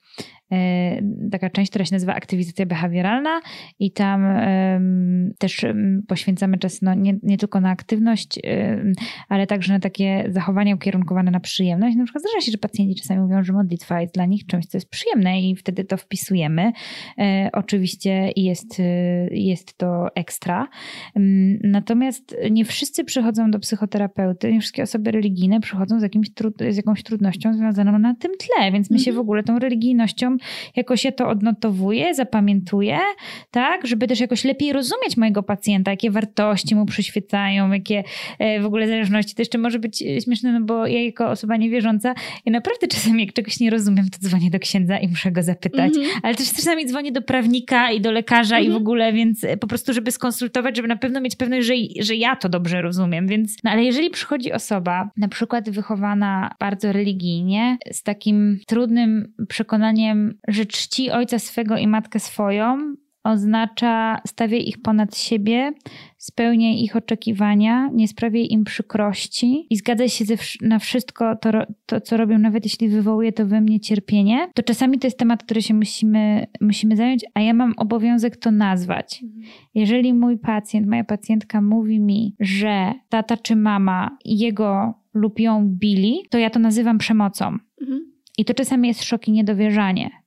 taka 1.31 1.51
część, 1.51 1.71
która 1.71 1.85
się 1.85 1.95
nazywa 1.95 2.15
aktywizacja 2.15 2.67
behawioralna 2.67 3.41
i 3.79 3.93
tam 3.93 4.27
też 5.39 5.67
poświęcamy 6.09 6.59
czas 6.59 6.83
no, 6.83 6.95
nie, 6.95 7.19
nie 7.23 7.39
tylko 7.39 7.61
na 7.61 7.71
aktywność, 7.71 8.41
ale 9.29 9.47
także 9.47 9.73
na 9.73 9.81
takie 9.81 10.25
zachowania 10.29 10.75
ukierunkowane 10.75 11.31
na 11.31 11.41
przyjemność. 11.41 11.97
Na 11.97 12.05
przykład 12.05 12.23
zdarza 12.23 12.47
się, 12.47 12.53
że 12.53 12.59
pacjenci 12.59 12.95
czasami 12.95 13.21
mówią, 13.21 13.43
że 13.43 13.53
modlitwa 13.53 14.01
jest 14.01 14.15
dla 14.15 14.27
nich 14.27 14.47
czymś, 14.47 14.67
co 14.67 14.77
jest 14.77 14.91
przyjemne 14.91 15.41
i 15.41 15.57
wtedy 15.57 15.85
to 15.85 15.97
wpisujemy. 15.97 16.73
E, 17.19 17.51
oczywiście 17.53 18.31
jest, 18.37 18.81
e, 18.81 18.85
jest 19.31 19.79
to 19.79 20.07
ekstra. 20.15 20.69
Natomiast 21.63 22.37
nie 22.51 22.65
wszyscy 22.65 23.05
przychodzą 23.05 23.51
do 23.51 23.59
psychoterapeuty, 23.59 24.53
nie 24.53 24.61
wszystkie 24.61 24.83
osoby 24.83 25.11
religijne 25.11 25.61
przychodzą 25.61 26.01
z, 26.01 26.03
jakimś 26.03 26.29
z 26.71 26.77
jakąś 26.77 27.03
trudnością 27.03 27.55
związaną 27.55 27.99
na 27.99 28.15
tym 28.15 28.33
tle, 28.39 28.73
więc 28.73 28.91
my 28.91 28.99
się 28.99 29.11
mhm. 29.11 29.17
w 29.17 29.21
ogóle 29.21 29.43
tą 29.43 29.59
religijnością 29.59 30.37
jakoś 30.77 31.05
ja 31.05 31.13
to 31.13 31.29
odnotowuję, 31.29 32.15
zapamiętuję, 32.15 32.99
tak, 33.51 33.87
żeby 33.87 34.07
też 34.07 34.21
jakoś 34.21 34.45
lepiej 34.45 34.73
rozumieć 34.73 35.17
mojego 35.17 35.43
pacjenta, 35.43 35.91
jakie 35.91 36.11
wartości 36.11 36.75
mu 36.75 36.87
przyświecają, 36.87 37.73
jakie 37.73 38.05
e, 38.39 38.61
w 38.61 38.67
ogóle 38.67 38.89
zależności. 38.89 39.35
To 39.35 39.43
jeszcze 39.43 39.59
może 39.59 39.79
być 39.79 40.05
śmieszne, 40.25 40.53
no 40.53 40.61
bo 40.61 40.87
ja 40.87 41.03
jako 41.03 41.31
osoba 41.31 41.57
niewierząca, 41.57 42.15
ja 42.47 42.53
naprawdę 42.53 42.89
czasami 42.89 43.25
jak 43.25 43.35
czegoś 43.35 43.61
nie 43.61 43.71
rozumiem, 43.71 44.11
to 44.11 44.19
dzwonię 44.19 44.51
do 44.51 44.59
księdza 44.59 44.99
i 44.99 45.09
muszę 45.09 45.33
go 45.33 45.43
zapytać, 45.43 45.97
mm 45.97 46.09
-hmm. 46.09 46.21
ale 46.23 46.35
też 46.35 46.53
czasami 46.53 46.87
dzwonię 46.87 47.13
do 47.13 47.23
prawnika 47.23 47.91
i 47.91 48.01
do 48.01 48.13
lekarza 48.13 48.57
mm 48.57 48.65
-hmm. 48.65 48.67
i 48.67 48.71
w 48.71 48.77
mhm. 48.77 48.83
ogóle, 48.83 49.13
więc 49.13 49.45
e, 49.45 49.57
po 49.57 49.67
prostu, 49.67 49.93
żeby 49.93 50.11
skonsultować, 50.11 50.77
żeby 50.77 50.89
na 50.89 50.97
pewno 50.97 51.21
mieć 51.21 51.37
pewność, 51.37 51.67
że, 51.67 51.75
że 52.01 52.17
ja 52.17 52.37
to 52.37 52.49
dobrze 52.49 52.83
rozumiem, 52.83 53.27
więc, 53.27 53.57
no 53.65 53.71
ale 53.71 53.85
jeżeli 53.85 54.11
przychodzi 54.11 54.53
osoba, 54.53 55.11
na 55.17 55.29
przykład 55.29 55.71
wychowana 55.71 56.55
bardzo 56.61 56.93
religijnie, 56.93 57.79
z 57.93 58.03
takim 58.03 58.59
trudnym 58.67 59.33
przekonaniem 59.49 60.32
że 60.49 60.67
czci 60.67 61.11
ojca 61.11 61.39
swego 61.39 61.77
i 61.77 61.87
matkę 61.87 62.21
swoją, 62.21 62.95
oznacza 63.25 64.21
stawiaj 64.27 64.69
ich 64.69 64.83
ponad 64.83 65.17
siebie, 65.17 65.73
spełniaj 66.19 66.83
ich 66.83 66.97
oczekiwania, 66.97 67.91
nie 67.93 68.09
sprawiaj 68.09 68.47
im 68.51 68.65
przykrości 68.65 69.67
i 69.71 69.77
zgadzaj 69.77 70.09
się 70.09 70.25
na 70.61 70.79
wszystko 70.79 71.37
to, 71.37 71.51
to, 71.87 72.01
co 72.01 72.17
robią, 72.17 72.39
nawet 72.39 72.65
jeśli 72.65 72.89
wywołuje 72.89 73.33
to 73.33 73.47
we 73.47 73.61
mnie 73.61 73.81
cierpienie, 73.81 74.49
to 74.55 74.63
czasami 74.63 74.99
to 74.99 75.07
jest 75.07 75.19
temat, 75.19 75.43
który 75.45 75.63
się 75.63 75.75
musimy, 75.75 76.47
musimy 76.61 76.97
zająć, 76.97 77.25
a 77.35 77.41
ja 77.41 77.55
mam 77.55 77.75
obowiązek 77.77 78.37
to 78.37 78.51
nazwać. 78.51 79.23
Mhm. 79.23 79.43
Jeżeli 79.75 80.15
mój 80.15 80.39
pacjent, 80.39 80.87
moja 80.87 81.05
pacjentka 81.05 81.61
mówi 81.61 82.01
mi, 82.01 82.35
że 82.41 82.93
tata 83.09 83.37
czy 83.37 83.57
mama 83.57 84.17
jego 84.25 84.95
lub 85.15 85.41
ją 85.41 85.69
bili, 85.69 86.21
to 86.31 86.39
ja 86.39 86.51
to 86.51 86.59
nazywam 86.59 86.99
przemocą. 86.99 87.47
Mhm. 87.81 88.13
I 88.39 88.45
to 88.45 88.55
czasami 88.55 88.89
jest 88.89 89.05
szok 89.05 89.29
i 89.29 89.33
niedowierzanie. 89.33 90.22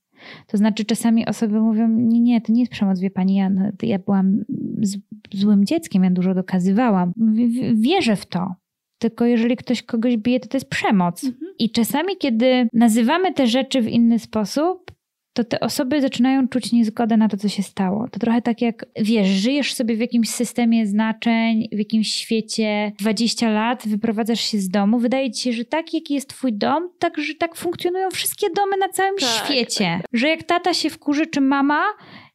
To 0.46 0.56
znaczy, 0.56 0.84
czasami 0.84 1.26
osoby 1.26 1.60
mówią: 1.60 1.88
Nie, 1.88 2.20
nie, 2.20 2.40
to 2.40 2.52
nie 2.52 2.60
jest 2.60 2.72
przemoc, 2.72 3.00
wie 3.00 3.10
pani, 3.10 3.34
ja, 3.34 3.50
ja 3.82 3.98
byłam 3.98 4.44
z, 4.82 4.96
złym 5.34 5.64
dzieckiem, 5.64 6.04
ja 6.04 6.10
dużo 6.10 6.34
dokazywałam. 6.34 7.12
W, 7.16 7.80
wierzę 7.80 8.16
w 8.16 8.26
to. 8.26 8.54
Tylko 8.98 9.24
jeżeli 9.24 9.56
ktoś 9.56 9.82
kogoś 9.82 10.16
bije, 10.16 10.40
to 10.40 10.48
to 10.48 10.56
jest 10.56 10.68
przemoc. 10.68 11.24
Mhm. 11.24 11.52
I 11.58 11.70
czasami, 11.70 12.16
kiedy 12.18 12.68
nazywamy 12.72 13.34
te 13.34 13.46
rzeczy 13.46 13.82
w 13.82 13.88
inny 13.88 14.18
sposób, 14.18 14.92
to 15.36 15.44
te 15.44 15.60
osoby 15.60 16.00
zaczynają 16.00 16.48
czuć 16.48 16.72
niezgodę 16.72 17.16
na 17.16 17.28
to, 17.28 17.36
co 17.36 17.48
się 17.48 17.62
stało. 17.62 18.08
To 18.10 18.20
trochę 18.20 18.42
tak 18.42 18.62
jak, 18.62 18.86
wiesz, 19.00 19.28
żyjesz 19.28 19.74
sobie 19.74 19.96
w 19.96 20.00
jakimś 20.00 20.28
systemie 20.28 20.86
znaczeń, 20.86 21.68
w 21.72 21.78
jakimś 21.78 22.14
świecie 22.14 22.92
20 22.98 23.50
lat, 23.50 23.88
wyprowadzasz 23.88 24.40
się 24.40 24.58
z 24.58 24.68
domu, 24.68 24.98
wydaje 24.98 25.30
ci 25.30 25.42
się, 25.42 25.52
że 25.52 25.64
tak, 25.64 25.94
jaki 25.94 26.14
jest 26.14 26.28
twój 26.28 26.52
dom, 26.52 26.88
tak, 26.98 27.18
że 27.18 27.34
tak 27.34 27.56
funkcjonują 27.56 28.10
wszystkie 28.10 28.50
domy 28.50 28.76
na 28.76 28.88
całym 28.88 29.16
tak, 29.16 29.28
świecie. 29.28 29.98
Tak. 30.02 30.06
Że 30.12 30.28
jak 30.28 30.42
tata 30.42 30.74
się 30.74 30.90
wkurzy, 30.90 31.26
czy 31.26 31.40
mama, 31.40 31.82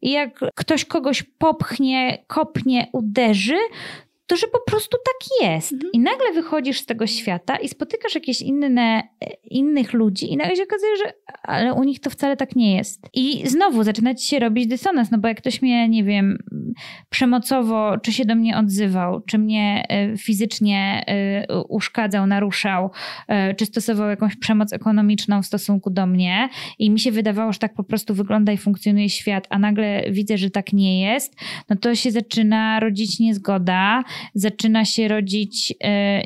i 0.01 0.11
jak 0.11 0.39
ktoś 0.55 0.85
kogoś 0.85 1.23
popchnie, 1.23 2.23
kopnie, 2.27 2.87
uderzy, 2.93 3.57
to 4.31 4.37
że 4.37 4.47
po 4.47 4.59
prostu 4.67 4.97
tak 5.05 5.47
jest. 5.49 5.73
Mhm. 5.73 5.91
I 5.93 5.99
nagle 5.99 6.31
wychodzisz 6.33 6.79
z 6.79 6.85
tego 6.85 7.07
świata 7.07 7.57
i 7.57 7.69
spotykasz 7.69 8.15
jakieś 8.15 8.41
inne, 8.41 9.03
innych 9.43 9.93
ludzi 9.93 10.33
i 10.33 10.37
nagle 10.37 10.55
się 10.55 10.63
okazuje, 10.63 10.97
że 10.97 11.13
ale 11.43 11.73
u 11.73 11.83
nich 11.83 11.99
to 11.99 12.09
wcale 12.09 12.37
tak 12.37 12.55
nie 12.55 12.75
jest. 12.75 13.09
I 13.13 13.49
znowu 13.49 13.83
zaczyna 13.83 14.15
ci 14.15 14.27
się 14.27 14.39
robić 14.39 14.67
dysonans, 14.67 15.11
no 15.11 15.17
bo 15.17 15.27
jak 15.27 15.37
ktoś 15.37 15.61
mnie, 15.61 15.89
nie 15.89 16.03
wiem, 16.03 16.37
przemocowo, 17.09 17.97
czy 17.97 18.13
się 18.13 18.25
do 18.25 18.35
mnie 18.35 18.57
odzywał, 18.57 19.21
czy 19.21 19.37
mnie 19.37 19.85
e, 19.89 20.17
fizycznie 20.17 21.03
e, 21.07 21.63
uszkadzał, 21.63 22.27
naruszał, 22.27 22.91
e, 23.27 23.53
czy 23.53 23.65
stosował 23.65 24.09
jakąś 24.09 24.35
przemoc 24.35 24.73
ekonomiczną 24.73 25.41
w 25.41 25.45
stosunku 25.45 25.89
do 25.89 26.05
mnie 26.05 26.49
i 26.79 26.89
mi 26.89 26.99
się 26.99 27.11
wydawało, 27.11 27.53
że 27.53 27.59
tak 27.59 27.73
po 27.73 27.83
prostu 27.83 28.13
wygląda 28.13 28.51
i 28.51 28.57
funkcjonuje 28.57 29.09
świat, 29.09 29.47
a 29.49 29.59
nagle 29.59 30.03
widzę, 30.11 30.37
że 30.37 30.49
tak 30.49 30.73
nie 30.73 31.01
jest, 31.01 31.35
no 31.69 31.75
to 31.75 31.95
się 31.95 32.11
zaczyna 32.11 32.79
rodzić 32.79 33.19
niezgoda, 33.19 34.03
zaczyna 34.35 34.85
się 34.85 35.07
rodzić 35.07 35.73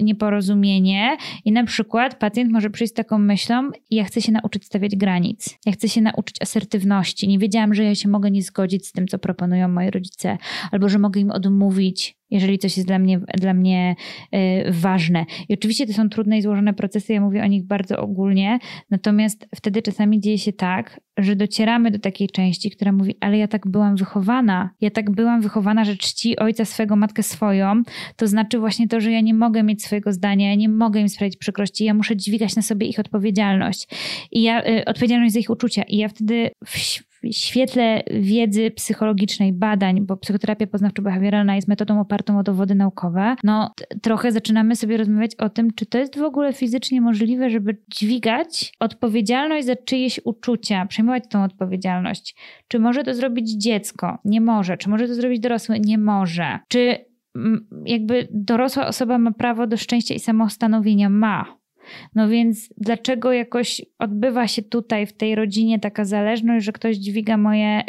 nieporozumienie 0.02 1.18
i 1.46 1.52
na 1.52 1.64
przykład 1.64 2.20
pacjent 2.20 2.52
może 2.52 2.70
przyjść 2.70 2.94
z 2.94 2.96
taką 2.96 3.18
myślą, 3.18 3.70
ja 3.92 4.04
chcę 4.04 4.22
się 4.22 4.32
nauczyć 4.32 4.66
stawiać 4.66 4.96
granic, 4.96 5.58
ja 5.66 5.72
chcę 5.72 5.90
się 5.90 6.02
nauczyć 6.02 6.42
asertywności, 6.42 7.28
nie 7.28 7.40
wiedziałam, 7.40 7.74
że 7.74 7.84
ja 7.84 7.96
się 7.96 8.10
mogę 8.10 8.32
nie 8.32 8.44
zgodzić 8.44 8.88
z 8.88 8.92
tym, 8.92 9.08
co 9.08 9.20
proponują 9.20 9.68
moi 9.68 9.90
rodzice, 9.92 10.38
albo 10.72 10.90
że 10.90 11.00
mogę 11.00 11.22
im 11.22 11.32
odmówić, 11.32 12.18
jeżeli 12.30 12.60
coś 12.60 12.78
jest 12.78 12.88
dla 12.88 13.00
mnie, 13.00 13.20
dla 13.38 13.54
mnie 13.54 13.96
y, 14.36 14.72
ważne. 14.72 15.26
I 15.50 15.54
oczywiście 15.54 15.88
to 15.88 15.94
są 15.94 16.10
trudne 16.10 16.38
i 16.38 16.42
złożone 16.42 16.74
procesy, 16.74 17.14
ja 17.14 17.22
mówię 17.22 17.44
o 17.44 17.48
nich 17.48 17.64
bardzo 17.64 17.98
ogólnie, 17.98 18.60
natomiast 18.90 19.48
wtedy 19.56 19.82
czasami 19.82 20.20
dzieje 20.20 20.38
się 20.38 20.54
tak, 20.54 21.00
że 21.18 21.36
docieramy 21.36 21.92
do 21.92 22.00
takiej 22.00 22.30
części, 22.30 22.72
która 22.72 22.92
mówi, 22.92 23.16
ale 23.20 23.38
ja 23.38 23.48
tak 23.48 23.68
byłam 23.68 23.96
wychowana, 23.96 24.70
ja 24.82 24.92
tak 24.92 25.12
byłam 25.12 25.42
wychowana, 25.42 25.86
że 25.86 25.96
czci 25.96 26.40
ojca 26.40 26.66
swego, 26.66 26.96
matkę 26.96 27.24
swoją, 27.24 27.84
to 28.16 28.28
znaczy 28.28 28.60
właśnie 28.60 28.88
to, 28.88 29.02
że 29.02 29.12
ja 29.12 29.22
nie 29.22 29.34
mogę 29.34 29.64
mieć 29.64 29.84
swojego 29.84 30.14
zdania, 30.14 30.50
ja 30.50 30.56
nie 30.56 30.70
mogę 30.70 31.00
im 31.00 31.10
sprawić 31.10 31.38
przykrości, 31.38 31.86
ja 31.86 31.94
muszę 31.94 32.16
dźwigać 32.18 32.56
na 32.56 32.62
sobie 32.62 32.88
ich 32.88 33.00
odpowiedzialność 33.00 33.88
i 34.32 34.44
ja, 34.44 34.68
y, 34.68 34.86
odpowiedzialność 34.86 35.34
za 35.34 35.40
ich 35.40 35.50
uczucia 35.50 35.84
i 35.84 35.98
ja 35.98 36.10
wtedy 36.10 36.52
świetle 37.32 38.04
wiedzy 38.12 38.72
psychologicznej, 38.72 39.54
badań, 39.54 40.02
bo 40.02 40.18
psychoterapia 40.18 40.66
poznawczo-behawioralna 40.66 41.56
jest 41.56 41.68
metodą 41.68 42.00
opartą 42.00 42.40
o 42.40 42.44
dowody 42.44 42.76
naukowe, 42.76 43.36
no 43.44 43.72
trochę 44.02 44.32
zaczynamy 44.32 44.76
sobie 44.76 44.98
rozmawiać 44.98 45.36
o 45.36 45.50
tym, 45.50 45.74
czy 45.74 45.86
to 45.86 45.98
jest 45.98 46.20
w 46.20 46.24
ogóle 46.24 46.54
fizycznie 46.54 47.02
możliwe, 47.02 47.50
żeby 47.50 47.78
dźwigać 47.88 48.74
odpowiedzialność 48.80 49.68
za 49.68 49.76
czyjeś 49.76 50.20
uczucia, 50.24 50.86
przejmować 50.86 51.24
tą 51.30 51.44
odpowiedzialność. 51.44 52.36
Czy 52.68 52.80
może 52.80 53.04
to 53.04 53.14
zrobić 53.14 53.52
dziecko? 53.52 54.18
Nie 54.26 54.42
może. 54.42 54.78
Czy 54.78 54.90
może 54.90 55.08
to 55.08 55.16
zrobić 55.16 55.40
dorosły? 55.40 55.80
Nie 55.80 55.98
może. 55.98 56.60
Czy 56.68 56.98
jakby 57.86 58.28
dorosła 58.32 58.88
osoba 58.88 59.18
ma 59.18 59.32
prawo 59.32 59.68
do 59.68 59.78
szczęścia 59.78 60.16
i 60.16 60.20
samostanowienia? 60.20 61.10
Ma. 61.10 61.58
No 62.16 62.30
więc 62.30 62.70
dlaczego 62.78 63.32
jakoś 63.32 63.82
odbywa 64.00 64.48
się 64.48 64.62
tutaj 64.62 65.06
w 65.06 65.14
tej 65.14 65.36
rodzinie 65.36 65.80
taka 65.80 66.06
zależność, 66.06 66.66
że 66.66 66.72
ktoś 66.72 66.98
dźwiga 66.98 67.38
moje, 67.38 67.84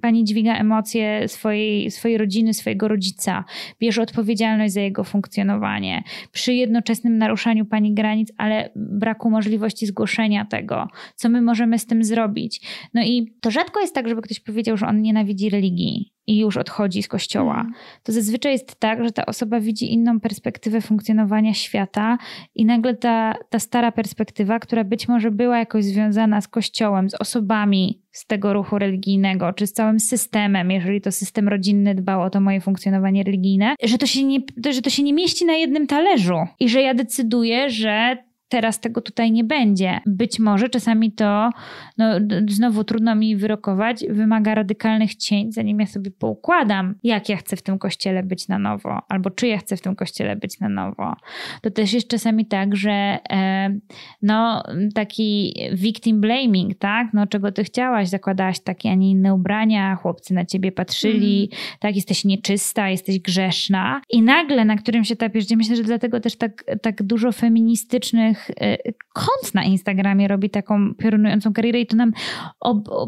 pani 0.00 0.24
dźwiga 0.24 0.54
emocje 0.54 1.28
swojej, 1.28 1.90
swojej 1.90 2.18
rodziny, 2.18 2.54
swojego 2.54 2.88
rodzica, 2.88 3.44
bierze 3.80 4.02
odpowiedzialność 4.02 4.74
za 4.74 4.80
jego 4.80 5.04
funkcjonowanie, 5.04 6.02
przy 6.32 6.54
jednoczesnym 6.54 7.18
naruszaniu 7.18 7.64
pani 7.64 7.94
granic, 7.94 8.32
ale 8.36 8.70
braku 8.76 9.30
możliwości 9.30 9.86
zgłoszenia 9.86 10.44
tego, 10.44 10.88
co 11.14 11.28
my 11.28 11.42
możemy 11.42 11.78
z 11.78 11.86
tym 11.86 12.04
zrobić. 12.04 12.60
No 12.94 13.02
i 13.02 13.34
to 13.40 13.50
rzadko 13.50 13.80
jest 13.80 13.94
tak, 13.94 14.08
żeby 14.08 14.22
ktoś 14.22 14.40
powiedział, 14.40 14.76
że 14.76 14.86
on 14.86 15.02
nienawidzi 15.02 15.50
religii 15.50 16.15
i 16.26 16.38
już 16.38 16.56
odchodzi 16.56 17.02
z 17.02 17.08
kościoła. 17.08 17.60
Mm. 17.60 17.72
To 18.02 18.12
zazwyczaj 18.12 18.52
jest 18.52 18.80
tak, 18.80 19.04
że 19.04 19.12
ta 19.12 19.26
osoba 19.26 19.60
widzi 19.60 19.92
inną 19.92 20.20
perspektywę 20.20 20.80
funkcjonowania 20.80 21.54
świata 21.54 22.18
i 22.54 22.64
nagle 22.64 22.94
ta, 22.94 23.34
ta 23.50 23.58
stara 23.58 23.92
perspektywa, 23.92 24.58
która 24.58 24.84
być 24.84 25.08
może 25.08 25.30
była 25.30 25.58
jakoś 25.58 25.84
związana 25.84 26.40
z 26.40 26.48
kościołem, 26.48 27.10
z 27.10 27.14
osobami 27.14 28.00
z 28.12 28.26
tego 28.26 28.52
ruchu 28.52 28.78
religijnego, 28.78 29.52
czy 29.52 29.66
z 29.66 29.72
całym 29.72 30.00
systemem, 30.00 30.70
jeżeli 30.70 31.00
to 31.00 31.12
system 31.12 31.48
rodzinny 31.48 31.94
dbał 31.94 32.22
o 32.22 32.30
to 32.30 32.40
moje 32.40 32.60
funkcjonowanie 32.60 33.22
religijne, 33.22 33.74
że 33.82 33.98
to 33.98 34.06
się 34.06 34.24
nie, 34.24 34.38
że 34.70 34.82
to 34.82 34.90
się 34.90 35.02
nie 35.02 35.12
mieści 35.12 35.44
na 35.44 35.52
jednym 35.52 35.86
talerzu 35.86 36.38
i 36.60 36.68
że 36.68 36.82
ja 36.82 36.94
decyduję, 36.94 37.70
że 37.70 38.16
teraz 38.48 38.80
tego 38.80 39.00
tutaj 39.00 39.32
nie 39.32 39.44
będzie. 39.44 40.00
Być 40.06 40.38
może 40.38 40.68
czasami 40.68 41.12
to, 41.12 41.50
no, 41.98 42.06
znowu 42.48 42.84
trudno 42.84 43.14
mi 43.14 43.36
wyrokować, 43.36 44.04
wymaga 44.10 44.54
radykalnych 44.54 45.14
cięć, 45.14 45.54
zanim 45.54 45.80
ja 45.80 45.86
sobie 45.86 46.10
poukładam, 46.10 46.94
jak 47.02 47.28
ja 47.28 47.36
chcę 47.36 47.56
w 47.56 47.62
tym 47.62 47.78
kościele 47.78 48.22
być 48.22 48.48
na 48.48 48.58
nowo, 48.58 48.98
albo 49.08 49.30
czy 49.30 49.46
ja 49.46 49.58
chcę 49.58 49.76
w 49.76 49.80
tym 49.80 49.96
kościele 49.96 50.36
być 50.36 50.60
na 50.60 50.68
nowo. 50.68 51.14
To 51.62 51.70
też 51.70 51.92
jest 51.92 52.08
czasami 52.08 52.46
tak, 52.46 52.76
że 52.76 53.18
e, 53.30 53.78
no, 54.22 54.62
taki 54.94 55.54
victim 55.72 56.20
blaming, 56.20 56.78
tak? 56.78 57.08
No, 57.12 57.26
czego 57.26 57.52
ty 57.52 57.64
chciałaś? 57.64 58.08
Zakładałaś 58.08 58.60
takie, 58.60 58.90
a 58.90 58.94
nie 58.94 59.10
inne 59.10 59.34
ubrania, 59.34 59.96
chłopcy 59.96 60.34
na 60.34 60.44
ciebie 60.44 60.72
patrzyli, 60.72 61.48
mm. 61.52 61.76
tak? 61.80 61.96
Jesteś 61.96 62.24
nieczysta, 62.24 62.90
jesteś 62.90 63.18
grzeszna. 63.18 64.00
I 64.10 64.22
nagle 64.22 64.64
na 64.64 64.76
którymś 64.76 65.12
etapie 65.12 65.40
życia, 65.40 65.56
myślę, 65.56 65.76
że 65.76 65.82
dlatego 65.82 66.20
też 66.20 66.36
tak, 66.36 66.64
tak 66.82 67.02
dużo 67.02 67.32
feministycznych 67.32 68.35
różnych 68.36 68.50
y, 68.50 68.94
kont 69.12 69.54
na 69.54 69.64
Instagramie 69.64 70.28
robi 70.28 70.50
taką 70.50 70.94
piorunującą 70.94 71.52
karierę 71.52 71.80
i 71.80 71.86
to 71.86 71.96
nam 71.96 72.12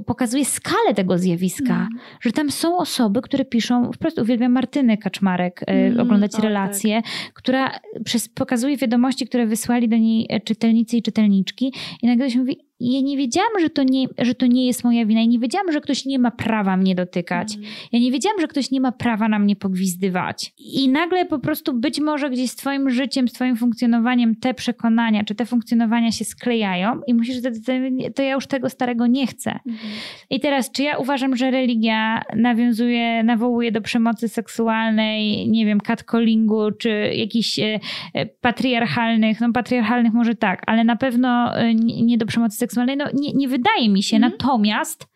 pokazuje 0.07 0.45
skalę 0.45 0.95
tego 0.95 1.19
zjawiska, 1.19 1.75
mm. 1.75 1.89
że 2.21 2.33
tam 2.33 2.51
są 2.51 2.77
osoby, 2.77 3.23
które 3.23 3.45
piszą, 3.45 3.93
wprost 3.93 4.19
uwielbiam 4.19 4.53
Martyny 4.53 4.99
Kaczmarek, 4.99 5.61
mm, 5.67 6.01
oglądać 6.01 6.35
o, 6.35 6.43
relacje, 6.43 7.03
tak. 7.03 7.33
która 7.35 7.71
przez, 8.05 8.29
pokazuje 8.29 8.77
wiadomości, 8.77 9.27
które 9.27 9.47
wysłali 9.47 9.89
do 9.89 9.97
niej 9.97 10.27
e, 10.31 10.41
czytelnicy 10.41 10.97
i 10.97 11.03
czytelniczki 11.03 11.73
i 12.03 12.07
nagle 12.07 12.31
się 12.31 12.39
mówi, 12.39 12.68
ja 12.81 13.01
nie 13.01 13.17
wiedziałam, 13.17 13.53
że 13.61 13.71
to 13.71 13.83
nie, 13.83 14.07
że 14.19 14.35
to 14.35 14.47
nie 14.47 14.67
jest 14.67 14.85
moja 14.85 15.07
wina 15.07 15.21
i 15.21 15.29
nie 15.29 15.39
wiedziałam, 15.39 15.73
że 15.73 15.81
ktoś 15.81 16.05
nie 16.05 16.19
ma 16.19 16.31
prawa 16.31 16.77
mnie 16.77 16.95
dotykać. 16.95 17.55
Mm. 17.55 17.69
Ja 17.93 17.99
nie 17.99 18.13
wiedziałam, 18.13 18.41
że 18.41 18.49
ktoś 18.49 18.71
nie 18.71 18.81
ma 18.81 18.93
prawa 18.93 19.29
na 19.29 19.39
mnie 19.39 19.57
pogwizdywać. 19.57 20.53
I 20.59 20.89
nagle 20.89 21.25
po 21.25 21.39
prostu 21.39 21.73
być 21.73 22.01
może 22.01 22.31
gdzieś 22.31 22.51
z 22.51 22.57
twoim 22.57 22.91
życiem, 22.91 23.29
z 23.29 23.33
twoim 23.33 23.57
funkcjonowaniem 23.57 24.37
te 24.37 24.55
przekonania, 24.55 25.25
czy 25.25 25.35
te 25.35 25.47
funkcjonowania 25.47 26.13
się 26.13 26.25
sklejają 26.25 27.01
i 27.07 27.15
musisz 27.15 27.37
zdecydować, 27.37 27.93
to 28.15 28.23
ja 28.23 28.35
już 28.35 28.47
tego 28.47 28.71
starego 28.71 29.07
nie 29.07 29.27
chcę. 29.27 29.51
Mm. 29.51 29.79
I 30.31 30.41
teraz, 30.41 30.71
czy 30.71 30.83
ja 30.83 30.99
uważam, 30.99 31.37
że 31.37 31.51
religia 31.51 32.23
nawiązuje, 32.37 33.23
nawołuje 33.23 33.73
do 33.73 33.81
przemocy 33.81 34.29
seksualnej, 34.29 35.49
nie 35.49 35.67
wiem, 35.67 35.81
catcallingu, 35.81 36.73
czy 36.73 36.91
jakichś 37.15 37.59
e, 37.59 37.81
e, 38.15 38.27
patriarchalnych, 38.27 39.41
no 39.41 39.53
patriarchalnych 39.53 40.13
może 40.13 40.35
tak, 40.35 40.63
ale 40.67 40.85
na 40.85 40.97
pewno 40.97 41.59
e, 41.59 41.75
nie 41.75 42.19
do 42.19 42.27
przemocy 42.27 42.57
seksualnej, 42.57 42.68
seksualnej, 42.69 42.97
no 42.97 43.05
nie, 43.15 43.33
nie 43.33 43.49
wydaje 43.49 43.89
mi 43.89 44.03
się. 44.03 44.17
Mm. 44.17 44.31
Natomiast 44.31 45.09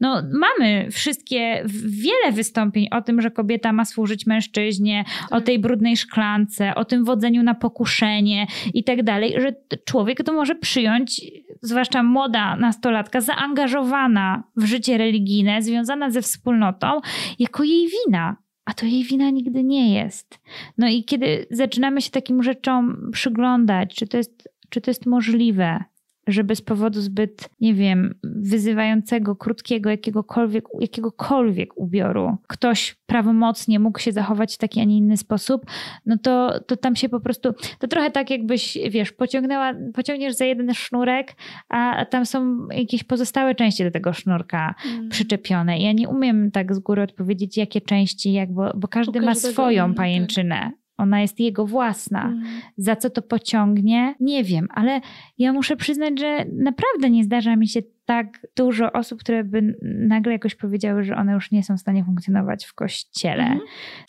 No, 0.00 0.22
mamy 0.32 0.90
wszystkie, 0.90 1.64
wiele 1.84 2.32
wystąpień 2.32 2.88
o 2.90 3.02
tym, 3.02 3.20
że 3.20 3.30
kobieta 3.30 3.72
ma 3.72 3.84
służyć 3.84 4.26
mężczyźnie, 4.26 5.04
tak. 5.20 5.32
o 5.32 5.40
tej 5.40 5.58
brudnej 5.58 5.96
szklance, 5.96 6.74
o 6.74 6.84
tym 6.84 7.04
wodzeniu 7.04 7.42
na 7.42 7.54
pokuszenie 7.54 8.46
i 8.74 8.84
tak 8.84 9.02
dalej, 9.02 9.34
że 9.40 9.54
człowiek 9.84 10.22
to 10.24 10.32
może 10.32 10.54
przyjąć, 10.54 11.20
zwłaszcza 11.62 12.02
młoda 12.02 12.56
nastolatka, 12.56 13.20
zaangażowana 13.20 14.42
w 14.56 14.64
życie 14.64 14.98
religijne, 14.98 15.62
związana 15.62 16.10
ze 16.10 16.22
wspólnotą, 16.22 17.00
jako 17.38 17.64
jej 17.64 17.88
wina 17.88 18.36
a 18.64 18.74
to 18.74 18.86
jej 18.86 19.04
wina 19.04 19.30
nigdy 19.30 19.64
nie 19.64 19.94
jest. 19.94 20.40
No 20.78 20.88
i 20.88 21.04
kiedy 21.04 21.46
zaczynamy 21.50 22.02
się 22.02 22.10
takim 22.10 22.42
rzeczom 22.42 23.10
przyglądać, 23.12 23.94
czy 23.94 24.06
to 24.06 24.16
jest, 24.16 24.48
czy 24.68 24.80
to 24.80 24.90
jest 24.90 25.06
możliwe, 25.06 25.84
żeby 26.32 26.56
z 26.56 26.62
powodu 26.62 27.00
zbyt, 27.00 27.50
nie 27.60 27.74
wiem, 27.74 28.14
wyzywającego, 28.24 29.36
krótkiego, 29.36 29.90
jakiegokolwiek, 29.90 30.64
jakiegokolwiek 30.80 31.78
ubioru 31.78 32.36
ktoś 32.46 32.96
prawomocnie 33.06 33.78
mógł 33.80 33.98
się 33.98 34.12
zachować 34.12 34.54
w 34.54 34.58
taki, 34.58 34.80
a 34.80 34.84
nie 34.84 34.96
inny 34.96 35.16
sposób, 35.16 35.66
no 36.06 36.16
to, 36.22 36.60
to 36.66 36.76
tam 36.76 36.96
się 36.96 37.08
po 37.08 37.20
prostu, 37.20 37.54
to 37.78 37.88
trochę 37.88 38.10
tak 38.10 38.30
jakbyś, 38.30 38.78
wiesz, 38.90 39.12
pociągnęła, 39.12 39.72
pociągniesz 39.94 40.34
za 40.34 40.44
jeden 40.44 40.74
sznurek, 40.74 41.36
a 41.68 42.04
tam 42.04 42.26
są 42.26 42.68
jakieś 42.68 43.04
pozostałe 43.04 43.54
części 43.54 43.84
do 43.84 43.90
tego 43.90 44.12
sznurka 44.12 44.74
mm. 44.86 45.08
przyczepione. 45.08 45.78
Ja 45.78 45.92
nie 45.92 46.08
umiem 46.08 46.50
tak 46.50 46.74
z 46.74 46.78
góry 46.78 47.02
odpowiedzieć, 47.02 47.56
jakie 47.56 47.80
części, 47.80 48.32
jak, 48.32 48.52
bo, 48.52 48.72
bo 48.74 48.88
każdy 48.88 49.20
ma 49.20 49.34
swoją 49.34 49.88
tak. 49.88 49.96
pajęczynę. 49.96 50.72
Ona 51.00 51.20
jest 51.20 51.40
jego 51.40 51.66
własna. 51.66 52.24
Mm. 52.24 52.44
Za 52.76 52.96
co 52.96 53.10
to 53.10 53.22
pociągnie? 53.22 54.14
Nie 54.20 54.44
wiem, 54.44 54.68
ale 54.70 55.00
ja 55.38 55.52
muszę 55.52 55.76
przyznać, 55.76 56.20
że 56.20 56.44
naprawdę 56.52 57.10
nie 57.10 57.24
zdarza 57.24 57.56
mi 57.56 57.68
się 57.68 57.82
tak 58.10 58.46
dużo 58.56 58.92
osób, 58.92 59.20
które 59.20 59.44
by 59.44 59.74
nagle 59.82 60.32
jakoś 60.32 60.54
powiedziały, 60.54 61.04
że 61.04 61.16
one 61.16 61.32
już 61.32 61.50
nie 61.50 61.62
są 61.62 61.76
w 61.76 61.80
stanie 61.80 62.04
funkcjonować 62.04 62.64
w 62.64 62.74
kościele. 62.74 63.42
Mm. 63.42 63.60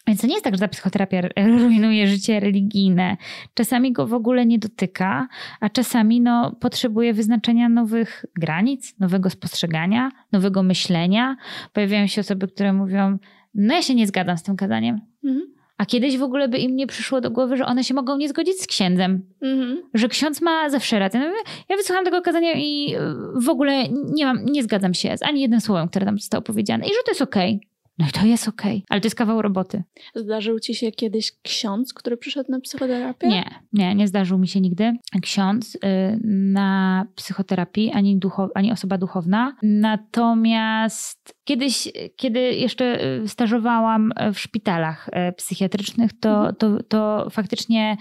Więc 0.07 0.21
to 0.21 0.27
nie 0.27 0.33
jest 0.33 0.43
tak, 0.43 0.53
że 0.53 0.59
ta 0.59 0.67
psychoterapia 0.67 1.21
rujnuje 1.59 2.07
życie 2.07 2.39
religijne. 2.39 3.17
Czasami 3.53 3.91
go 3.91 4.07
w 4.07 4.13
ogóle 4.13 4.45
nie 4.45 4.59
dotyka, 4.59 5.27
a 5.59 5.69
czasami 5.69 6.21
no, 6.21 6.51
potrzebuje 6.51 7.13
wyznaczenia 7.13 7.69
nowych 7.69 8.25
granic, 8.39 8.99
nowego 8.99 9.29
spostrzegania, 9.29 10.11
nowego 10.31 10.63
myślenia. 10.63 11.37
Pojawiają 11.73 12.07
się 12.07 12.21
osoby, 12.21 12.47
które 12.47 12.73
mówią: 12.73 13.17
No, 13.55 13.73
ja 13.73 13.81
się 13.81 13.95
nie 13.95 14.07
zgadzam 14.07 14.37
z 14.37 14.43
tym 14.43 14.55
kazaniem. 14.55 15.01
Mm 15.23 15.60
a 15.81 15.85
kiedyś 15.85 16.17
w 16.17 16.23
ogóle 16.23 16.47
by 16.47 16.57
im 16.57 16.75
nie 16.75 16.87
przyszło 16.87 17.21
do 17.21 17.31
głowy, 17.31 17.57
że 17.57 17.65
one 17.65 17.83
się 17.83 17.93
mogą 17.93 18.17
nie 18.17 18.29
zgodzić 18.29 18.61
z 18.61 18.67
księdzem. 18.67 19.21
Mm-hmm. 19.43 19.75
Że 19.93 20.07
ksiądz 20.07 20.41
ma 20.41 20.69
zawsze 20.69 20.99
rację. 20.99 21.19
No, 21.19 21.25
ja 21.69 21.77
wysłuchałam 21.77 22.05
tego 22.05 22.21
kazania 22.21 22.53
i 22.55 22.95
w 23.35 23.49
ogóle 23.49 23.89
nie 23.89 24.25
mam, 24.25 24.45
nie 24.45 24.63
zgadzam 24.63 24.93
się 24.93 25.17
z 25.17 25.23
ani 25.23 25.41
jednym 25.41 25.61
słowem, 25.61 25.89
które 25.89 26.05
tam 26.05 26.17
zostało 26.19 26.41
powiedziane. 26.41 26.85
I 26.85 26.87
że 26.87 27.03
to 27.05 27.11
jest 27.11 27.21
okej. 27.21 27.55
Okay. 27.55 27.71
No 27.99 28.07
i 28.07 28.11
to 28.11 28.25
jest 28.25 28.47
okej, 28.47 28.77
okay. 28.77 28.85
ale 28.89 29.01
to 29.01 29.05
jest 29.05 29.15
kawał 29.15 29.41
roboty. 29.41 29.83
Zdarzył 30.15 30.59
ci 30.59 30.75
się 30.75 30.91
kiedyś 30.91 31.31
ksiądz, 31.41 31.93
który 31.93 32.17
przyszedł 32.17 32.51
na 32.51 32.59
psychoterapię? 32.59 33.27
Nie, 33.27 33.45
nie, 33.73 33.95
nie 33.95 34.07
zdarzył 34.07 34.37
mi 34.37 34.47
się 34.47 34.61
nigdy 34.61 34.93
ksiądz 35.21 35.75
y, 35.75 35.79
na 36.23 37.05
psychoterapii, 37.15 37.91
ani, 37.91 38.17
duchow, 38.17 38.49
ani 38.55 38.71
osoba 38.71 38.97
duchowna. 38.97 39.55
Natomiast 39.63 41.35
kiedyś, 41.51 41.89
kiedy 42.15 42.39
jeszcze 42.39 42.99
stażowałam 43.27 44.11
w 44.33 44.39
szpitalach 44.39 45.09
y, 45.29 45.33
psychiatrycznych, 45.33 46.11
to, 46.19 46.29
mhm. 46.29 46.55
to, 46.55 46.83
to 46.83 47.29
faktycznie 47.29 47.97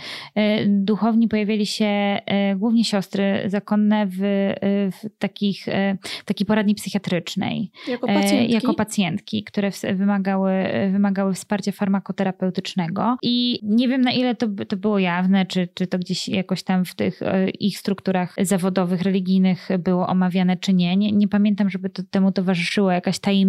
duchowni 0.67 1.29
pojawiali 1.29 1.67
się 1.67 2.19
głównie 2.57 2.85
siostry 2.85 3.43
zakonne 3.47 4.07
w, 4.07 4.19
w 4.93 5.19
takich, 5.19 5.67
takiej 6.25 6.47
poradni 6.47 6.75
psychiatrycznej. 6.75 7.71
Jako 7.89 8.07
pacjentki? 8.07 8.53
Jako 8.53 8.75
pacjentki, 8.75 9.45
które 9.45 9.71
w 9.71 9.81
wymagały, 9.95 10.53
wymagały 10.93 11.35
wsparcia 11.35 11.73
farmakoterapeutycznego. 11.73 13.17
I 13.23 13.61
nie 13.63 13.89
wiem 13.89 14.01
na 14.01 14.13
ile 14.13 14.35
to, 14.35 14.47
to 14.69 14.77
było 14.77 14.99
jawne, 14.99 15.47
czy, 15.47 15.69
czy 15.75 15.87
to 15.87 15.99
gdzieś 15.99 16.29
jakoś 16.29 16.63
tam 16.63 16.85
w 16.85 16.95
tych 16.95 17.23
e, 17.23 17.51
ich 17.51 17.79
strukturach 17.79 18.35
zawodowych, 18.41 19.03
religijnych 19.03 19.69
było 19.79 20.07
omawiane, 20.07 20.57
czy 20.57 20.73
nie. 20.73 20.97
Nie, 20.97 21.13
nie 21.13 21.29
pamiętam, 21.29 21.71
żeby 21.71 21.91
to, 21.91 22.03
temu 22.11 22.33
towarzyszyła 22.33 22.95
jakaś 22.95 23.19
tajemnica, 23.19 23.40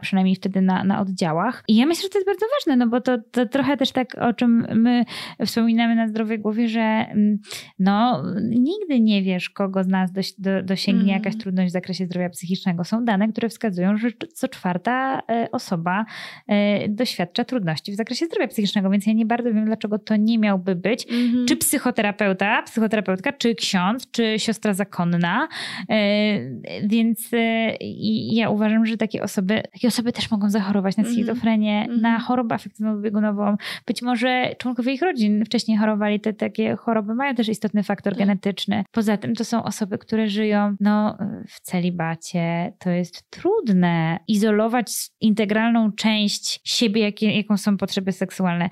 przynajmniej 0.00 0.36
wtedy 0.36 0.60
na, 0.60 0.84
na 0.84 1.00
oddziałach. 1.00 1.64
I 1.68 1.76
ja 1.76 1.86
myślę, 1.86 2.02
że 2.02 2.08
to 2.08 2.18
jest 2.18 2.26
bardzo 2.26 2.46
ważne, 2.58 2.76
no 2.76 2.90
bo 2.90 3.00
to, 3.00 3.18
to 3.30 3.46
trochę 3.46 3.76
też 3.76 3.90
tak, 3.90 4.14
o 4.20 4.32
czym 4.32 4.66
my 4.74 5.04
wspominamy 5.46 5.94
na 5.94 6.08
zdrowej 6.08 6.38
głowie, 6.38 6.68
że 6.68 6.80
mm, 6.80 7.38
no, 7.78 8.22
nigdy 8.42 9.00
nie 9.00 9.22
wiesz, 9.22 9.50
kogo 9.50 9.84
z 9.84 9.86
nas 9.86 10.12
do, 10.12 10.20
do, 10.38 10.62
dosięgnie 10.62 11.12
mm. 11.12 11.24
jakaś 11.24 11.36
trudność 11.36 11.70
w 11.70 11.72
zakresie 11.72 12.06
zdrowia 12.06 12.30
psychicznego. 12.30 12.84
Są 12.84 13.04
dane, 13.04 13.28
które 13.28 13.48
wskazują, 13.48 13.96
że 13.96 14.08
co 14.34 14.48
czwarta 14.48 15.22
e, 15.30 15.48
osoba 15.52 16.04
e, 16.48 16.88
doświadcza 16.88 17.44
trudności 17.44 17.92
w 17.92 17.94
zakresie 17.94 18.26
zdrowia 18.26 18.48
psychicznego, 18.48 18.90
więc 18.90 19.06
ja 19.06 19.12
nie 19.12 19.26
bardzo 19.26 19.52
wiem, 19.52 19.64
dlaczego 19.64 19.98
to 19.98 20.16
nie 20.16 20.38
miałby 20.38 20.74
być. 20.74 21.06
Mhm. 21.10 21.46
Czy 21.46 21.56
psychoterapeuta, 21.56 22.62
psychoterapeutka, 22.62 23.32
czy 23.32 23.54
ksiądz, 23.54 24.10
czy 24.10 24.34
siostra 24.38 24.74
zakonna. 24.74 25.48
E, 25.90 25.96
więc 26.86 27.30
ja 28.30 28.50
uważam, 28.50 28.86
że 28.86 28.96
takie 28.96 29.22
osoby, 29.26 29.62
takie 29.72 29.88
osoby 29.88 30.12
też 30.12 30.30
mogą 30.30 30.50
zachorować 30.50 30.96
na 30.96 31.00
mhm. 31.00 31.14
schizofrenię, 31.14 31.80
mhm. 31.80 32.00
na 32.00 32.18
chorobę 32.18 32.54
afektywno-biegunową. 32.54 33.56
Być 33.86 34.02
może 34.02 34.54
członkowie 34.58 34.92
ich 34.92 35.02
rodzin 35.02 35.44
wcześniej 35.44 35.78
chorowali, 35.78 36.20
te 36.20 36.32
takie 36.32 36.76
choroby 36.76 37.14
mają 37.14 37.34
też 37.34 37.48
istotny 37.48 37.82
faktor 37.82 38.12
tak. 38.12 38.18
genetyczny. 38.18 38.84
Poza 38.92 39.16
tym 39.16 39.34
to 39.34 39.44
są 39.44 39.64
osoby, 39.64 39.98
które 39.98 40.28
żyją 40.28 40.76
no, 40.80 41.18
w 41.48 41.60
celibacie. 41.60 42.72
To 42.78 42.90
jest 42.90 43.30
trudne 43.30 44.18
izolować 44.28 44.92
integralną 45.20 45.92
część 45.92 46.60
siebie, 46.64 47.02
jakie, 47.02 47.36
jaką 47.36 47.56
są 47.56 47.76
potrzeby 47.76 48.12
seksualne. 48.12 48.70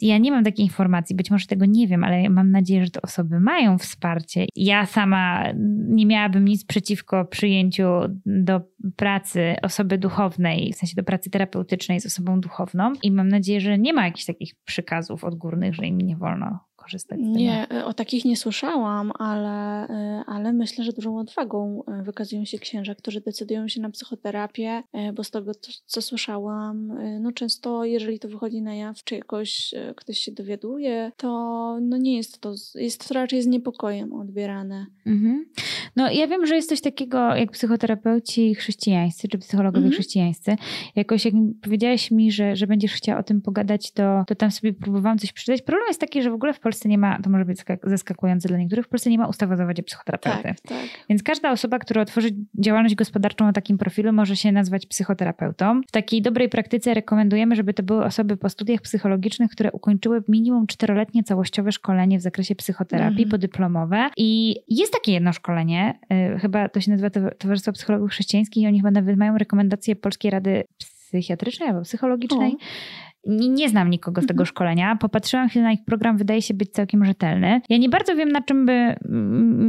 Ja 0.00 0.18
nie 0.18 0.30
mam 0.30 0.44
takiej 0.44 0.64
informacji, 0.64 1.16
być 1.16 1.30
może 1.30 1.46
tego 1.46 1.64
nie 1.66 1.86
wiem, 1.86 2.04
ale 2.04 2.30
mam 2.30 2.50
nadzieję, 2.50 2.84
że 2.84 2.90
te 2.90 3.02
osoby 3.02 3.40
mają 3.40 3.78
wsparcie. 3.78 4.46
Ja 4.56 4.86
sama 4.86 5.44
nie 5.88 6.06
miałabym 6.06 6.44
nic 6.44 6.64
przeciwko 6.64 7.24
przyjęciu 7.24 7.88
do 8.26 8.60
pracy 8.96 9.56
osoby 9.62 9.98
duchownej, 9.98 10.72
w 10.72 10.76
sensie 10.76 10.94
do 10.96 11.02
pracy 11.02 11.30
terapeutycznej 11.30 12.00
z 12.00 12.06
osobą 12.06 12.40
duchowną 12.40 12.92
i 13.02 13.12
mam 13.12 13.28
nadzieję, 13.28 13.60
że 13.60 13.78
nie 13.78 13.92
ma 13.92 14.04
jakichś 14.04 14.26
takich 14.26 14.54
przykazów 14.64 15.24
odgórnych, 15.24 15.74
że 15.74 15.86
im 15.86 15.98
nie 15.98 16.16
wolno 16.16 16.58
korzystać 16.88 17.18
z 17.18 17.22
tego? 17.22 17.38
Nie, 17.38 17.66
o 17.84 17.94
takich 17.94 18.24
nie 18.24 18.36
słyszałam, 18.36 19.12
ale, 19.18 19.84
y, 19.84 20.24
ale 20.26 20.52
myślę, 20.52 20.84
że 20.84 20.92
dużą 20.92 21.18
odwagą 21.18 21.82
y, 22.00 22.02
wykazują 22.02 22.44
się 22.44 22.58
księża, 22.58 22.94
którzy 22.94 23.20
decydują 23.20 23.68
się 23.68 23.80
na 23.80 23.90
psychoterapię, 23.90 24.82
bo 25.14 25.24
z 25.24 25.30
tego, 25.30 25.52
co 25.86 26.02
słyszałam, 26.02 26.92
no 27.20 27.32
często 27.32 27.84
jeżeli 27.84 28.18
to 28.18 28.28
wychodzi 28.28 28.62
na 28.62 28.74
jaw, 28.74 29.04
czy 29.04 29.14
jakoś 29.14 29.74
ktoś 29.96 30.18
się 30.18 30.32
dowiaduje, 30.32 31.12
to 31.16 31.28
no 31.80 31.96
nie 31.96 32.16
jest 32.16 32.40
to, 32.40 32.54
jest 32.74 33.08
to 33.08 33.14
raczej 33.14 33.42
z 33.42 33.46
niepokojem 33.46 34.12
odbierane. 34.12 34.86
Mhm. 35.06 35.46
No 35.96 36.10
ja 36.10 36.26
wiem, 36.26 36.46
że 36.46 36.56
jest 36.56 36.68
coś 36.68 36.80
takiego 36.80 37.34
jak 37.34 37.50
psychoterapeuci 37.50 38.54
chrześcijańscy, 38.54 39.28
czy 39.28 39.38
psychologowie 39.38 39.78
mhm. 39.78 39.92
chrześcijańscy. 39.92 40.56
Jakoś 40.96 41.24
jak 41.24 41.34
powiedziałaś 41.62 42.10
mi, 42.10 42.32
że, 42.32 42.56
że 42.56 42.66
będziesz 42.66 42.92
chciała 42.92 43.20
o 43.20 43.22
tym 43.22 43.40
pogadać, 43.40 43.92
to, 43.92 44.24
to 44.26 44.34
tam 44.34 44.50
sobie 44.50 44.72
próbowałam 44.72 45.18
coś 45.18 45.32
przeczytać. 45.32 45.62
Problem 45.62 45.88
jest 45.88 46.00
taki, 46.00 46.22
że 46.22 46.30
w 46.30 46.34
ogóle 46.34 46.52
w 46.52 46.60
Polsce 46.60 46.77
Polsce 46.78 46.88
nie 46.88 46.98
ma, 46.98 47.18
to 47.22 47.30
może 47.30 47.44
być 47.44 47.58
zaskakujące 47.82 48.48
dla 48.48 48.58
niektórych, 48.58 48.86
w 48.86 48.88
Polsce 48.88 49.10
nie 49.10 49.18
ma 49.18 49.26
ustawy 49.28 49.54
o 49.54 49.56
zawodzie 49.56 49.82
psychoterapeuty. 49.82 50.42
Tak, 50.42 50.60
tak. 50.60 50.86
Więc 51.08 51.22
każda 51.22 51.50
osoba, 51.50 51.78
która 51.78 52.02
otworzy 52.02 52.28
działalność 52.58 52.94
gospodarczą 52.94 53.48
o 53.48 53.52
takim 53.52 53.78
profilu, 53.78 54.12
może 54.12 54.36
się 54.36 54.52
nazwać 54.52 54.86
psychoterapeutą. 54.86 55.80
W 55.88 55.90
takiej 55.90 56.22
dobrej 56.22 56.48
praktyce 56.48 56.94
rekomendujemy, 56.94 57.56
żeby 57.56 57.74
to 57.74 57.82
były 57.82 58.04
osoby 58.04 58.36
po 58.36 58.48
studiach 58.48 58.80
psychologicznych, 58.80 59.50
które 59.50 59.72
ukończyły 59.72 60.22
minimum 60.28 60.66
czteroletnie 60.66 61.22
całościowe 61.22 61.72
szkolenie 61.72 62.18
w 62.18 62.22
zakresie 62.22 62.54
psychoterapii, 62.54 63.22
mm. 63.22 63.30
podyplomowe. 63.30 64.10
I 64.16 64.56
jest 64.68 64.92
takie 64.92 65.12
jedno 65.12 65.32
szkolenie, 65.32 65.98
y, 66.36 66.38
chyba 66.38 66.68
to 66.68 66.80
się 66.80 66.90
nazywa 66.90 67.10
Towarzystwo 67.38 67.72
Psychologów 67.72 68.10
Chrześcijańskich 68.10 68.62
i 68.62 68.66
oni 68.66 68.78
chyba 68.78 68.90
nawet 68.90 69.16
mają 69.16 69.38
rekomendacje 69.38 69.96
Polskiej 69.96 70.30
Rady 70.30 70.64
Psychiatrycznej 70.78 71.68
albo 71.68 71.82
Psychologicznej. 71.82 72.52
O 72.52 72.58
nie, 73.26 73.48
nie 73.48 73.68
znam 73.68 73.90
nikogo 73.90 74.22
z 74.22 74.26
tego 74.26 74.42
mhm. 74.42 74.46
szkolenia. 74.46 74.96
Popatrzyłam 74.96 75.48
chwilę 75.48 75.64
na 75.64 75.72
ich 75.72 75.84
program, 75.84 76.16
wydaje 76.16 76.42
się 76.42 76.54
być 76.54 76.70
całkiem 76.70 77.04
rzetelny. 77.04 77.60
Ja 77.68 77.78
nie 77.78 77.88
bardzo 77.88 78.16
wiem, 78.16 78.28
na 78.32 78.42
czym 78.42 78.66
by 78.66 78.96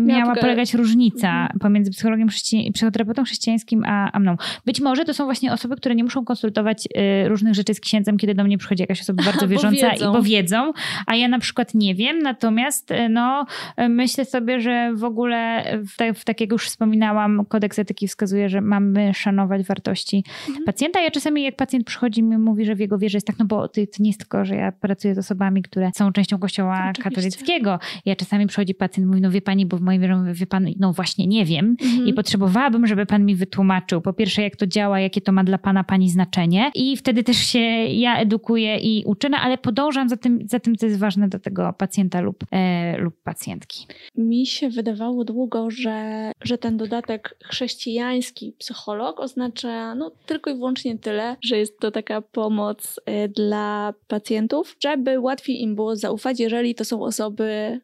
miała 0.06 0.36
polegać 0.36 0.74
różnica 0.74 1.41
mhm. 1.41 1.60
pomiędzy 1.60 1.91
psychologiem 1.91 2.28
chrześci- 2.28 2.72
psychoterapeutą 2.72 3.24
chrześcijańskim 3.24 3.84
a, 3.86 4.12
a 4.12 4.20
mną. 4.20 4.36
Być 4.66 4.82
może 4.82 5.06
to 5.06 5.14
są 5.14 5.26
właśnie 5.26 5.54
osoby, 5.54 5.76
które 5.76 5.95
nie 5.95 6.04
muszą 6.04 6.26
konsultować 6.26 6.88
y, 7.26 7.30
różnych 7.30 7.54
rzeczy 7.56 7.74
z 7.74 7.80
księdzem, 7.80 8.18
kiedy 8.18 8.34
do 8.34 8.43
mnie 8.43 8.58
przychodzi 8.58 8.84
jakaś 8.84 9.02
osoba 9.02 9.24
bardzo 9.24 9.47
wierząca 9.58 9.89
bo 9.89 9.95
i 9.95 10.14
bo 10.14 10.22
wiedzą, 10.22 10.72
a 11.08 11.16
ja 11.16 11.28
na 11.28 11.39
przykład 11.39 11.74
nie 11.74 11.95
wiem. 11.95 12.20
Natomiast 12.20 12.91
y, 12.91 13.10
no, 13.10 13.45
y, 13.82 13.89
myślę 13.89 14.26
sobie, 14.26 14.62
że 14.62 14.93
w 14.93 15.04
ogóle, 15.04 15.64
w, 15.93 15.97
te, 15.97 16.14
w 16.14 16.26
tak 16.26 16.41
jak 16.41 16.52
już 16.52 16.66
wspominałam, 16.66 17.45
kodeks 17.45 17.80
etyki 17.80 18.08
wskazuje, 18.08 18.50
że 18.50 18.62
mamy 18.62 19.14
szanować 19.14 19.68
wartości 19.68 20.24
mhm. 20.47 20.66
pacjenta. 20.66 21.02
Ja 21.02 21.12
czasami 21.12 21.43
jak 21.43 21.56
pacjent 21.56 21.86
przychodzi 21.86 22.24
mi 22.24 22.38
mówi, 22.38 22.66
że 22.66 22.76
w 22.76 22.80
jego 22.80 22.97
wierze 22.97 23.18
jest 23.18 23.28
tak 23.28 23.38
no 23.39 23.45
bo 23.45 23.67
to, 23.67 23.73
to 23.73 24.03
nie 24.03 24.09
jest 24.09 24.19
tylko, 24.19 24.45
że 24.45 24.55
ja 24.55 24.71
pracuję 24.71 25.15
z 25.15 25.17
osobami, 25.17 25.61
które 25.61 25.91
są 25.95 26.11
częścią 26.11 26.39
kościoła 26.39 26.79
Oczywiście. 26.79 27.03
katolickiego. 27.03 27.79
Ja 28.05 28.15
czasami 28.15 28.47
przychodzi 28.47 28.75
pacjent 28.75 29.07
mówi, 29.07 29.21
no 29.21 29.31
wie 29.31 29.41
pani, 29.41 29.65
bo 29.65 29.77
w 29.77 29.81
mojej 29.81 30.01
wierze, 30.01 30.33
wie 30.33 30.47
pan, 30.47 30.67
no 30.79 30.93
właśnie 30.93 31.27
nie 31.27 31.45
wiem 31.45 31.75
mhm. 31.81 32.07
i 32.07 32.13
potrzebowałabym, 32.13 32.87
żeby 32.87 33.05
pan 33.05 33.25
mi 33.25 33.35
wytłumaczył, 33.35 34.01
po 34.01 34.13
pierwsze 34.13 34.41
jak 34.41 34.55
to 34.55 34.67
działa, 34.67 34.99
jakie 34.99 35.21
to 35.21 35.31
ma 35.31 35.43
dla 35.43 35.57
pana 35.57 35.83
pani 35.83 36.09
znaczenie 36.09 36.71
i 36.75 36.97
wtedy 36.97 37.23
też 37.23 37.37
się 37.37 37.59
ja 37.59 38.17
edukuję 38.17 38.77
i 38.77 39.03
uczę, 39.05 39.29
no, 39.29 39.37
ale 39.37 39.57
podążam 39.57 40.09
za 40.09 40.17
tym, 40.17 40.39
za 40.47 40.59
tym, 40.59 40.75
co 40.75 40.85
jest 40.85 40.99
ważne 40.99 41.27
do 41.27 41.39
tego 41.39 41.73
pacjenta 41.77 42.21
lub, 42.21 42.43
e, 42.51 42.97
lub 42.97 43.21
pacjentki. 43.23 43.85
Mi 44.17 44.45
się 44.45 44.69
wydawało 44.69 45.23
długo, 45.23 45.71
że, 45.71 46.31
że 46.41 46.57
ten 46.57 46.77
dodatek 46.77 47.35
chrześcijański 47.43 48.53
psycholog 48.57 49.19
oznacza 49.19 49.95
no, 49.95 50.11
tylko 50.25 50.49
i 50.49 50.53
wyłącznie 50.53 50.97
tyle, 50.97 51.35
że 51.41 51.57
jest 51.57 51.79
to 51.79 51.91
taka 51.91 52.21
pomoc 52.21 52.99
e, 53.05 53.28
dla 53.36 53.93
pacjentów, 54.07 54.75
żeby 54.84 55.19
łatwiej 55.19 55.61
im 55.61 55.75
było 55.75 55.95
zaufać, 55.95 56.39
jeżeli 56.39 56.75
to 56.75 56.86
są 56.86 57.03
osoby 57.03 57.80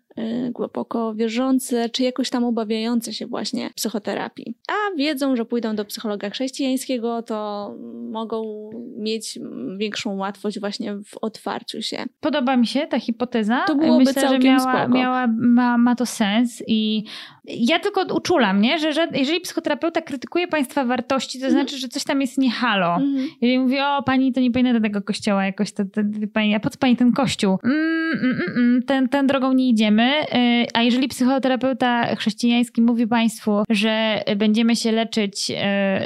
głęboko 0.51 1.15
wierzące, 1.15 1.89
czy 1.89 2.03
jakoś 2.03 2.29
tam 2.29 2.43
obawiające 2.43 3.13
się 3.13 3.27
właśnie 3.27 3.69
psychoterapii. 3.75 4.55
A 4.67 4.97
wiedzą, 4.97 5.35
że 5.35 5.45
pójdą 5.45 5.75
do 5.75 5.85
psychologa 5.85 6.29
chrześcijańskiego, 6.29 7.21
to 7.21 7.71
mogą 8.11 8.69
mieć 8.97 9.39
większą 9.77 10.17
łatwość 10.17 10.59
właśnie 10.59 10.95
w 10.95 11.17
otwarciu 11.21 11.81
się. 11.81 12.05
Podoba 12.19 12.57
mi 12.57 12.67
się 12.67 12.87
ta 12.87 12.99
hipoteza. 12.99 13.63
To 13.67 13.75
byłoby 13.75 14.05
Myślę, 14.05 14.21
całkiem 14.21 14.41
że 14.41 14.47
miała, 14.47 14.87
miała 14.87 15.27
ma, 15.37 15.77
ma 15.77 15.95
to 15.95 16.05
sens 16.05 16.63
i 16.67 17.03
ja 17.47 17.79
tylko 17.79 18.15
uczulam, 18.15 18.61
nie? 18.61 18.79
Że, 18.79 18.93
że 18.93 19.07
jeżeli 19.13 19.41
psychoterapeuta 19.41 20.01
krytykuje 20.01 20.47
państwa 20.47 20.85
wartości, 20.85 21.39
to 21.39 21.45
mhm. 21.45 21.63
znaczy, 21.63 21.81
że 21.81 21.87
coś 21.87 22.03
tam 22.03 22.21
jest 22.21 22.37
nie 22.37 22.51
halo. 22.51 22.95
Mhm. 22.95 23.27
Jeżeli 23.41 23.59
mówi, 23.59 23.79
o 23.79 24.03
pani 24.03 24.33
to 24.33 24.39
nie 24.39 24.51
powinna 24.51 24.73
do 24.73 24.81
tego 24.81 25.01
kościoła 25.01 25.45
jakoś, 25.45 25.71
to, 25.71 25.83
to, 25.85 26.01
to 26.01 26.27
pani, 26.33 26.55
a 26.55 26.59
po 26.59 26.69
co 26.69 26.77
pani 26.77 26.95
ten 26.95 27.11
kościół? 27.11 27.57
Mm, 27.63 27.75
mm, 28.13 28.31
mm, 28.31 28.57
mm 28.57 28.83
ten, 28.83 29.09
ten 29.09 29.27
drogą 29.27 29.53
nie 29.53 29.69
idziemy. 29.69 30.04
Y, 30.05 30.67
a 30.73 30.81
jeżeli 30.81 31.07
psychoterapeuta 31.07 32.15
chrześcijański 32.15 32.81
mówi 32.81 33.07
państwu, 33.07 33.63
że 33.69 34.23
będziemy 34.37 34.75
się 34.75 34.91
leczyć, 34.91 35.51
y, 35.51 35.53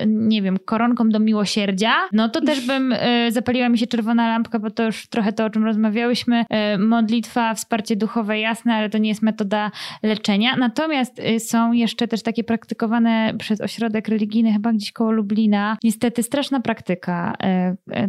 nie 0.08 0.42
wiem, 0.42 0.58
koronką 0.66 1.10
do 1.10 1.20
miłosierdzia, 1.20 1.94
no 2.14 2.30
to 2.30 2.42
też 2.42 2.68
bym 2.68 2.92
y, 2.92 3.32
zapaliła 3.32 3.70
mi 3.70 3.78
się 3.78 3.88
czerwona 3.88 4.28
lampka, 4.28 4.60
bo 4.60 4.72
to 4.72 4.84
już 4.84 5.08
trochę 5.08 5.34
to, 5.34 5.46
o 5.46 5.50
czym 5.50 5.66
rozmawiałyśmy. 5.66 6.46
Modlitwa, 6.80 7.54
wsparcie 7.54 7.96
duchowe, 7.96 8.40
jasne, 8.40 8.76
ale 8.76 8.90
to 8.90 8.98
nie 8.98 9.10
jest 9.10 9.22
metoda 9.22 9.72
leczenia. 10.04 10.56
Natomiast 10.56 11.22
są 11.40 11.72
jeszcze 11.72 12.08
też 12.08 12.24
takie 12.24 12.44
praktykowane 12.44 13.34
przez 13.40 13.62
ośrodek 13.62 14.08
religijny, 14.08 14.54
chyba 14.54 14.74
gdzieś 14.74 14.92
koło 14.92 15.12
Lublina, 15.12 15.78
niestety 15.84 16.24
straszna 16.24 16.60
praktyka, 16.60 17.36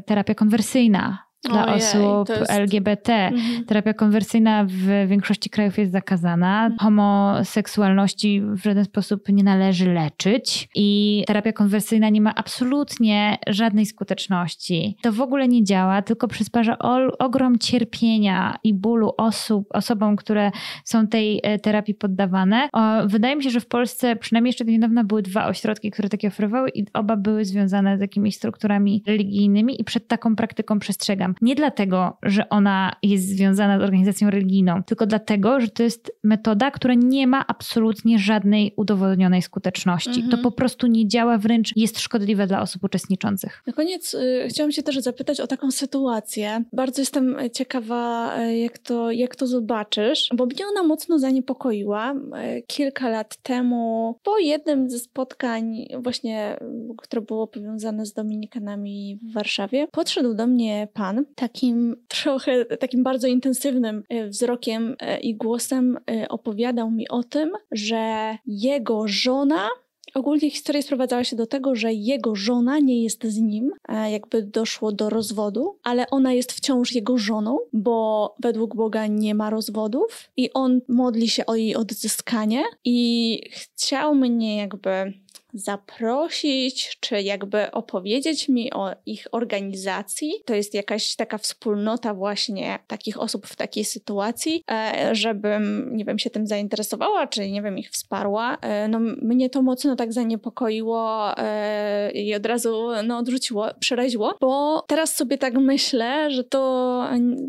terapia 0.06 0.34
konwersyjna 0.34 1.29
dla 1.44 1.66
Ojej, 1.66 1.76
osób 1.76 2.28
jest... 2.28 2.50
LGBT. 2.50 3.12
Mhm. 3.12 3.64
Terapia 3.64 3.94
konwersyjna 3.94 4.66
w 4.68 5.08
większości 5.08 5.50
krajów 5.50 5.78
jest 5.78 5.92
zakazana. 5.92 6.66
Mhm. 6.66 6.78
Homoseksualności 6.78 8.42
w 8.42 8.62
żaden 8.62 8.84
sposób 8.84 9.28
nie 9.28 9.44
należy 9.44 9.92
leczyć 9.92 10.68
i 10.74 11.24
terapia 11.26 11.52
konwersyjna 11.52 12.08
nie 12.08 12.20
ma 12.20 12.34
absolutnie 12.34 13.38
żadnej 13.46 13.86
skuteczności. 13.86 14.96
To 15.02 15.12
w 15.12 15.20
ogóle 15.20 15.48
nie 15.48 15.64
działa, 15.64 16.02
tylko 16.02 16.28
przysparza 16.28 16.78
ogrom 17.18 17.58
cierpienia 17.58 18.58
i 18.64 18.74
bólu 18.74 19.12
osób, 19.16 19.68
osobom, 19.70 20.16
które 20.16 20.50
są 20.84 21.06
tej 21.06 21.40
e, 21.42 21.58
terapii 21.58 21.94
poddawane. 21.94 22.68
O, 22.72 22.80
wydaje 23.06 23.36
mi 23.36 23.44
się, 23.44 23.50
że 23.50 23.60
w 23.60 23.66
Polsce 23.66 24.16
przynajmniej 24.16 24.48
jeszcze 24.48 24.64
do 24.64 24.70
niedawna 24.70 25.04
były 25.04 25.22
dwa 25.22 25.46
ośrodki, 25.46 25.90
które 25.90 26.08
takie 26.08 26.28
oferowały 26.28 26.70
i 26.74 26.84
oba 26.94 27.16
były 27.16 27.44
związane 27.44 27.98
z 27.98 28.00
jakimiś 28.00 28.36
strukturami 28.36 29.02
religijnymi 29.06 29.80
i 29.80 29.84
przed 29.84 30.08
taką 30.08 30.36
praktyką 30.36 30.78
przestrzegam. 30.78 31.29
Nie 31.42 31.54
dlatego, 31.54 32.18
że 32.22 32.48
ona 32.48 32.92
jest 33.02 33.28
związana 33.28 33.78
z 33.78 33.82
organizacją 33.82 34.30
religijną, 34.30 34.82
tylko 34.82 35.06
dlatego, 35.06 35.60
że 35.60 35.68
to 35.68 35.82
jest 35.82 36.12
metoda, 36.24 36.70
która 36.70 36.94
nie 36.94 37.26
ma 37.26 37.46
absolutnie 37.46 38.18
żadnej 38.18 38.72
udowodnionej 38.76 39.42
skuteczności. 39.42 40.20
Mhm. 40.20 40.30
To 40.30 40.38
po 40.38 40.50
prostu 40.50 40.86
nie 40.86 41.08
działa, 41.08 41.38
wręcz 41.38 41.76
jest 41.76 42.00
szkodliwe 42.00 42.46
dla 42.46 42.60
osób 42.60 42.84
uczestniczących. 42.84 43.62
Na 43.66 43.72
koniec 43.72 44.14
y, 44.14 44.46
chciałam 44.48 44.72
się 44.72 44.82
też 44.82 44.98
zapytać 44.98 45.40
o 45.40 45.46
taką 45.46 45.70
sytuację. 45.70 46.64
Bardzo 46.72 47.02
jestem 47.02 47.36
ciekawa, 47.52 48.34
y, 48.40 48.56
jak 48.58 48.78
to, 48.78 49.10
jak 49.10 49.36
to 49.36 49.46
zobaczysz, 49.46 50.28
bo 50.34 50.46
mnie 50.46 50.66
ona 50.70 50.82
mocno 50.88 51.18
zaniepokoiła. 51.18 52.12
Y, 52.12 52.62
kilka 52.66 53.08
lat 53.08 53.36
temu, 53.36 54.16
po 54.22 54.38
jednym 54.38 54.90
ze 54.90 54.98
spotkań, 54.98 55.86
właśnie, 55.98 56.56
które 56.98 57.22
było 57.22 57.46
powiązane 57.46 58.06
z 58.06 58.12
Dominikanami 58.12 59.18
w 59.22 59.32
Warszawie, 59.32 59.86
podszedł 59.92 60.34
do 60.34 60.46
mnie 60.46 60.88
pan, 60.92 61.19
takim 61.34 61.96
trochę, 62.08 62.64
takim 62.64 63.02
bardzo 63.02 63.26
intensywnym 63.26 64.02
e, 64.08 64.28
wzrokiem 64.28 64.96
e, 65.00 65.20
i 65.20 65.34
głosem 65.34 65.98
e, 66.10 66.28
opowiadał 66.28 66.90
mi 66.90 67.08
o 67.08 67.22
tym, 67.22 67.50
że 67.72 68.36
jego 68.46 69.08
żona 69.08 69.68
Ogólnie 70.14 70.50
historia 70.50 70.82
sprowadzała 70.82 71.24
się 71.24 71.36
do 71.36 71.46
tego, 71.46 71.74
że 71.74 71.92
jego 71.92 72.34
żona 72.34 72.78
nie 72.78 73.02
jest 73.02 73.24
z 73.24 73.38
nim, 73.38 73.72
jakby 74.10 74.42
doszło 74.42 74.92
do 74.92 75.10
rozwodu, 75.10 75.78
ale 75.82 76.10
ona 76.10 76.32
jest 76.32 76.52
wciąż 76.52 76.92
jego 76.92 77.18
żoną, 77.18 77.58
bo 77.72 78.34
według 78.42 78.76
Boga 78.76 79.06
nie 79.06 79.34
ma 79.34 79.50
rozwodów 79.50 80.30
i 80.36 80.52
on 80.52 80.80
modli 80.88 81.28
się 81.28 81.46
o 81.46 81.54
jej 81.54 81.76
odzyskanie 81.76 82.62
i 82.84 83.40
chciał 83.52 84.14
mnie 84.14 84.56
jakby 84.56 85.12
zaprosić, 85.54 86.96
czy 87.00 87.22
jakby 87.22 87.70
opowiedzieć 87.70 88.48
mi 88.48 88.72
o 88.72 88.90
ich 89.06 89.26
organizacji. 89.32 90.32
To 90.44 90.54
jest 90.54 90.74
jakaś 90.74 91.16
taka 91.16 91.38
wspólnota 91.38 92.14
właśnie 92.14 92.78
takich 92.86 93.20
osób 93.20 93.46
w 93.46 93.56
takiej 93.56 93.84
sytuacji, 93.84 94.64
e, 94.70 95.14
żebym, 95.14 95.90
nie 95.96 96.04
wiem, 96.04 96.18
się 96.18 96.30
tym 96.30 96.46
zainteresowała, 96.46 97.26
czy 97.26 97.50
nie 97.50 97.62
wiem, 97.62 97.78
ich 97.78 97.90
wsparła. 97.90 98.56
E, 98.60 98.88
no 98.88 99.00
mnie 99.00 99.50
to 99.50 99.62
mocno 99.62 99.96
tak 99.96 100.12
zaniepokoiło 100.12 101.32
e, 101.38 102.10
i 102.10 102.34
od 102.34 102.46
razu 102.46 102.88
no, 103.04 103.18
odrzuciło, 103.18 103.66
przeraziło, 103.80 104.34
bo 104.40 104.84
teraz 104.86 105.16
sobie 105.16 105.38
tak 105.38 105.54
myślę, 105.54 106.30
że 106.30 106.44
to 106.44 106.60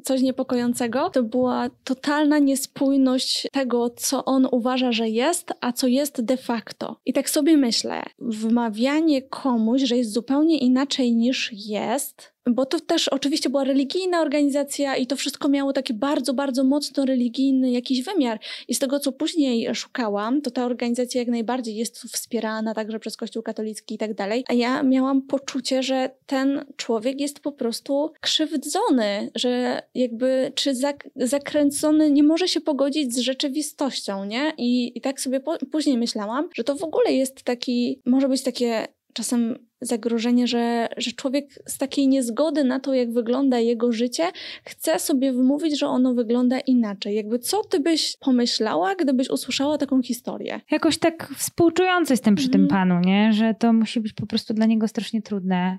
coś 0.03 0.21
niepokojącego 0.21 1.09
to 1.09 1.23
była 1.23 1.69
totalna 1.83 2.39
niespójność 2.39 3.47
tego, 3.51 3.89
co 3.89 4.25
on 4.25 4.47
uważa, 4.51 4.91
że 4.91 5.09
jest, 5.09 5.53
a 5.61 5.71
co 5.71 5.87
jest 5.87 6.21
de 6.25 6.37
facto. 6.37 6.95
I 7.05 7.13
tak 7.13 7.29
sobie 7.29 7.57
myślę, 7.57 7.90
wmawianie 8.19 9.21
komuś, 9.21 9.81
że 9.81 9.97
jest 9.97 10.13
zupełnie 10.13 10.57
inaczej 10.57 11.15
niż 11.15 11.51
jest, 11.53 12.30
bo 12.45 12.65
to 12.65 12.79
też 12.79 13.07
oczywiście 13.07 13.49
była 13.49 13.63
religijna 13.63 14.21
organizacja 14.21 14.95
i 14.95 15.07
to 15.07 15.15
wszystko 15.15 15.49
miało 15.49 15.73
taki 15.73 15.93
bardzo, 15.93 16.33
bardzo 16.33 16.63
mocno 16.63 17.05
religijny 17.05 17.71
jakiś 17.71 18.03
wymiar. 18.03 18.39
I 18.67 18.75
z 18.75 18.79
tego, 18.79 18.99
co 18.99 19.11
później 19.11 19.75
szukałam, 19.75 20.41
to 20.41 20.51
ta 20.51 20.65
organizacja 20.65 21.21
jak 21.21 21.27
najbardziej 21.27 21.75
jest 21.75 22.01
wspierana 22.01 22.73
także 22.73 22.99
przez 22.99 23.17
Kościół 23.17 23.43
katolicki 23.43 23.95
i 23.95 23.97
tak 23.97 24.13
dalej. 24.13 24.43
A 24.47 24.53
ja 24.53 24.83
miałam 24.83 25.21
poczucie, 25.21 25.83
że 25.83 26.09
ten 26.25 26.65
człowiek 26.75 27.21
jest 27.21 27.39
po 27.39 27.51
prostu 27.51 28.11
krzywdzony, 28.21 29.31
że 29.35 29.81
jakby 29.95 30.51
czy 30.55 30.75
zak 30.75 31.09
zakręcony 31.15 32.11
nie 32.11 32.23
może 32.23 32.47
się 32.47 32.61
pogodzić 32.61 33.13
z 33.13 33.19
rzeczywistością, 33.19 34.25
nie? 34.25 34.53
I, 34.57 34.97
i 34.97 35.01
tak 35.01 35.21
sobie 35.21 35.41
później 35.71 35.97
myślałam, 35.97 36.49
że 36.55 36.63
to 36.63 36.75
w 36.75 36.83
ogóle 36.83 37.13
jest 37.13 37.43
taki, 37.43 38.01
może 38.05 38.29
być 38.29 38.43
takie 38.43 38.87
czasem 39.13 39.55
zagrożenie, 39.81 40.47
że, 40.47 40.87
że 40.97 41.11
człowiek 41.11 41.45
z 41.65 41.77
takiej 41.77 42.07
niezgody 42.07 42.63
na 42.63 42.79
to, 42.79 42.93
jak 42.93 43.13
wygląda 43.13 43.59
jego 43.59 43.91
życie, 43.91 44.23
chce 44.65 44.99
sobie 44.99 45.33
wymówić, 45.33 45.79
że 45.79 45.87
ono 45.87 46.13
wygląda 46.13 46.59
inaczej. 46.59 47.15
Jakby 47.15 47.39
co 47.39 47.63
ty 47.63 47.79
byś 47.79 48.17
pomyślała, 48.19 48.95
gdybyś 48.95 49.29
usłyszała 49.29 49.77
taką 49.77 50.01
historię? 50.01 50.61
Jakoś 50.71 50.97
tak 50.97 51.29
współczujący 51.37 52.13
jestem 52.13 52.35
przy 52.35 52.45
mm. 52.45 52.51
tym 52.51 52.61
mhm. 52.61 52.89
panu, 52.89 53.09
nie? 53.09 53.33
Że 53.33 53.53
to 53.59 53.73
musi 53.73 53.99
być 53.99 54.13
po 54.13 54.27
prostu 54.27 54.53
dla 54.53 54.65
niego 54.65 54.87
strasznie 54.87 55.21
trudne 55.21 55.77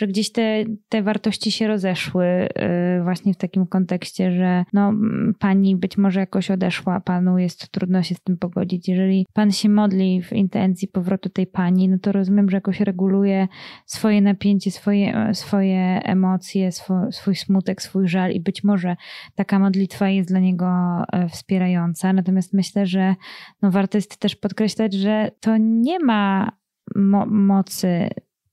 że 0.00 0.06
gdzieś 0.06 0.32
te, 0.32 0.64
te 0.88 1.02
wartości 1.02 1.52
się 1.52 1.68
rozeszły 1.68 2.26
y, 2.98 3.02
właśnie 3.02 3.34
w 3.34 3.36
takim 3.36 3.66
kontekście, 3.66 4.32
że 4.32 4.64
no, 4.72 4.92
pani 5.38 5.76
być 5.76 5.98
może 5.98 6.20
jakoś 6.20 6.50
odeszła, 6.50 7.00
panu 7.00 7.38
jest 7.38 7.68
trudno 7.68 8.02
się 8.02 8.14
z 8.14 8.20
tym 8.20 8.38
pogodzić. 8.38 8.88
Jeżeli 8.88 9.26
pan 9.34 9.52
się 9.52 9.68
modli 9.68 10.22
w 10.22 10.32
intencji 10.32 10.88
powrotu 10.88 11.28
tej 11.28 11.46
pani, 11.46 11.88
no 11.88 11.98
to 11.98 12.12
rozumiem, 12.12 12.50
że 12.50 12.56
jakoś 12.56 12.80
reguluje 12.80 13.48
swoje 13.86 14.20
napięcie, 14.20 14.70
swoje, 14.70 15.30
swoje 15.34 16.00
emocje, 16.04 16.72
swój, 16.72 16.96
swój 17.10 17.36
smutek, 17.36 17.82
swój 17.82 18.08
żal 18.08 18.32
i 18.32 18.40
być 18.40 18.64
może 18.64 18.96
taka 19.34 19.58
modlitwa 19.58 20.08
jest 20.08 20.28
dla 20.28 20.40
niego 20.40 20.66
e, 21.12 21.28
wspierająca. 21.28 22.12
Natomiast 22.12 22.52
myślę, 22.52 22.86
że 22.86 23.14
no 23.62 23.70
warto 23.70 23.98
jest 23.98 24.16
też 24.16 24.36
podkreślać, 24.36 24.94
że 24.94 25.30
to 25.40 25.56
nie 25.56 25.98
ma 25.98 26.52
mo 26.94 27.26
mocy 27.26 28.08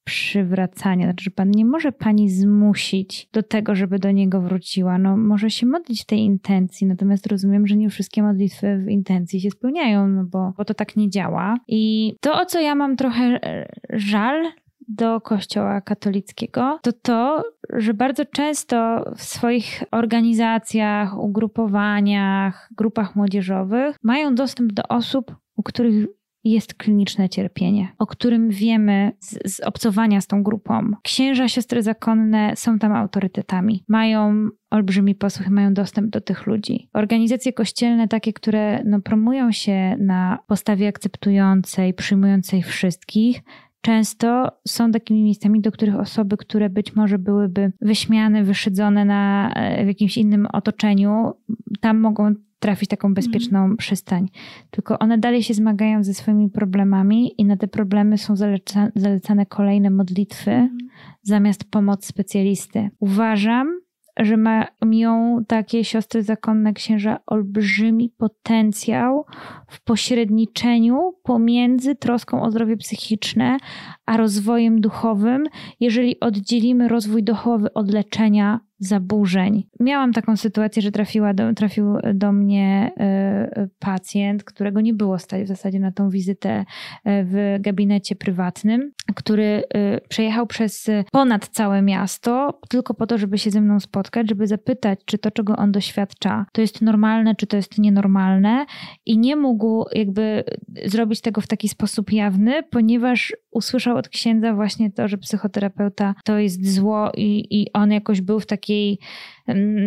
przywracania. 0.07 1.05
Znaczy, 1.05 1.23
że 1.23 1.31
Pan 1.31 1.51
nie 1.51 1.65
może 1.65 1.91
Pani 1.91 2.29
zmusić 2.29 3.29
do 3.33 3.43
tego, 3.43 3.75
żeby 3.75 3.99
do 3.99 4.11
Niego 4.11 4.41
wróciła. 4.41 4.97
No, 4.97 5.17
może 5.17 5.49
się 5.49 5.65
modlić 5.65 6.05
tej 6.05 6.19
intencji, 6.19 6.87
natomiast 6.87 7.27
rozumiem, 7.27 7.67
że 7.67 7.75
nie 7.75 7.89
wszystkie 7.89 8.23
modlitwy 8.23 8.77
w 8.77 8.89
intencji 8.89 9.41
się 9.41 9.51
spełniają, 9.51 10.07
no 10.07 10.23
bo, 10.23 10.53
bo 10.57 10.65
to 10.65 10.73
tak 10.73 10.95
nie 10.95 11.09
działa. 11.09 11.55
I 11.67 12.13
to, 12.21 12.41
o 12.41 12.45
co 12.45 12.59
ja 12.59 12.75
mam 12.75 12.95
trochę 12.95 13.23
e, 13.23 13.67
żal, 13.89 14.45
do 14.87 15.21
Kościoła 15.21 15.81
katolickiego, 15.81 16.79
to 16.81 16.93
to, 16.93 17.43
że 17.73 17.93
bardzo 17.93 18.25
często 18.25 19.03
w 19.15 19.23
swoich 19.23 19.83
organizacjach, 19.91 21.19
ugrupowaniach, 21.19 22.69
grupach 22.77 23.15
młodzieżowych 23.15 23.95
mają 24.03 24.35
dostęp 24.35 24.73
do 24.73 24.83
osób, 24.83 25.35
u 25.55 25.63
których 25.63 26.07
jest 26.51 26.73
kliniczne 26.73 27.29
cierpienie, 27.29 27.87
o 27.97 28.07
którym 28.07 28.49
wiemy 28.49 29.11
z, 29.19 29.55
z, 29.55 29.59
obcowania 29.59 30.21
z 30.21 30.27
tą 30.27 30.43
grupą. 30.43 30.91
Księża, 31.03 31.47
siostry 31.47 31.83
zakonne 31.83 32.53
są 32.55 32.79
tam 32.79 32.91
autorytetami. 32.91 33.83
Mają 33.87 34.49
olbrzymi 34.71 35.15
posłuch, 35.15 35.49
mają 35.49 35.73
dostęp 35.73 36.09
do 36.09 36.21
tych 36.21 36.47
ludzi. 36.47 36.89
Organizacje 36.93 37.53
kościelne, 37.53 38.07
takie, 38.07 38.33
które 38.33 38.83
no, 38.85 39.01
promują 39.01 39.51
się 39.51 39.95
na 39.99 40.39
postawie 40.47 40.87
akceptującej, 40.87 41.93
przyjmującej 41.93 42.63
wszystkich, 42.63 43.41
często 43.81 44.51
są 44.67 44.91
takimi 44.91 45.23
miejscami, 45.23 45.61
do 45.61 45.71
których 45.71 45.95
osoby, 45.95 46.37
które 46.37 46.69
być 46.69 46.95
może 46.95 47.19
byłyby 47.19 47.71
wyśmiane, 47.81 48.43
wyszydzone 48.43 49.05
na, 49.05 49.53
e, 49.53 49.83
w 49.85 49.87
jakimś 49.87 50.17
innym 50.17 50.47
otoczeniu, 50.53 51.33
tam 51.81 51.99
mogą 51.99 52.33
trafić 52.59 52.89
taką 52.89 53.13
bezpieczną 53.13 53.63
mm. 53.65 53.77
przystań. 53.77 54.29
Tylko 54.71 54.99
one 54.99 55.17
dalej 55.17 55.43
się 55.43 55.53
zmagają 55.53 56.03
ze 56.03 56.13
swoimi 56.13 56.49
problemami 56.49 57.41
i 57.41 57.45
na 57.45 57.57
te 57.57 57.67
problemy 57.67 58.17
są 58.17 58.35
zaleca, 58.35 58.91
zalecane 58.95 59.45
kolejne 59.45 59.89
modlitwy 59.89 60.51
mm. 60.51 60.77
zamiast 61.23 61.63
pomoc 61.71 62.05
specjalisty. 62.05 62.89
Uważam, 62.99 63.79
że 64.19 64.37
mają 64.37 65.43
takie 65.47 65.83
siostry 65.83 66.23
zakonne 66.23 66.73
księża 66.73 67.19
olbrzymi 67.25 68.09
potencjał 68.17 69.25
w 69.67 69.83
pośredniczeniu 69.83 71.13
pomiędzy 71.23 71.95
troską 71.95 72.41
o 72.41 72.51
zdrowie 72.51 72.77
psychiczne 72.77 73.57
a 74.05 74.17
rozwojem 74.17 74.81
duchowym, 74.81 75.43
jeżeli 75.79 76.19
oddzielimy 76.19 76.87
rozwój 76.87 77.23
duchowy 77.23 77.73
od 77.73 77.91
leczenia 77.91 78.59
zaburzeń. 78.79 79.63
Miałam 79.79 80.13
taką 80.13 80.37
sytuację, 80.37 80.81
że 80.81 80.91
trafiła 80.91 81.33
do, 81.33 81.53
trafił 81.53 81.93
do 82.13 82.31
mnie 82.31 82.91
y, 83.57 83.69
pacjent, 83.79 84.43
którego 84.43 84.81
nie 84.81 84.93
było 84.93 85.19
stać 85.19 85.43
w 85.43 85.47
zasadzie 85.47 85.79
na 85.79 85.91
tą 85.91 86.09
wizytę 86.09 86.65
e, 87.03 87.23
w 87.23 87.57
gabinecie 87.59 88.15
prywatnym, 88.15 88.91
który 89.15 89.43
y, 89.43 90.07
przejechał 90.09 90.47
przez 90.47 90.89
ponad 91.11 91.47
całe 91.47 91.81
miasto 91.81 92.59
tylko 92.69 92.93
po 92.93 93.07
to, 93.07 93.17
żeby 93.17 93.37
się 93.37 93.51
ze 93.51 93.61
mną 93.61 93.79
spotkać, 93.79 94.29
żeby 94.29 94.47
zapytać, 94.47 94.99
czy 95.05 95.17
to, 95.17 95.31
czego 95.31 95.55
on 95.55 95.71
doświadcza, 95.71 96.45
to 96.51 96.61
jest 96.61 96.81
normalne, 96.81 97.35
czy 97.35 97.47
to 97.47 97.57
jest 97.57 97.77
nienormalne 97.77 98.65
i 99.05 99.17
nie 99.17 99.35
mógł 99.35 99.56
jakby 99.91 100.43
zrobić 100.85 101.21
tego 101.21 101.41
w 101.41 101.47
taki 101.47 101.69
sposób 101.69 102.11
jawny, 102.11 102.63
ponieważ 102.63 103.35
usłyszał 103.51 103.97
od 103.97 104.09
księdza 104.09 104.53
właśnie 104.53 104.91
to, 104.91 105.07
że 105.07 105.17
psychoterapeuta 105.17 106.15
to 106.25 106.37
jest 106.37 106.73
zło 106.73 107.11
i, 107.17 107.47
i 107.61 107.73
on 107.73 107.91
jakoś 107.91 108.21
był 108.21 108.39
w 108.39 108.45
takiej, 108.45 108.99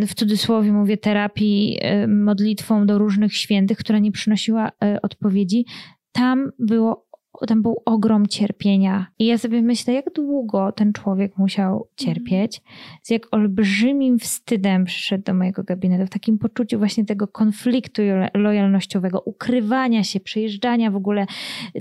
w 0.07 0.15
cudzysłowie 0.15 0.73
mówię, 0.73 0.97
terapii 0.97 1.79
modlitwą 2.09 2.87
do 2.87 2.99
różnych 2.99 3.37
świętych, 3.37 3.79
która 3.79 3.99
nie 3.99 4.13
przynosiła 4.13 4.71
e, 4.85 4.99
odpowiedzi. 5.03 5.67
Tam 6.13 6.53
było 6.59 7.10
tam 7.47 7.63
był 7.63 7.83
ogrom 7.85 8.27
cierpienia. 8.27 9.07
I 9.19 9.27
ja 9.27 9.39
sobie 9.39 9.63
myślę, 9.63 9.95
jak 9.95 10.13
długo 10.13 10.73
ten 10.73 10.93
człowiek 10.93 11.39
musiał 11.39 11.89
cierpieć, 11.97 12.63
z 13.03 13.11
jak 13.11 13.23
olbrzymim 13.31 14.19
wstydem 14.19 14.85
przyszedł 14.85 15.25
do 15.25 15.35
mojego 15.35 15.65
gabinetu, 15.65 16.07
w 16.07 16.11
takim 16.11 16.39
poczuciu 16.39 16.79
właśnie 16.79 17.05
tego 17.05 17.29
konfliktu 17.29 18.03
lojalnościowego, 18.35 19.21
ukrywania 19.21 20.05
się, 20.05 20.21
przejeżdżania 20.21 20.91
w 20.91 20.97
ogóle 20.97 21.27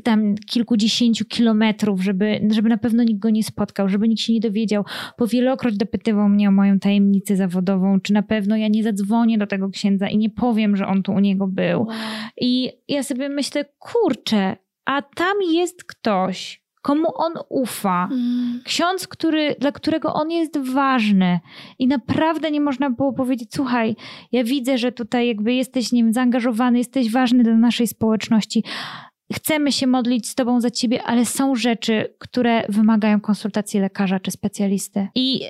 tam 0.04 0.36
kilkudziesięciu 0.36 1.26
kilometrów, 1.26 2.04
żeby, 2.04 2.48
żeby 2.52 2.70
na 2.70 2.78
pewno 2.78 3.04
nikt 3.04 3.20
go 3.20 3.30
nie 3.30 3.44
spotkał, 3.44 3.90
żeby 3.90 4.08
nikt 4.08 4.22
się 4.22 4.34
nie 4.34 4.40
dowiedział. 4.40 4.84
Bo 5.18 5.28
wielokroć 5.28 5.78
dopytywał 5.78 6.30
mnie 6.30 6.50
o 6.50 6.52
moją 6.52 6.80
tajemnicę 6.80 7.36
zawodową, 7.36 8.00
czy 8.02 8.14
na 8.14 8.24
pewno 8.24 8.58
ja 8.58 8.68
nie 8.68 8.84
zadzwonię 8.84 9.38
do 9.38 9.48
tego 9.48 9.70
księdza 9.70 10.08
i 10.08 10.18
nie 10.18 10.30
powiem, 10.30 10.76
że 10.76 10.88
on 10.88 11.04
tu 11.04 11.12
u 11.12 11.20
niego 11.20 11.48
był. 11.48 11.80
Wow. 11.80 11.98
I 12.42 12.72
ja 12.88 13.04
sobie 13.04 13.30
myślę, 13.30 13.66
kurczę, 13.80 14.56
a 14.90 15.02
tam 15.02 15.38
jest 15.52 15.84
ktoś, 15.84 16.64
komu 16.82 17.08
on 17.16 17.34
ufa. 17.50 18.10
Mm. 18.12 18.62
Ksiądz, 18.66 19.08
który, 19.08 19.56
dla 19.60 19.72
którego 19.72 20.14
on 20.14 20.32
jest 20.32 20.58
ważny. 20.58 21.40
I 21.80 21.88
naprawdę 21.88 22.52
nie 22.52 22.62
można 22.62 22.90
było 22.90 23.14
powiedzieć: 23.14 23.50
Słuchaj, 23.54 23.96
ja 24.32 24.44
widzę, 24.44 24.78
że 24.78 24.92
tutaj 24.92 25.28
jakby 25.28 25.54
jesteś 25.54 25.92
nim 25.92 26.14
zaangażowany, 26.14 26.78
jesteś 26.78 27.12
ważny 27.12 27.44
dla 27.44 27.56
naszej 27.56 27.88
społeczności. 27.88 28.64
Chcemy 29.34 29.72
się 29.72 29.88
modlić 29.88 30.30
z 30.30 30.36
Tobą 30.36 30.62
za 30.62 30.72
Ciebie, 30.72 31.04
ale 31.04 31.26
są 31.26 31.56
rzeczy, 31.56 32.16
które 32.20 32.64
wymagają 32.70 33.22
konsultacji 33.22 33.80
lekarza 33.80 34.20
czy 34.20 34.32
specjalisty. 34.32 35.08
I 35.16 35.42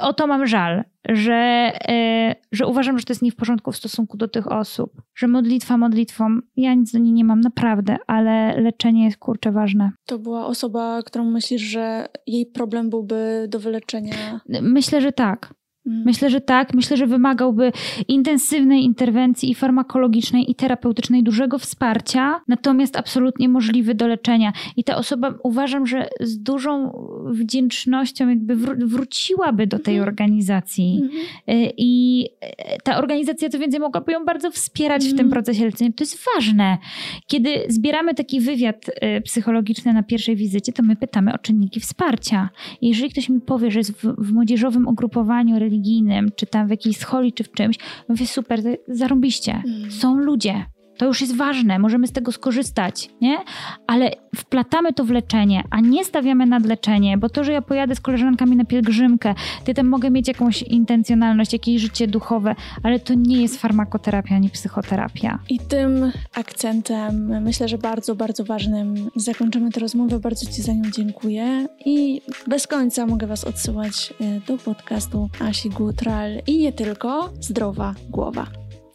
o 0.00 0.12
to 0.12 0.26
mam 0.26 0.46
żal, 0.46 0.84
że, 1.08 1.72
e, 1.88 2.34
że 2.52 2.66
uważam, 2.66 2.98
że 2.98 3.04
to 3.04 3.12
jest 3.12 3.22
nie 3.22 3.30
w 3.30 3.36
porządku 3.36 3.72
w 3.72 3.76
stosunku 3.76 4.16
do 4.16 4.28
tych 4.28 4.52
osób. 4.52 5.02
Że 5.14 5.28
modlitwa 5.28 5.76
modlitwą, 5.76 6.38
ja 6.56 6.74
nic 6.74 6.92
do 6.92 6.98
niej 6.98 7.12
nie 7.12 7.24
mam, 7.24 7.40
naprawdę, 7.40 7.96
ale 8.06 8.60
leczenie 8.60 9.04
jest 9.04 9.18
kurczę 9.18 9.52
ważne. 9.52 9.90
To 10.06 10.18
była 10.18 10.46
osoba, 10.46 11.02
którą 11.06 11.24
myślisz, 11.24 11.62
że 11.62 12.08
jej 12.26 12.46
problem 12.46 12.90
byłby 12.90 13.46
do 13.48 13.60
wyleczenia? 13.60 14.40
Myślę, 14.62 15.00
że 15.00 15.12
tak. 15.12 15.54
Mm. 15.88 16.02
Myślę, 16.04 16.30
że 16.30 16.40
tak. 16.40 16.74
Myślę, 16.74 16.96
że 16.96 17.06
wymagałby 17.06 17.72
intensywnej 18.08 18.84
interwencji 18.84 19.50
i 19.50 19.54
farmakologicznej, 19.54 20.50
i 20.50 20.54
terapeutycznej, 20.54 21.22
dużego 21.22 21.58
wsparcia, 21.58 22.40
natomiast 22.48 22.96
absolutnie 22.96 23.48
możliwy 23.48 23.94
do 23.94 24.08
leczenia. 24.08 24.52
I 24.76 24.84
ta 24.84 24.96
osoba 24.96 25.34
uważam, 25.42 25.86
że 25.86 26.08
z 26.20 26.38
dużą 26.38 26.92
wdzięcznością 27.30 28.28
jakby 28.28 28.56
wró- 28.56 28.86
wróciłaby 28.86 29.66
do 29.66 29.78
tej 29.78 29.94
mm. 29.96 30.08
organizacji. 30.08 31.00
Mm. 31.02 31.70
I 31.76 32.24
e, 32.40 32.78
ta 32.82 32.98
organizacja, 32.98 33.48
co 33.48 33.58
więcej, 33.58 33.80
mogłaby 33.80 34.12
ją 34.12 34.24
bardzo 34.24 34.50
wspierać 34.50 35.02
w 35.02 35.10
tym 35.10 35.26
mhm. 35.26 35.30
procesie 35.30 35.64
leczenia. 35.64 35.90
To 35.96 36.04
jest 36.04 36.18
ważne. 36.34 36.78
Kiedy 37.26 37.50
zbieramy 37.68 38.14
taki 38.14 38.40
wywiad 38.40 38.90
e, 38.94 39.20
psychologiczny 39.20 39.92
na 39.92 40.02
pierwszej 40.02 40.36
wizycie, 40.36 40.72
to 40.72 40.82
my 40.82 40.96
pytamy 40.96 41.34
o 41.34 41.38
czynniki 41.38 41.80
wsparcia. 41.80 42.48
I 42.80 42.88
jeżeli 42.88 43.10
ktoś 43.10 43.28
mi 43.28 43.40
powie, 43.40 43.70
że 43.70 43.80
jest 43.80 43.92
w, 43.92 44.14
w 44.18 44.32
młodzieżowym 44.32 44.88
ugrupowaniu 44.88 45.58
religijnym, 45.58 45.77
religijnym, 45.78 46.30
czy 46.36 46.46
tam 46.46 46.66
w 46.66 46.70
jakiejś 46.70 46.96
scholi, 46.96 47.32
czy 47.32 47.44
w 47.44 47.52
czymś, 47.52 47.76
mówię, 48.08 48.26
super, 48.26 48.60
zarąbiście. 48.88 49.62
Mm. 49.66 49.90
Są 49.90 50.16
ludzie, 50.16 50.64
to 50.98 51.06
już 51.06 51.20
jest 51.20 51.36
ważne, 51.36 51.78
możemy 51.78 52.06
z 52.06 52.12
tego 52.12 52.32
skorzystać, 52.32 53.10
nie? 53.20 53.38
Ale 53.86 54.10
wplatamy 54.36 54.92
to 54.92 55.04
w 55.04 55.10
leczenie, 55.10 55.64
a 55.70 55.80
nie 55.80 56.04
stawiamy 56.04 56.46
nad 56.46 56.66
leczenie, 56.66 57.18
bo 57.18 57.28
to, 57.28 57.44
że 57.44 57.52
ja 57.52 57.62
pojadę 57.62 57.94
z 57.94 58.00
koleżankami 58.00 58.56
na 58.56 58.64
pielgrzymkę, 58.64 59.34
ty 59.64 59.74
tam 59.74 59.86
mogę 59.86 60.10
mieć 60.10 60.28
jakąś 60.28 60.62
intencjonalność, 60.62 61.52
jakieś 61.52 61.80
życie 61.80 62.06
duchowe, 62.06 62.54
ale 62.82 63.00
to 63.00 63.14
nie 63.14 63.42
jest 63.42 63.60
farmakoterapia 63.60 64.34
ani 64.34 64.50
psychoterapia. 64.50 65.38
I 65.50 65.58
tym 65.58 66.12
akcentem, 66.34 67.42
myślę, 67.42 67.68
że 67.68 67.78
bardzo, 67.78 68.14
bardzo 68.14 68.44
ważnym, 68.44 69.10
zakończymy 69.16 69.70
tę 69.70 69.80
rozmowę. 69.80 70.20
Bardzo 70.20 70.46
Ci 70.46 70.62
za 70.62 70.72
nią 70.72 70.82
dziękuję 70.90 71.66
i 71.84 72.22
bez 72.46 72.66
końca 72.66 73.06
mogę 73.06 73.26
Was 73.26 73.44
odsyłać 73.44 74.14
e, 74.20 74.40
do 74.40 74.58
podcastu 74.58 75.28
Asi 75.40 75.70
Gutral 75.70 76.30
i 76.46 76.58
nie 76.58 76.72
tylko 76.72 77.30
Zdrowa 77.40 77.94
Głowa. 78.10 78.46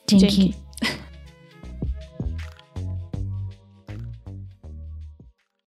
Dzięki. 0.07 0.27
Dzięki. 0.27 0.53